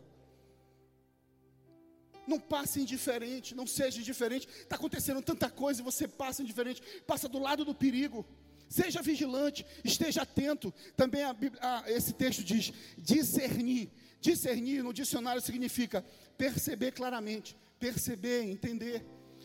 Não 2.29 2.39
passe 2.39 2.79
indiferente, 2.79 3.55
não 3.55 3.65
seja 3.65 3.99
indiferente. 3.99 4.47
Está 4.47 4.75
acontecendo 4.75 5.21
tanta 5.21 5.49
coisa 5.49 5.81
e 5.81 5.83
você 5.83 6.07
passa 6.07 6.43
indiferente, 6.43 6.81
passa 7.07 7.27
do 7.27 7.39
lado 7.39 7.65
do 7.65 7.73
perigo. 7.73 8.25
Seja 8.69 9.01
vigilante, 9.01 9.65
esteja 9.83 10.21
atento. 10.21 10.71
Também 10.95 11.23
a, 11.23 11.35
a, 11.59 11.91
esse 11.91 12.13
texto 12.13 12.43
diz 12.43 12.71
discernir. 12.97 13.89
Discernir 14.21 14.83
no 14.83 14.93
dicionário 14.93 15.41
significa 15.41 16.05
perceber 16.37 16.91
claramente, 16.91 17.57
perceber, 17.79 18.43
entender. 18.43 19.03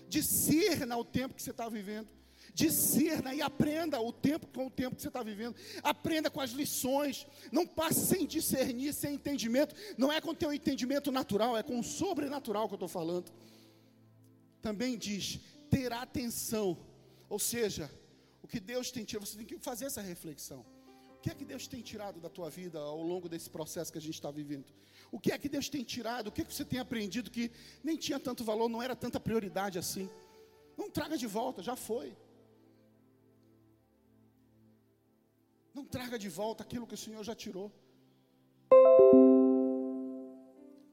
Discerna 0.09 0.97
o 0.99 1.05
tempo 1.05 1.35
que 1.35 1.43
você 1.43 1.53
está 1.53 1.69
vivendo 1.69 2.09
discerna 2.55 3.35
e 3.35 3.43
aprenda 3.43 4.01
o 4.01 4.13
tempo 4.13 4.47
com 4.47 4.67
o 4.69 4.71
tempo 4.71 4.95
que 4.95 5.03
você 5.03 5.09
está 5.09 5.23
vivendo. 5.23 5.57
Aprenda 5.83 6.31
com 6.31 6.41
as 6.41 6.51
lições. 6.51 7.27
Não 7.51 7.67
passe 7.67 8.07
sem 8.07 8.25
discernir, 8.25 8.95
sem 8.95 9.15
entendimento. 9.15 9.75
Não 9.99 10.13
é 10.13 10.21
com 10.21 10.31
o 10.31 10.35
teu 10.35 10.53
entendimento 10.53 11.11
natural, 11.11 11.57
é 11.57 11.63
com 11.63 11.81
o 11.81 11.85
sobrenatural 11.85 12.69
que 12.69 12.75
eu 12.75 12.77
estou 12.77 12.89
falando. 12.89 13.31
Também 14.63 14.97
diz, 14.97 15.41
ter 15.69 15.93
atenção. 15.93 16.79
Ou 17.29 17.39
seja, 17.39 17.91
o 18.41 18.47
que 18.47 18.61
Deus 18.61 18.91
tem 18.93 19.05
tirado, 19.05 19.27
você 19.27 19.37
tem 19.37 19.45
que 19.45 19.59
fazer 19.59 19.87
essa 19.87 20.01
reflexão. 20.01 20.65
O 21.19 21.21
que 21.21 21.31
é 21.31 21.35
que 21.35 21.45
Deus 21.45 21.67
tem 21.67 21.81
tirado 21.81 22.21
da 22.21 22.29
tua 22.29 22.49
vida 22.51 22.79
ao 22.79 23.03
longo 23.03 23.29
desse 23.29 23.51
processo 23.51 23.91
que 23.91 23.99
a 23.99 24.01
gente 24.01 24.15
está 24.15 24.31
vivendo? 24.31 24.73
O 25.11 25.19
que 25.19 25.33
é 25.33 25.39
que 25.39 25.49
Deus 25.49 25.69
tem 25.69 25.83
tirado? 25.83 26.29
O 26.29 26.33
que 26.33 26.43
é 26.43 26.45
que 26.45 26.55
você 26.55 26.65
tem 26.65 26.79
aprendido 26.79 27.31
que 27.31 27.51
nem 27.83 27.97
tinha 27.97 28.21
tanto 28.21 28.45
valor, 28.45 28.69
não 28.69 28.83
era 28.83 28.95
tanta 28.95 29.19
prioridade 29.19 29.79
assim? 29.79 30.09
Não 30.77 30.91
traga 30.91 31.17
de 31.17 31.27
volta, 31.27 31.63
já 31.63 31.75
foi. 31.75 32.15
Não 35.75 35.85
traga 35.85 36.17
de 36.25 36.29
volta 36.29 36.63
aquilo 36.63 36.87
que 36.87 36.95
o 36.95 37.03
Senhor 37.05 37.23
já 37.25 37.35
tirou. 37.35 37.69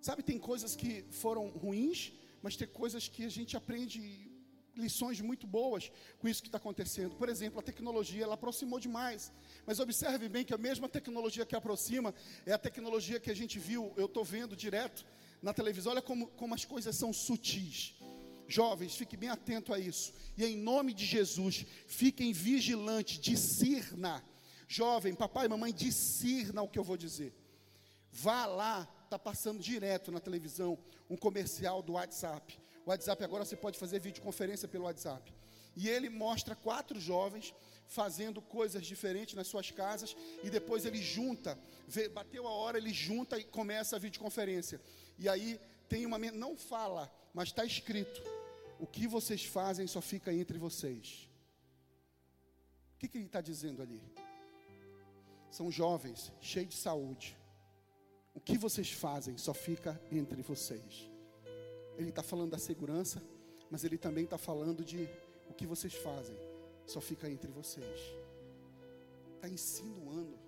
Sabe, 0.02 0.24
tem 0.24 0.40
coisas 0.40 0.76
que 0.76 1.06
foram 1.12 1.48
ruins, 1.50 2.12
mas 2.42 2.56
tem 2.56 2.68
coisas 2.68 3.08
que 3.08 3.24
a 3.24 3.30
gente 3.30 3.56
aprende 3.56 4.00
lições 4.76 5.22
muito 5.22 5.46
boas 5.46 5.92
com 6.18 6.28
isso 6.28 6.42
que 6.42 6.48
está 6.48 6.58
acontecendo. 6.58 7.16
Por 7.16 7.30
exemplo, 7.30 7.60
a 7.60 7.64
tecnologia, 7.64 8.24
ela 8.24 8.34
aproximou 8.34 8.80
demais. 8.80 9.32
Mas 9.68 9.80
observe 9.80 10.28
bem 10.28 10.44
que 10.44 10.54
a 10.54 10.58
mesma 10.58 10.90
tecnologia 10.90 11.46
que 11.46 11.56
aproxima 11.56 12.16
é 12.46 12.52
a 12.52 12.58
tecnologia 12.58 13.20
que 13.20 13.30
a 13.30 13.36
gente 13.36 13.60
viu, 13.60 13.94
eu 13.96 14.08
estou 14.08 14.26
vendo 14.26 14.56
direto 14.56 15.06
na 15.42 15.54
televisão. 15.54 15.92
Olha 15.92 16.02
como, 16.02 16.28
como 16.30 16.56
as 16.56 16.66
coisas 16.66 16.96
são 16.96 17.14
sutis. 17.14 17.96
Jovens, 18.48 18.96
fiquem 18.96 19.20
bem 19.20 19.30
atentos 19.30 19.74
a 19.74 19.80
isso. 19.80 20.14
E 20.36 20.44
em 20.44 20.58
nome 20.58 20.94
de 20.94 21.06
Jesus, 21.06 21.66
fiquem 21.86 22.34
vigilantes, 22.34 23.20
discirna 23.20 24.24
Jovem, 24.72 25.14
papai 25.14 25.48
e 25.48 25.50
mamãe, 25.50 25.74
discirna 25.74 26.62
o 26.62 26.68
que 26.70 26.80
eu 26.80 26.84
vou 26.84 26.96
dizer. 26.96 27.34
Vá 28.10 28.46
lá, 28.46 28.88
está 29.04 29.20
passando 29.20 29.60
direto 29.60 30.14
na 30.14 30.22
televisão 30.22 30.80
um 31.10 31.18
comercial 31.18 31.82
do 31.82 31.94
WhatsApp. 31.94 32.58
O 32.86 32.90
WhatsApp 32.90 33.22
agora 33.22 33.44
você 33.44 33.58
pode 33.58 33.78
fazer 33.78 34.00
videoconferência 34.00 34.70
pelo 34.70 34.86
WhatsApp. 34.86 35.34
E 35.76 35.90
ele 35.90 36.10
mostra 36.10 36.56
quatro 36.56 36.98
jovens 37.02 37.54
fazendo 37.86 38.42
coisas 38.42 38.86
diferentes 38.86 39.36
nas 39.36 39.48
suas 39.48 39.70
casas 39.72 40.16
e 40.42 40.50
depois 40.50 40.86
ele 40.86 41.02
junta, 41.02 41.60
vê, 41.86 42.08
bateu 42.08 42.48
a 42.48 42.52
hora, 42.52 42.78
ele 42.78 42.94
junta 42.94 43.38
e 43.38 43.44
começa 43.44 43.98
a 43.98 44.00
videoconferência. 44.00 44.80
E 45.20 45.28
aí 45.28 45.60
tem 45.90 46.06
uma 46.06 46.18
não 46.18 46.56
fala, 46.56 47.12
mas 47.34 47.50
está 47.50 47.66
escrito: 47.66 48.24
o 48.80 48.88
que 48.88 49.06
vocês 49.06 49.44
fazem 49.44 49.86
só 49.86 50.00
fica 50.00 50.34
entre 50.34 50.58
vocês. 50.58 51.28
O 52.96 53.00
que, 53.00 53.10
que 53.10 53.18
ele 53.18 53.26
está 53.26 53.42
dizendo 53.42 53.82
ali? 53.82 54.02
São 55.52 55.70
jovens, 55.70 56.32
cheios 56.42 56.70
de 56.70 56.76
saúde. 56.76 57.38
O 58.34 58.40
que 58.40 58.58
vocês 58.58 58.92
fazem 58.92 59.38
só 59.38 59.54
fica 59.54 60.02
entre 60.12 60.42
vocês. 60.42 61.10
Ele 61.98 62.10
está 62.10 62.24
falando 62.24 62.52
da 62.52 62.58
segurança, 62.58 63.22
mas 63.70 63.84
ele 63.84 63.98
também 63.98 64.24
está 64.24 64.38
falando 64.38 64.84
de 64.84 65.08
o 65.50 65.54
que 65.54 65.68
vocês 65.68 65.94
fazem 65.94 66.36
só 66.86 67.02
fica 67.02 67.30
entre 67.30 67.52
vocês. 67.52 68.00
Está 69.36 69.50
insinuando 69.50 70.40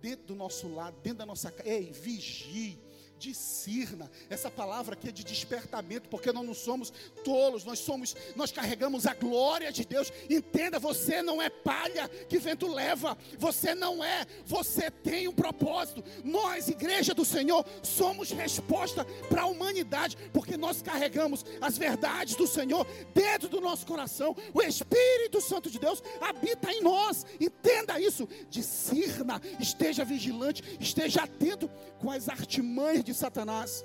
dentro 0.00 0.26
do 0.26 0.34
nosso 0.34 0.68
lado, 0.68 1.00
dentro 1.00 1.18
da 1.18 1.26
nossa 1.26 1.50
casa. 1.50 1.68
Ei, 1.68 1.92
vigie 1.92 2.78
discirna. 3.18 4.10
Essa 4.28 4.50
palavra 4.50 4.94
aqui 4.94 5.08
é 5.08 5.12
de 5.12 5.24
despertamento, 5.24 6.08
porque 6.08 6.32
nós 6.32 6.46
não 6.46 6.54
somos 6.54 6.92
tolos, 7.24 7.64
nós 7.64 7.78
somos, 7.78 8.14
nós 8.34 8.52
carregamos 8.52 9.06
a 9.06 9.14
glória 9.14 9.72
de 9.72 9.84
Deus. 9.84 10.12
Entenda, 10.28 10.78
você 10.78 11.22
não 11.22 11.40
é 11.40 11.48
palha 11.48 12.08
que 12.28 12.38
vento 12.38 12.66
leva, 12.66 13.16
você 13.38 13.74
não 13.74 14.04
é, 14.04 14.26
você 14.44 14.90
tem 14.90 15.28
um 15.28 15.32
propósito. 15.32 16.04
Nós, 16.24 16.68
igreja 16.68 17.14
do 17.14 17.24
Senhor, 17.24 17.64
somos 17.82 18.30
resposta 18.30 19.04
para 19.28 19.42
a 19.42 19.46
humanidade, 19.46 20.16
porque 20.32 20.56
nós 20.56 20.82
carregamos 20.82 21.44
as 21.60 21.78
verdades 21.78 22.36
do 22.36 22.46
Senhor 22.46 22.86
dentro 23.14 23.48
do 23.48 23.60
nosso 23.60 23.86
coração. 23.86 24.36
O 24.52 24.62
Espírito 24.62 25.40
Santo 25.40 25.70
de 25.70 25.78
Deus 25.78 26.02
habita 26.20 26.70
em 26.70 26.82
nós. 26.82 27.24
Entenda 27.40 28.00
isso. 28.00 28.28
Discirna, 28.50 29.40
esteja 29.58 30.04
vigilante, 30.04 30.62
esteja 30.80 31.22
atento 31.22 31.68
com 31.98 32.10
as 32.10 32.28
artimanhas 32.28 33.05
de 33.06 33.14
Satanás. 33.14 33.84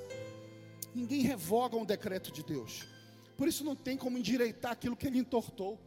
Ninguém 0.93 1.21
revoga 1.21 1.77
um 1.77 1.85
decreto 1.85 2.31
de 2.31 2.43
Deus. 2.43 2.87
Por 3.37 3.47
isso 3.47 3.63
não 3.63 3.75
tem 3.75 3.95
como 3.97 4.17
endireitar 4.17 4.71
aquilo 4.73 4.95
que 4.95 5.07
ele 5.07 5.19
entortou. 5.19 5.79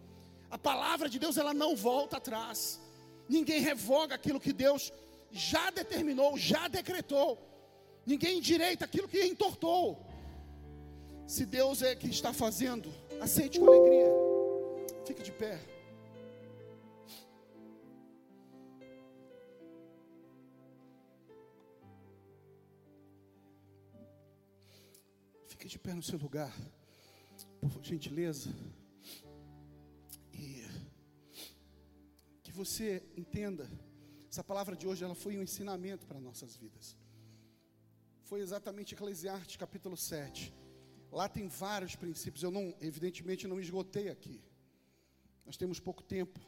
A 0.51 0.57
palavra 0.57 1.09
de 1.09 1.19
Deus 1.19 1.37
ela 1.37 1.53
não 1.53 1.77
volta 1.77 2.17
atrás. 2.17 2.81
Ninguém 3.29 3.61
revoga 3.61 4.15
aquilo 4.15 4.41
que 4.41 4.53
Deus 4.53 4.93
já 5.31 5.71
determinou, 5.71 6.39
já 6.39 6.69
decretou. 6.69 7.39
Ninguém 8.07 8.39
endireita 8.39 8.85
aquilo 8.85 9.09
que 9.09 9.23
entortou. 9.25 9.99
Se 11.27 11.45
Deus 11.45 11.83
é 11.83 11.95
que 11.97 12.09
está 12.09 12.33
fazendo, 12.33 12.93
aceite 13.21 13.59
com 13.59 13.67
alegria. 13.67 14.13
Fique 15.07 15.23
de 15.23 15.33
pé. 15.33 15.74
Fique 25.65 25.79
de 25.79 25.79
pé 25.79 25.95
no 25.95 26.03
seu 26.03 26.19
lugar, 26.19 26.55
por 27.59 27.83
gentileza. 27.83 28.51
E 30.31 30.63
que 32.43 32.53
você 32.53 33.03
entenda, 33.17 33.67
essa 34.31 34.45
palavra 34.45 34.77
de 34.77 34.87
hoje 34.87 35.03
ela 35.03 35.15
foi 35.15 35.39
um 35.39 35.43
ensinamento 35.43 36.07
para 36.07 36.21
nossas 36.21 36.55
vidas. 36.55 36.95
Foi 38.25 38.41
exatamente 38.43 38.93
Eclesiastes 38.93 39.57
capítulo 39.57 39.97
7. 39.97 40.53
Lá 41.11 41.31
tem 41.31 41.49
vários 41.49 41.97
princípios, 41.97 42.43
eu 42.43 42.51
não, 42.51 42.77
evidentemente 42.79 43.49
não 43.49 43.59
esgotei 43.59 44.11
aqui. 44.11 44.45
Nós 45.47 45.57
temos 45.57 45.81
pouco 45.81 46.03
tempo. 46.03 46.39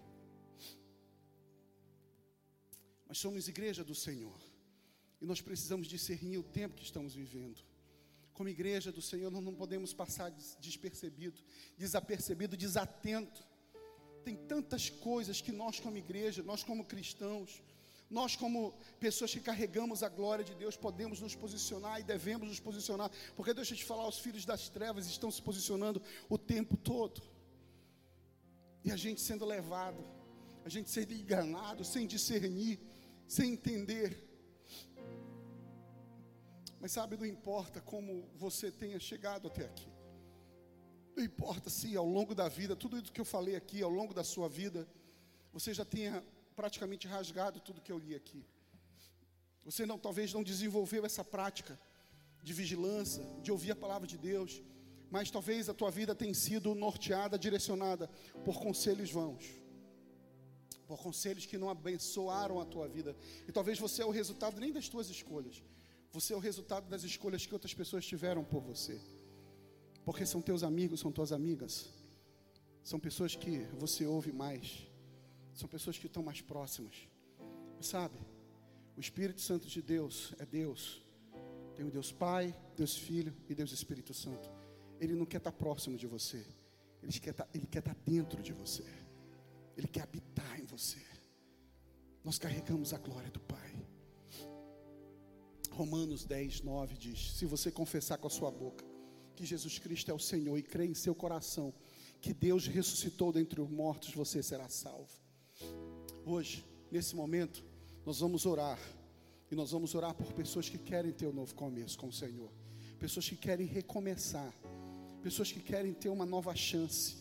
Mas 3.09 3.17
somos 3.17 3.49
igreja 3.49 3.83
do 3.83 3.95
Senhor. 3.95 4.39
E 5.23 5.25
nós 5.25 5.41
precisamos 5.41 5.89
discernir 5.89 6.37
o 6.37 6.43
tempo 6.43 6.77
que 6.77 6.85
estamos 6.85 7.15
vivendo 7.15 7.65
como 8.37 8.51
igreja 8.51 8.93
do 8.93 9.01
Senhor, 9.01 9.31
nós 9.31 9.43
não 9.43 9.55
podemos 9.55 9.95
passar 9.95 10.31
despercebido, 10.61 11.41
desapercebido, 11.79 12.55
desatento. 12.55 13.43
Tem 14.23 14.37
tantas 14.37 14.91
coisas 14.91 15.41
que 15.41 15.51
nós, 15.51 15.81
como 15.81 15.97
igreja, 15.97 16.43
nós, 16.43 16.63
como 16.63 16.85
cristãos, 16.85 17.63
nós, 18.11 18.37
como 18.37 18.75
pessoas 19.01 19.33
que 19.33 19.41
carregamos 19.41 20.03
a 20.03 20.11
glória 20.11 20.45
de 20.45 20.55
Deus, 20.55 20.77
podemos 20.77 21.19
nos 21.19 21.35
posicionar 21.35 21.99
e 21.99 22.05
devemos 22.05 22.47
nos 22.49 22.61
posicionar, 22.61 23.11
porque 23.35 23.55
deixa 23.55 23.73
eu 23.73 23.79
te 23.79 23.85
falar, 23.87 24.07
os 24.07 24.19
filhos 24.19 24.45
das 24.45 24.69
trevas 24.69 25.07
estão 25.07 25.31
se 25.31 25.41
posicionando 25.41 26.03
o 26.29 26.37
tempo 26.37 26.77
todo, 26.77 27.23
e 28.85 28.93
a 28.93 28.97
gente 28.97 29.21
sendo 29.23 29.47
levado, 29.47 30.05
a 30.63 30.69
gente 30.69 30.91
sendo 30.91 31.15
enganado, 31.15 31.85
sem 31.85 32.07
discernir, 32.07 32.79
sem 33.27 33.55
entender, 33.55 34.26
mas 36.81 36.93
sabe, 36.93 37.17
não 37.17 37.27
importa 37.27 37.81
como 37.81 38.29
você 38.35 38.71
tenha 38.71 38.99
chegado 38.99 39.49
até 39.49 39.65
aqui. 39.65 39.91
Não 41.17 41.25
importa 41.25 41.71
se 41.71 41.97
ao 41.97 42.07
longo 42.07 42.35
da 42.35 42.49
vida, 42.49 42.77
tudo 42.77 42.99
isso 42.99 43.13
que 43.13 43.21
eu 43.21 43.25
falei 43.25 43.57
aqui, 43.57 43.83
ao 43.83 43.91
longo 43.91 44.13
da 44.13 44.23
sua 44.23 44.49
vida, 44.49 44.87
você 45.53 45.73
já 45.73 45.85
tenha 45.85 46.23
praticamente 46.55 47.07
rasgado 47.07 47.61
tudo 47.61 47.81
que 47.81 47.91
eu 47.91 47.99
li 47.99 48.15
aqui. 48.15 48.45
Você 49.65 49.87
não, 49.87 49.99
talvez 49.99 50.33
não 50.33 50.43
desenvolveu 50.43 51.05
essa 51.05 51.25
prática 51.25 51.79
de 52.43 52.53
vigilância, 52.53 53.25
de 53.43 53.51
ouvir 53.51 53.73
a 53.73 53.77
palavra 53.77 54.07
de 54.07 54.17
Deus, 54.17 54.63
mas 55.11 55.31
talvez 55.31 55.69
a 55.69 55.75
tua 55.75 55.91
vida 55.91 56.15
tenha 56.15 56.35
sido 56.35 56.75
norteada, 56.75 57.39
direcionada 57.39 58.09
por 58.45 58.61
conselhos 58.61 59.11
vãos, 59.11 59.45
por 60.87 60.99
conselhos 60.99 61.47
que 61.47 61.59
não 61.59 61.71
abençoaram 61.71 62.61
a 62.61 62.65
tua 62.65 62.87
vida. 62.87 63.17
E 63.49 63.53
talvez 63.53 63.79
você 63.79 64.03
é 64.03 64.07
o 64.07 64.11
resultado 64.11 64.61
nem 64.61 64.73
das 64.73 64.89
tuas 64.89 65.09
escolhas, 65.09 65.63
você 66.17 66.33
é 66.33 66.37
o 66.37 66.41
resultado 66.41 66.89
das 66.89 67.03
escolhas 67.03 67.45
que 67.45 67.53
outras 67.53 67.75
pessoas 67.75 68.07
tiveram 68.07 68.43
por 68.43 68.63
você. 68.63 68.99
Porque 70.03 70.25
são 70.25 70.41
teus 70.41 70.63
amigos, 70.63 71.01
são 71.01 71.13
tuas 71.13 71.31
amigas. 71.31 71.91
São 72.83 72.99
pessoas 72.99 73.37
que 73.37 73.59
você 73.85 74.07
ouve 74.07 74.33
mais. 74.33 74.89
São 75.53 75.69
pessoas 75.69 75.99
que 75.99 76.07
estão 76.07 76.23
mais 76.23 76.41
próximas. 76.41 76.97
Sabe? 77.83 78.19
O 78.97 79.01
Espírito 79.01 79.43
Santo 79.43 79.67
de 79.69 79.83
Deus 79.83 80.33
é 80.39 80.47
Deus. 80.47 81.03
Tem 81.75 81.85
o 81.85 81.91
Deus 81.91 82.13
Pai, 82.13 82.57
Deus 82.75 82.97
Filho 82.97 83.37
e 83.47 83.55
Deus 83.55 83.71
Espírito 83.71 84.15
Santo. 84.15 84.51
Ele 84.99 85.15
não 85.15 85.27
quer 85.27 85.37
estar 85.37 85.53
próximo 85.53 85.99
de 85.99 86.07
você. 86.07 86.43
Ele 87.03 87.13
quer 87.21 87.33
estar, 87.33 87.47
ele 87.53 87.67
quer 87.67 87.81
estar 87.81 87.97
dentro 88.07 88.43
de 88.43 88.55
você. 88.55 88.87
Ele 89.77 89.87
quer 89.87 90.05
habitar 90.05 90.59
em 90.59 90.65
você. 90.65 91.03
Nós 92.25 92.39
carregamos 92.39 92.95
a 92.95 92.99
glória 92.99 93.31
do 93.31 93.41
Pai. 93.41 93.66
Romanos 95.77 96.25
10, 96.25 96.63
9 96.63 96.97
diz: 96.97 97.33
Se 97.33 97.45
você 97.45 97.71
confessar 97.71 98.17
com 98.17 98.27
a 98.27 98.31
sua 98.31 98.51
boca 98.51 98.83
que 99.35 99.45
Jesus 99.45 99.79
Cristo 99.79 100.11
é 100.11 100.15
o 100.15 100.19
Senhor 100.19 100.57
e 100.57 100.63
crer 100.63 100.89
em 100.89 100.95
seu 100.95 101.15
coração 101.15 101.75
que 102.19 102.33
Deus 102.33 102.67
ressuscitou 102.67 103.31
dentre 103.31 103.61
os 103.61 103.69
mortos, 103.69 104.15
você 104.15 104.43
será 104.43 104.71
salvo. 104.71 105.13
Hoje, 106.25 106.65
nesse 106.91 107.15
momento, 107.15 107.63
nós 108.07 108.21
vamos 108.21 108.47
orar. 108.47 108.79
E 109.51 109.55
nós 109.55 109.71
vamos 109.71 109.95
orar 109.95 110.15
por 110.15 110.33
pessoas 110.33 110.67
que 110.69 110.79
querem 110.79 111.13
ter 111.13 111.27
um 111.27 111.33
novo 111.33 111.55
começo 111.55 111.99
com 111.99 112.09
o 112.09 112.13
Senhor. 112.13 112.51
Pessoas 112.99 113.29
que 113.29 113.37
querem 113.37 113.67
recomeçar. 113.67 114.53
Pessoas 115.23 115.53
que 115.53 115.61
querem 115.61 115.93
ter 115.93 116.09
uma 116.09 116.25
nova 116.25 116.55
chance. 116.57 117.17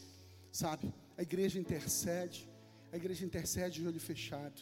Sabe? 0.50 0.94
A 1.18 1.22
igreja 1.22 1.60
intercede. 1.60 2.50
A 2.92 2.96
igreja 2.96 3.26
intercede 3.26 3.82
de 3.82 3.88
olho 3.88 4.00
fechado. 4.00 4.62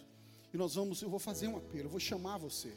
E 0.51 0.57
nós 0.57 0.73
vamos, 0.73 1.01
eu 1.03 1.09
vou 1.11 1.19
fazer 1.19 1.47
um 1.47 1.57
apelo, 1.57 1.85
eu 1.85 1.89
vou 1.89 1.99
chamar 1.99 2.37
você. 2.37 2.73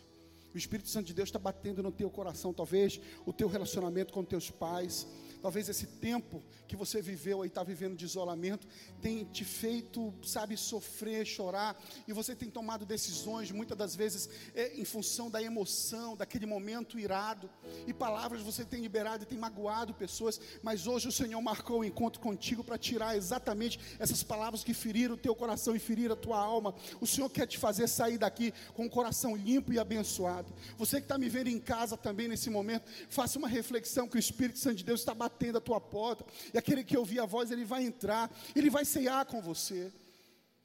O 0.56 0.58
Espírito 0.58 0.88
Santo 0.88 1.08
de 1.08 1.12
Deus 1.12 1.28
está 1.28 1.38
batendo 1.38 1.82
no 1.82 1.92
teu 1.92 2.08
coração, 2.08 2.50
talvez 2.50 2.98
o 3.26 3.32
teu 3.32 3.46
relacionamento 3.46 4.10
com 4.10 4.24
teus 4.24 4.50
pais, 4.50 5.06
talvez 5.46 5.68
esse 5.68 5.86
tempo 5.86 6.42
que 6.66 6.74
você 6.74 7.00
viveu 7.00 7.40
aí, 7.40 7.48
está 7.48 7.62
vivendo 7.62 7.94
de 7.94 8.04
isolamento, 8.04 8.66
tem 9.00 9.24
te 9.26 9.44
feito, 9.44 10.12
sabe, 10.24 10.56
sofrer, 10.56 11.24
chorar, 11.24 11.80
e 12.08 12.12
você 12.12 12.34
tem 12.34 12.50
tomado 12.50 12.84
decisões, 12.84 13.52
muitas 13.52 13.78
das 13.78 13.94
vezes 13.94 14.28
é, 14.56 14.74
em 14.74 14.84
função 14.84 15.30
da 15.30 15.40
emoção, 15.40 16.16
daquele 16.16 16.46
momento 16.46 16.98
irado, 16.98 17.48
e 17.86 17.94
palavras 17.94 18.42
você 18.42 18.64
tem 18.64 18.80
liberado 18.80 19.22
e 19.22 19.26
tem 19.26 19.38
magoado 19.38 19.94
pessoas, 19.94 20.40
mas 20.64 20.88
hoje 20.88 21.06
o 21.06 21.12
Senhor 21.12 21.40
marcou 21.40 21.76
o 21.76 21.80
um 21.82 21.84
encontro 21.84 22.20
contigo 22.20 22.64
para 22.64 22.76
tirar 22.76 23.16
exatamente 23.16 23.78
essas 24.00 24.24
palavras 24.24 24.64
que 24.64 24.74
feriram 24.74 25.14
o 25.14 25.18
teu 25.18 25.36
coração 25.36 25.76
e 25.76 25.78
feriram 25.78 26.14
a 26.14 26.16
tua 26.16 26.40
alma. 26.40 26.74
O 27.00 27.06
Senhor 27.06 27.30
quer 27.30 27.46
te 27.46 27.56
fazer 27.56 27.86
sair 27.86 28.18
daqui 28.18 28.52
com 28.74 28.82
o 28.82 28.86
um 28.86 28.88
coração 28.88 29.36
limpo 29.36 29.72
e 29.72 29.78
abençoado. 29.78 30.52
Você 30.76 30.96
que 30.96 31.04
está 31.04 31.16
me 31.16 31.28
vendo 31.28 31.46
em 31.46 31.60
casa 31.60 31.96
também 31.96 32.26
nesse 32.26 32.50
momento, 32.50 32.90
faça 33.08 33.38
uma 33.38 33.46
reflexão 33.46 34.08
que 34.08 34.16
o 34.16 34.18
Espírito 34.18 34.58
Santo 34.58 34.78
de 34.78 34.84
Deus 34.84 34.98
está 34.98 35.14
batendo 35.14 35.35
a 35.58 35.60
tua 35.60 35.80
porta. 35.80 36.24
E 36.52 36.58
aquele 36.58 36.82
que 36.82 36.96
ouvir 36.96 37.20
a 37.20 37.26
voz, 37.26 37.50
ele 37.50 37.64
vai 37.64 37.84
entrar, 37.84 38.30
ele 38.54 38.70
vai 38.70 38.84
ceiar 38.84 39.24
com 39.26 39.40
você. 39.40 39.92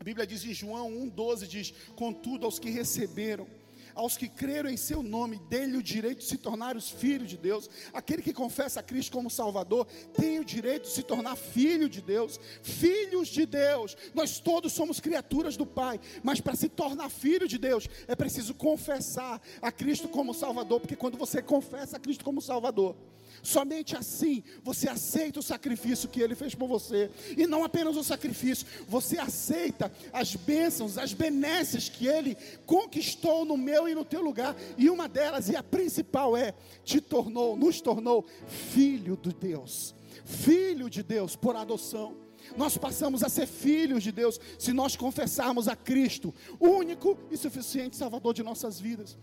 A 0.00 0.04
Bíblia 0.04 0.26
diz 0.26 0.44
em 0.44 0.52
João 0.52 0.90
1,12: 0.90 1.46
diz: 1.46 1.72
Contudo, 1.94 2.44
aos 2.44 2.58
que 2.58 2.70
receberam 2.70 3.46
aos 3.94 4.16
que 4.16 4.28
creram 4.28 4.70
em 4.70 4.76
seu 4.76 5.02
nome, 5.02 5.40
dê-lhe 5.48 5.76
o 5.76 5.82
direito 5.82 6.18
de 6.18 6.24
se 6.24 6.38
tornar 6.38 6.76
os 6.76 6.90
filhos 6.90 7.28
de 7.28 7.36
Deus. 7.36 7.68
Aquele 7.92 8.22
que 8.22 8.32
confessa 8.32 8.80
a 8.80 8.82
Cristo 8.82 9.12
como 9.12 9.30
Salvador 9.30 9.86
tem 10.14 10.38
o 10.38 10.44
direito 10.44 10.84
de 10.84 10.90
se 10.90 11.02
tornar 11.02 11.36
filho 11.36 11.88
de 11.88 12.00
Deus, 12.00 12.38
filhos 12.62 13.28
de 13.28 13.46
Deus. 13.46 13.96
Nós 14.14 14.38
todos 14.40 14.72
somos 14.72 15.00
criaturas 15.00 15.56
do 15.56 15.66
Pai, 15.66 16.00
mas 16.22 16.40
para 16.40 16.56
se 16.56 16.68
tornar 16.68 17.10
filho 17.10 17.48
de 17.48 17.58
Deus 17.58 17.88
é 18.06 18.14
preciso 18.14 18.54
confessar 18.54 19.40
a 19.60 19.72
Cristo 19.72 20.08
como 20.08 20.34
Salvador, 20.34 20.80
porque 20.80 20.96
quando 20.96 21.16
você 21.16 21.42
confessa 21.42 21.96
a 21.96 22.00
Cristo 22.00 22.24
como 22.24 22.40
Salvador, 22.40 22.96
Somente 23.42 23.96
assim 23.96 24.44
você 24.62 24.88
aceita 24.88 25.40
o 25.40 25.42
sacrifício 25.42 26.08
que 26.08 26.20
ele 26.20 26.36
fez 26.36 26.54
por 26.54 26.68
você. 26.68 27.10
E 27.36 27.44
não 27.44 27.64
apenas 27.64 27.96
o 27.96 28.04
sacrifício, 28.04 28.66
você 28.86 29.18
aceita 29.18 29.92
as 30.12 30.36
bênçãos, 30.36 30.96
as 30.96 31.12
benesses 31.12 31.88
que 31.88 32.06
ele 32.06 32.36
conquistou 32.64 33.44
no 33.44 33.56
meu 33.56 33.88
e 33.88 33.94
no 33.94 34.04
teu 34.04 34.22
lugar. 34.22 34.54
E 34.78 34.88
uma 34.88 35.08
delas, 35.08 35.48
e 35.48 35.56
a 35.56 35.62
principal, 35.62 36.36
é: 36.36 36.54
te 36.84 37.00
tornou, 37.00 37.56
nos 37.56 37.80
tornou 37.80 38.24
filho 38.46 39.18
de 39.20 39.32
Deus. 39.32 39.92
Filho 40.24 40.88
de 40.88 41.02
Deus 41.02 41.34
por 41.34 41.56
adoção. 41.56 42.16
Nós 42.56 42.76
passamos 42.76 43.24
a 43.24 43.28
ser 43.28 43.46
filhos 43.46 44.04
de 44.04 44.12
Deus 44.12 44.38
se 44.58 44.72
nós 44.72 44.94
confessarmos 44.94 45.66
a 45.66 45.74
Cristo, 45.74 46.32
único 46.60 47.18
e 47.30 47.36
suficiente 47.36 47.96
Salvador 47.96 48.34
de 48.34 48.42
nossas 48.42 48.78
vidas. 48.78 49.18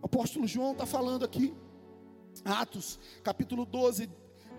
O 0.00 0.06
apóstolo 0.06 0.46
João 0.46 0.72
está 0.72 0.86
falando 0.86 1.24
aqui 1.24 1.54
Atos, 2.44 2.98
capítulo 3.22 3.64
12, 3.64 4.08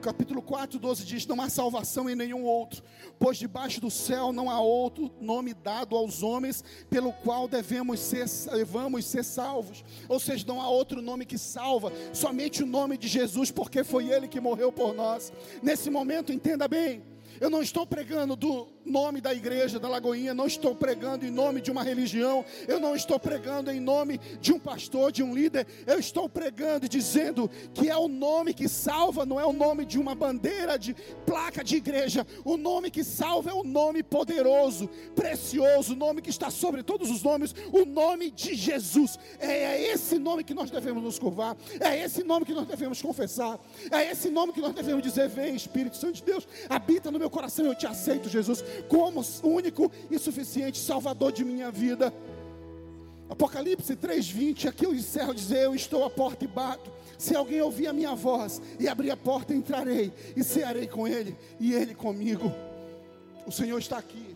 capítulo 0.01 0.41
4, 0.41 0.77
12 0.77 1.05
diz: 1.05 1.25
Não 1.25 1.41
há 1.41 1.49
salvação 1.49 2.09
em 2.09 2.15
nenhum 2.15 2.43
outro, 2.43 2.83
pois 3.17 3.37
debaixo 3.37 3.79
do 3.79 3.89
céu 3.89 4.33
não 4.33 4.49
há 4.49 4.59
outro 4.59 5.11
nome 5.19 5.53
dado 5.53 5.95
aos 5.95 6.21
homens 6.21 6.63
pelo 6.89 7.13
qual 7.13 7.47
devemos 7.47 7.99
ser, 7.99 8.25
devemos 8.51 9.05
ser 9.05 9.23
salvos. 9.23 9.83
Ou 10.07 10.19
seja, 10.19 10.45
não 10.47 10.61
há 10.61 10.69
outro 10.69 11.01
nome 11.01 11.25
que 11.25 11.37
salva, 11.37 11.91
somente 12.13 12.63
o 12.63 12.65
nome 12.65 12.97
de 12.97 13.07
Jesus, 13.07 13.51
porque 13.51 13.83
foi 13.83 14.09
Ele 14.09 14.27
que 14.27 14.39
morreu 14.39 14.71
por 14.71 14.93
nós. 14.93 15.31
Nesse 15.61 15.89
momento, 15.89 16.33
entenda 16.33 16.67
bem, 16.67 17.03
eu 17.39 17.49
não 17.49 17.61
estou 17.61 17.87
pregando 17.87 18.35
do 18.35 18.67
nome 18.85 19.21
da 19.21 19.33
igreja 19.33 19.79
da 19.79 19.87
Lagoinha, 19.87 20.33
não 20.33 20.47
estou 20.47 20.75
pregando 20.75 21.25
em 21.25 21.31
nome 21.31 21.61
de 21.61 21.71
uma 21.71 21.83
religião, 21.83 22.45
eu 22.67 22.79
não 22.79 22.95
estou 22.95 23.19
pregando 23.19 23.71
em 23.71 23.79
nome 23.79 24.19
de 24.39 24.51
um 24.51 24.59
pastor, 24.59 25.11
de 25.11 25.23
um 25.23 25.33
líder, 25.33 25.65
eu 25.85 25.99
estou 25.99 26.27
pregando 26.27 26.85
e 26.85 26.89
dizendo 26.89 27.49
que 27.73 27.89
é 27.89 27.95
o 27.95 28.07
nome 28.07 28.53
que 28.53 28.67
salva, 28.67 29.25
não 29.25 29.39
é 29.39 29.45
o 29.45 29.53
nome 29.53 29.85
de 29.85 29.97
uma 29.99 30.13
bandeira 30.15 30.77
de 30.77 30.95
placa 31.25 31.63
de 31.63 31.75
igreja, 31.75 32.25
o 32.43 32.57
nome 32.57 32.91
que 32.91 33.03
salva 33.03 33.51
é 33.51 33.53
o 33.53 33.63
nome 33.63 34.03
poderoso, 34.03 34.89
precioso, 35.15 35.93
o 35.93 35.97
nome 35.97 36.21
que 36.21 36.29
está 36.29 36.49
sobre 36.49 36.83
todos 36.83 37.09
os 37.09 37.23
nomes, 37.23 37.55
o 37.71 37.85
nome 37.85 38.29
de 38.31 38.55
Jesus. 38.55 39.17
É, 39.39 39.51
é 39.51 39.93
esse 39.93 40.17
nome 40.19 40.43
que 40.43 40.53
nós 40.53 40.69
devemos 40.69 41.03
nos 41.03 41.19
curvar, 41.19 41.55
é 41.79 42.03
esse 42.03 42.23
nome 42.23 42.45
que 42.45 42.53
nós 42.53 42.67
devemos 42.67 43.01
confessar, 43.01 43.59
é 43.91 44.11
esse 44.11 44.29
nome 44.29 44.53
que 44.53 44.61
nós 44.61 44.73
devemos 44.73 45.03
dizer: 45.03 45.29
Vem, 45.29 45.55
Espírito 45.55 45.97
Santo 45.97 46.15
de 46.15 46.23
Deus, 46.23 46.47
habita 46.69 47.09
no 47.09 47.19
meu 47.19 47.29
coração, 47.29 47.65
eu 47.65 47.75
te 47.75 47.87
aceito, 47.87 48.29
Jesus 48.29 48.63
como 48.87 49.23
único 49.43 49.91
e 50.09 50.17
suficiente 50.19 50.79
Salvador 50.79 51.31
de 51.31 51.43
minha 51.43 51.71
vida. 51.71 52.13
Apocalipse 53.29 53.95
3:20, 53.95 54.67
aqui 54.67 54.85
eu 54.85 54.93
encerro 54.93 55.33
dizer: 55.33 55.63
Eu 55.63 55.75
estou 55.75 56.03
à 56.05 56.09
porta 56.09 56.43
e 56.43 56.47
bato. 56.47 56.91
Se 57.17 57.35
alguém 57.35 57.61
ouvir 57.61 57.87
a 57.87 57.93
minha 57.93 58.15
voz 58.15 58.61
e 58.79 58.87
abrir 58.87 59.11
a 59.11 59.17
porta, 59.17 59.53
entrarei 59.53 60.11
e 60.35 60.43
cearei 60.43 60.87
com 60.87 61.07
ele 61.07 61.35
e 61.59 61.73
ele 61.73 61.95
comigo. 61.95 62.51
O 63.45 63.51
Senhor 63.51 63.77
está 63.79 63.97
aqui. 63.97 64.35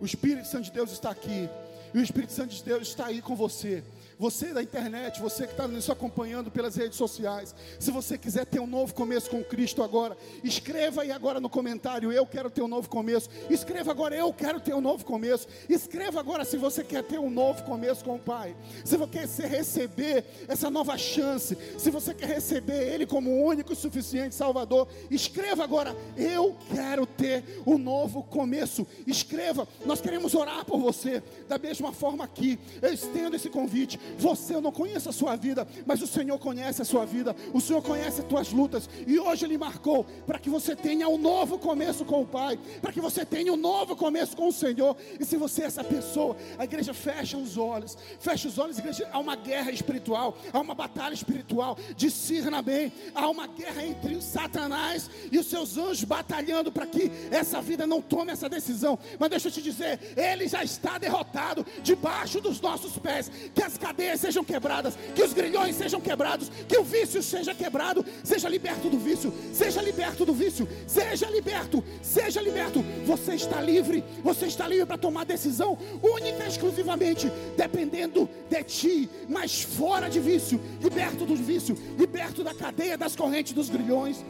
O 0.00 0.04
Espírito 0.04 0.46
Santo 0.46 0.64
de 0.64 0.72
Deus 0.72 0.92
está 0.92 1.10
aqui. 1.10 1.48
E 1.94 1.98
o 1.98 2.02
Espírito 2.02 2.32
Santo 2.32 2.54
de 2.54 2.62
Deus 2.62 2.88
está 2.88 3.06
aí 3.06 3.22
com 3.22 3.34
você. 3.34 3.82
Você 4.18 4.54
da 4.54 4.62
internet, 4.62 5.20
você 5.20 5.46
que 5.46 5.52
está 5.52 5.68
nos 5.68 5.90
acompanhando 5.90 6.50
pelas 6.50 6.74
redes 6.74 6.96
sociais, 6.96 7.54
se 7.78 7.90
você 7.90 8.16
quiser 8.16 8.46
ter 8.46 8.58
um 8.58 8.66
novo 8.66 8.94
começo 8.94 9.28
com 9.28 9.44
Cristo 9.44 9.82
agora, 9.82 10.16
escreva 10.42 11.02
aí 11.02 11.12
agora 11.12 11.38
no 11.38 11.50
comentário: 11.50 12.10
Eu 12.10 12.26
quero 12.26 12.48
ter 12.48 12.62
um 12.62 12.68
novo 12.68 12.88
começo. 12.88 13.28
Escreva 13.50 13.90
agora: 13.90 14.16
Eu 14.16 14.32
quero 14.32 14.58
ter 14.58 14.74
um 14.74 14.80
novo 14.80 15.04
começo. 15.04 15.46
Escreva 15.68 16.18
agora 16.18 16.46
se 16.46 16.56
você 16.56 16.82
quer 16.82 17.02
ter 17.02 17.18
um 17.18 17.28
novo 17.28 17.62
começo 17.64 18.02
com 18.02 18.14
o 18.14 18.18
Pai. 18.18 18.56
Se 18.86 18.96
você 18.96 19.06
quer 19.06 19.48
receber 19.48 20.24
essa 20.48 20.70
nova 20.70 20.96
chance, 20.96 21.56
se 21.76 21.90
você 21.90 22.14
quer 22.14 22.28
receber 22.28 22.94
Ele 22.94 23.04
como 23.04 23.30
o 23.30 23.44
único 23.44 23.74
e 23.74 23.76
suficiente 23.76 24.34
Salvador, 24.34 24.88
escreva 25.10 25.62
agora: 25.62 25.94
Eu 26.16 26.56
quero 26.74 27.04
ter 27.04 27.44
um 27.66 27.76
novo 27.76 28.22
começo. 28.22 28.86
Escreva, 29.06 29.68
nós 29.84 30.00
queremos 30.00 30.34
orar 30.34 30.64
por 30.64 30.78
você. 30.78 31.22
Da 31.46 31.58
mesma 31.58 31.92
forma 31.92 32.24
aqui, 32.24 32.58
eu 32.80 32.94
estendo 32.94 33.36
esse 33.36 33.50
convite. 33.50 34.05
Você 34.18 34.54
eu 34.54 34.60
não 34.60 34.72
conheço 34.72 35.08
a 35.08 35.12
sua 35.12 35.36
vida, 35.36 35.66
mas 35.84 36.00
o 36.02 36.06
Senhor 36.06 36.38
conhece 36.38 36.82
a 36.82 36.84
sua 36.84 37.04
vida. 37.04 37.34
O 37.52 37.60
Senhor 37.60 37.82
conhece 37.82 38.20
as 38.20 38.26
tuas 38.26 38.52
lutas. 38.52 38.88
E 39.06 39.18
hoje 39.18 39.44
Ele 39.44 39.58
marcou 39.58 40.04
para 40.26 40.38
que 40.38 40.48
você 40.48 40.74
tenha 40.74 41.08
um 41.08 41.18
novo 41.18 41.58
começo 41.58 42.04
com 42.04 42.22
o 42.22 42.26
Pai, 42.26 42.58
para 42.80 42.92
que 42.92 43.00
você 43.00 43.24
tenha 43.24 43.52
um 43.52 43.56
novo 43.56 43.94
começo 43.96 44.36
com 44.36 44.48
o 44.48 44.52
Senhor. 44.52 44.96
E 45.18 45.24
se 45.24 45.36
você 45.36 45.62
é 45.62 45.66
essa 45.66 45.84
pessoa, 45.84 46.36
a 46.58 46.64
igreja 46.64 46.94
fecha 46.94 47.36
os 47.36 47.56
olhos, 47.56 47.96
fecha 48.18 48.48
os 48.48 48.58
olhos, 48.58 48.78
igreja. 48.78 49.08
Há 49.12 49.18
uma 49.18 49.36
guerra 49.36 49.70
espiritual, 49.70 50.36
há 50.52 50.60
uma 50.60 50.74
batalha 50.74 51.14
espiritual. 51.14 51.76
Discerna 51.96 52.62
bem, 52.62 52.92
há 53.14 53.28
uma 53.28 53.46
guerra 53.46 53.84
entre 53.84 54.20
Satanás 54.22 55.10
e 55.30 55.38
os 55.38 55.46
seus 55.46 55.76
anjos 55.76 56.04
batalhando 56.04 56.72
para 56.72 56.86
que 56.86 57.10
essa 57.30 57.60
vida 57.60 57.86
não 57.86 58.00
tome 58.00 58.32
essa 58.32 58.48
decisão. 58.48 58.98
Mas 59.18 59.30
deixa 59.30 59.48
eu 59.48 59.52
te 59.52 59.62
dizer, 59.62 59.98
ele 60.16 60.48
já 60.48 60.62
está 60.62 60.98
derrotado 60.98 61.66
debaixo 61.82 62.40
dos 62.40 62.60
nossos 62.60 62.96
pés. 62.98 63.30
Que 63.54 63.62
as 63.62 63.76
cadeias 63.76 63.95
cadeias 63.96 64.20
sejam 64.20 64.44
quebradas, 64.44 64.94
que 65.14 65.22
os 65.22 65.32
grilhões 65.32 65.74
sejam 65.74 66.00
quebrados, 66.00 66.50
que 66.68 66.76
o 66.76 66.84
vício 66.84 67.22
seja 67.22 67.54
quebrado, 67.54 68.04
seja 68.22 68.46
liberto 68.48 68.90
do 68.90 68.98
vício, 68.98 69.32
seja 69.54 69.80
liberto 69.80 70.26
do 70.26 70.34
vício, 70.34 70.68
seja 70.86 71.30
liberto, 71.30 71.82
seja 72.02 72.42
liberto. 72.42 72.84
Você 73.06 73.34
está 73.34 73.60
livre, 73.60 74.04
você 74.22 74.46
está 74.46 74.68
livre 74.68 74.84
para 74.84 74.98
tomar 74.98 75.24
decisão 75.24 75.78
única 76.02 76.44
e 76.44 76.48
exclusivamente 76.48 77.32
dependendo 77.56 78.28
de 78.50 78.62
ti, 78.64 79.08
mas 79.28 79.62
fora 79.62 80.08
de 80.10 80.20
vício, 80.20 80.60
liberto 80.82 81.24
do 81.24 81.34
vício, 81.34 81.76
liberto 81.98 82.44
da 82.44 82.54
cadeia, 82.54 82.98
das 82.98 83.16
correntes 83.16 83.54
dos 83.54 83.70
grilhões, 83.70 84.22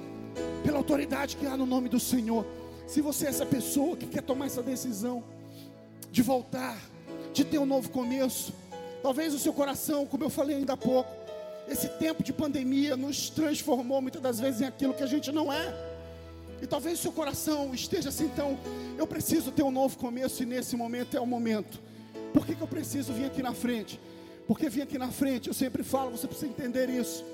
pela 0.62 0.79
autoridade 0.79 1.37
que 1.37 1.47
há 1.47 1.57
no 1.57 1.67
nome 1.67 1.89
do 1.89 1.99
Senhor. 1.99 2.47
Se 2.87 3.01
você 3.01 3.27
é 3.27 3.31
essa 3.31 3.45
pessoa 3.45 3.97
que 3.97 4.07
quer 4.07 4.23
tomar 4.23 4.47
essa 4.47 4.62
decisão 4.62 5.25
de 6.12 6.23
voltar, 6.23 6.79
de 7.33 7.45
ter 7.45 7.59
um 7.59 7.67
novo 7.67 7.91
começo, 7.91 8.53
Talvez 9.03 9.35
o 9.35 9.39
seu 9.39 9.53
coração, 9.53 10.07
como 10.07 10.25
eu 10.25 10.31
falei 10.31 10.57
ainda 10.57 10.73
há 10.73 10.77
pouco, 10.77 11.11
esse 11.69 11.89
tempo 11.89 12.23
de 12.23 12.33
pandemia 12.33 12.97
nos 12.97 13.29
transformou 13.29 14.01
muitas 14.01 14.23
das 14.23 14.39
vezes 14.39 14.61
em 14.61 14.65
aquilo 14.65 14.95
que 14.95 15.03
a 15.03 15.07
gente 15.07 15.33
não 15.33 15.53
é. 15.53 15.75
E 16.63 16.67
talvez 16.67 16.99
o 16.99 17.03
seu 17.03 17.13
coração 17.13 17.75
esteja 17.75 18.09
assim, 18.09 18.25
então, 18.25 18.59
eu 18.97 19.07
preciso 19.07 19.51
ter 19.51 19.63
um 19.63 19.71
novo 19.71 19.99
começo 19.99 20.43
e 20.43 20.47
nesse 20.47 20.77
momento 20.77 21.17
é 21.17 21.21
o 21.21 21.27
momento. 21.27 21.79
Por 22.33 22.47
que, 22.47 22.55
que 22.55 22.61
eu 22.61 22.67
preciso 22.67 23.13
vir 23.13 23.27
aqui 23.27 23.43
na 23.43 23.53
frente? 23.53 24.01
Porque 24.47 24.69
vir 24.69 24.83
aqui 24.83 24.97
na 24.97 25.11
frente, 25.11 25.49
eu 25.49 25.55
sempre 25.55 25.83
falo, 25.83 26.13
você 26.13 26.27
precisa 26.27 26.47
entender 26.47 26.89
isso. 26.89 27.25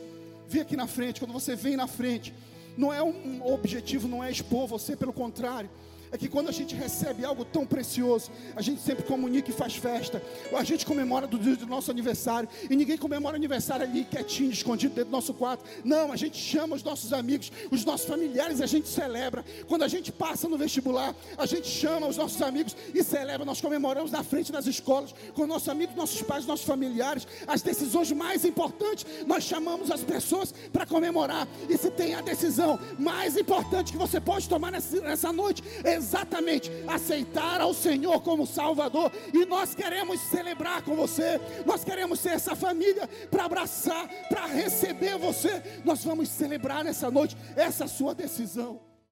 Vir 0.49 0.61
aqui 0.61 0.77
na 0.77 0.87
frente, 0.87 1.21
quando 1.21 1.33
você 1.33 1.55
vem 1.55 1.77
na 1.77 1.87
frente, 1.87 2.35
não 2.77 2.93
é 2.93 3.03
um 3.03 3.41
objetivo, 3.53 4.09
não 4.09 4.25
é 4.25 4.31
expor 4.31 4.67
você, 4.67 4.97
pelo 4.97 5.13
contrário 5.13 5.71
é 6.13 6.19
que 6.19 6.29
quando 6.29 6.51
a 6.51 6.53
gente 6.53 6.75
recebe 6.75 7.25
algo 7.25 7.43
tão 7.43 7.65
precioso, 7.65 8.31
a 8.55 8.61
gente 8.61 8.83
sempre 8.83 9.03
comunica 9.03 9.51
e 9.51 9.53
faz 9.53 9.75
festa. 9.75 10.23
A 10.55 10.63
gente 10.63 10.85
comemora 10.85 11.27
do 11.27 11.39
dia 11.39 11.57
do 11.57 11.67
nosso 11.67 11.91
aniversário. 11.91 12.47
E 12.69 12.77
ninguém 12.77 12.99
comemora 12.99 13.35
aniversário 13.35 13.87
ali 13.87 14.05
quietinho, 14.05 14.53
escondido 14.53 14.95
dentro 14.95 15.11
do 15.11 15.13
nosso 15.13 15.33
quarto. 15.33 15.65
Não, 15.83 16.13
a 16.13 16.17
gente 16.17 16.37
chama 16.37 16.77
os 16.77 16.83
nossos 16.83 17.15
amigos, 17.15 17.51
os 17.71 17.83
nossos 17.87 18.07
familiares, 18.07 18.61
a 18.61 18.67
gente 18.67 18.89
celebra. 18.89 19.43
Quando 19.67 19.85
a 19.85 19.89
gente 19.89 20.13
passa 20.13 20.47
no 20.51 20.59
vestibular, 20.59 21.15
a 21.39 21.47
gente 21.47 21.67
chama 21.67 22.07
os 22.07 22.19
nossos 22.19 22.43
amigos 22.43 22.77
e 22.95 23.03
celebra. 23.03 23.47
Nós 23.47 23.63
comemoramos 23.63 24.11
na 24.11 24.23
frente 24.23 24.53
das 24.53 24.67
escolas, 24.67 25.15
com 25.33 25.47
nossos 25.47 25.71
amigos, 25.71 25.97
nossos 25.97 26.21
pais, 26.21 26.45
nossos 26.45 26.67
familiares. 26.67 27.27
As 27.47 27.63
decisões 27.63 28.13
mais 28.13 28.45
importantes, 28.45 29.07
nós 29.27 29.45
chamamos 29.45 29.91
as 29.91 30.03
pessoas 30.03 30.53
para 30.71 30.85
comemorar. 30.85 31.49
E 31.71 31.79
se 31.79 31.91
tem 31.91 32.15
a 32.15 32.21
decisão 32.21 32.79
mais 32.99 33.35
importante 33.39 33.93
que 33.93 33.99
você 33.99 34.21
pode 34.21 34.47
tomar 34.47 34.71
nessa 34.71 35.33
noite, 35.33 35.63
é 35.83 36.01
exatamente 36.03 36.70
aceitar 36.86 37.61
ao 37.61 37.72
Senhor 37.72 38.20
como 38.22 38.46
Salvador. 38.46 39.11
E 39.32 39.44
nós 39.46 39.74
queremos 39.74 40.20
celebrar 40.20 40.82
com 40.82 40.94
você, 40.94 41.40
nós 41.64 41.84
queremos 41.84 42.20
ser 42.20 42.30
essa 42.30 42.55
família 42.55 43.09
para 43.30 43.44
abraçar, 43.44 44.09
para 44.28 44.46
receber 44.46 45.16
você. 45.16 45.62
Nós 45.84 46.05
vamos 46.05 46.28
celebrar 46.28 46.84
nessa 46.84 47.11
noite 47.11 47.36
essa 47.57 47.86
sua 47.86 48.14
decisão. 48.14 48.91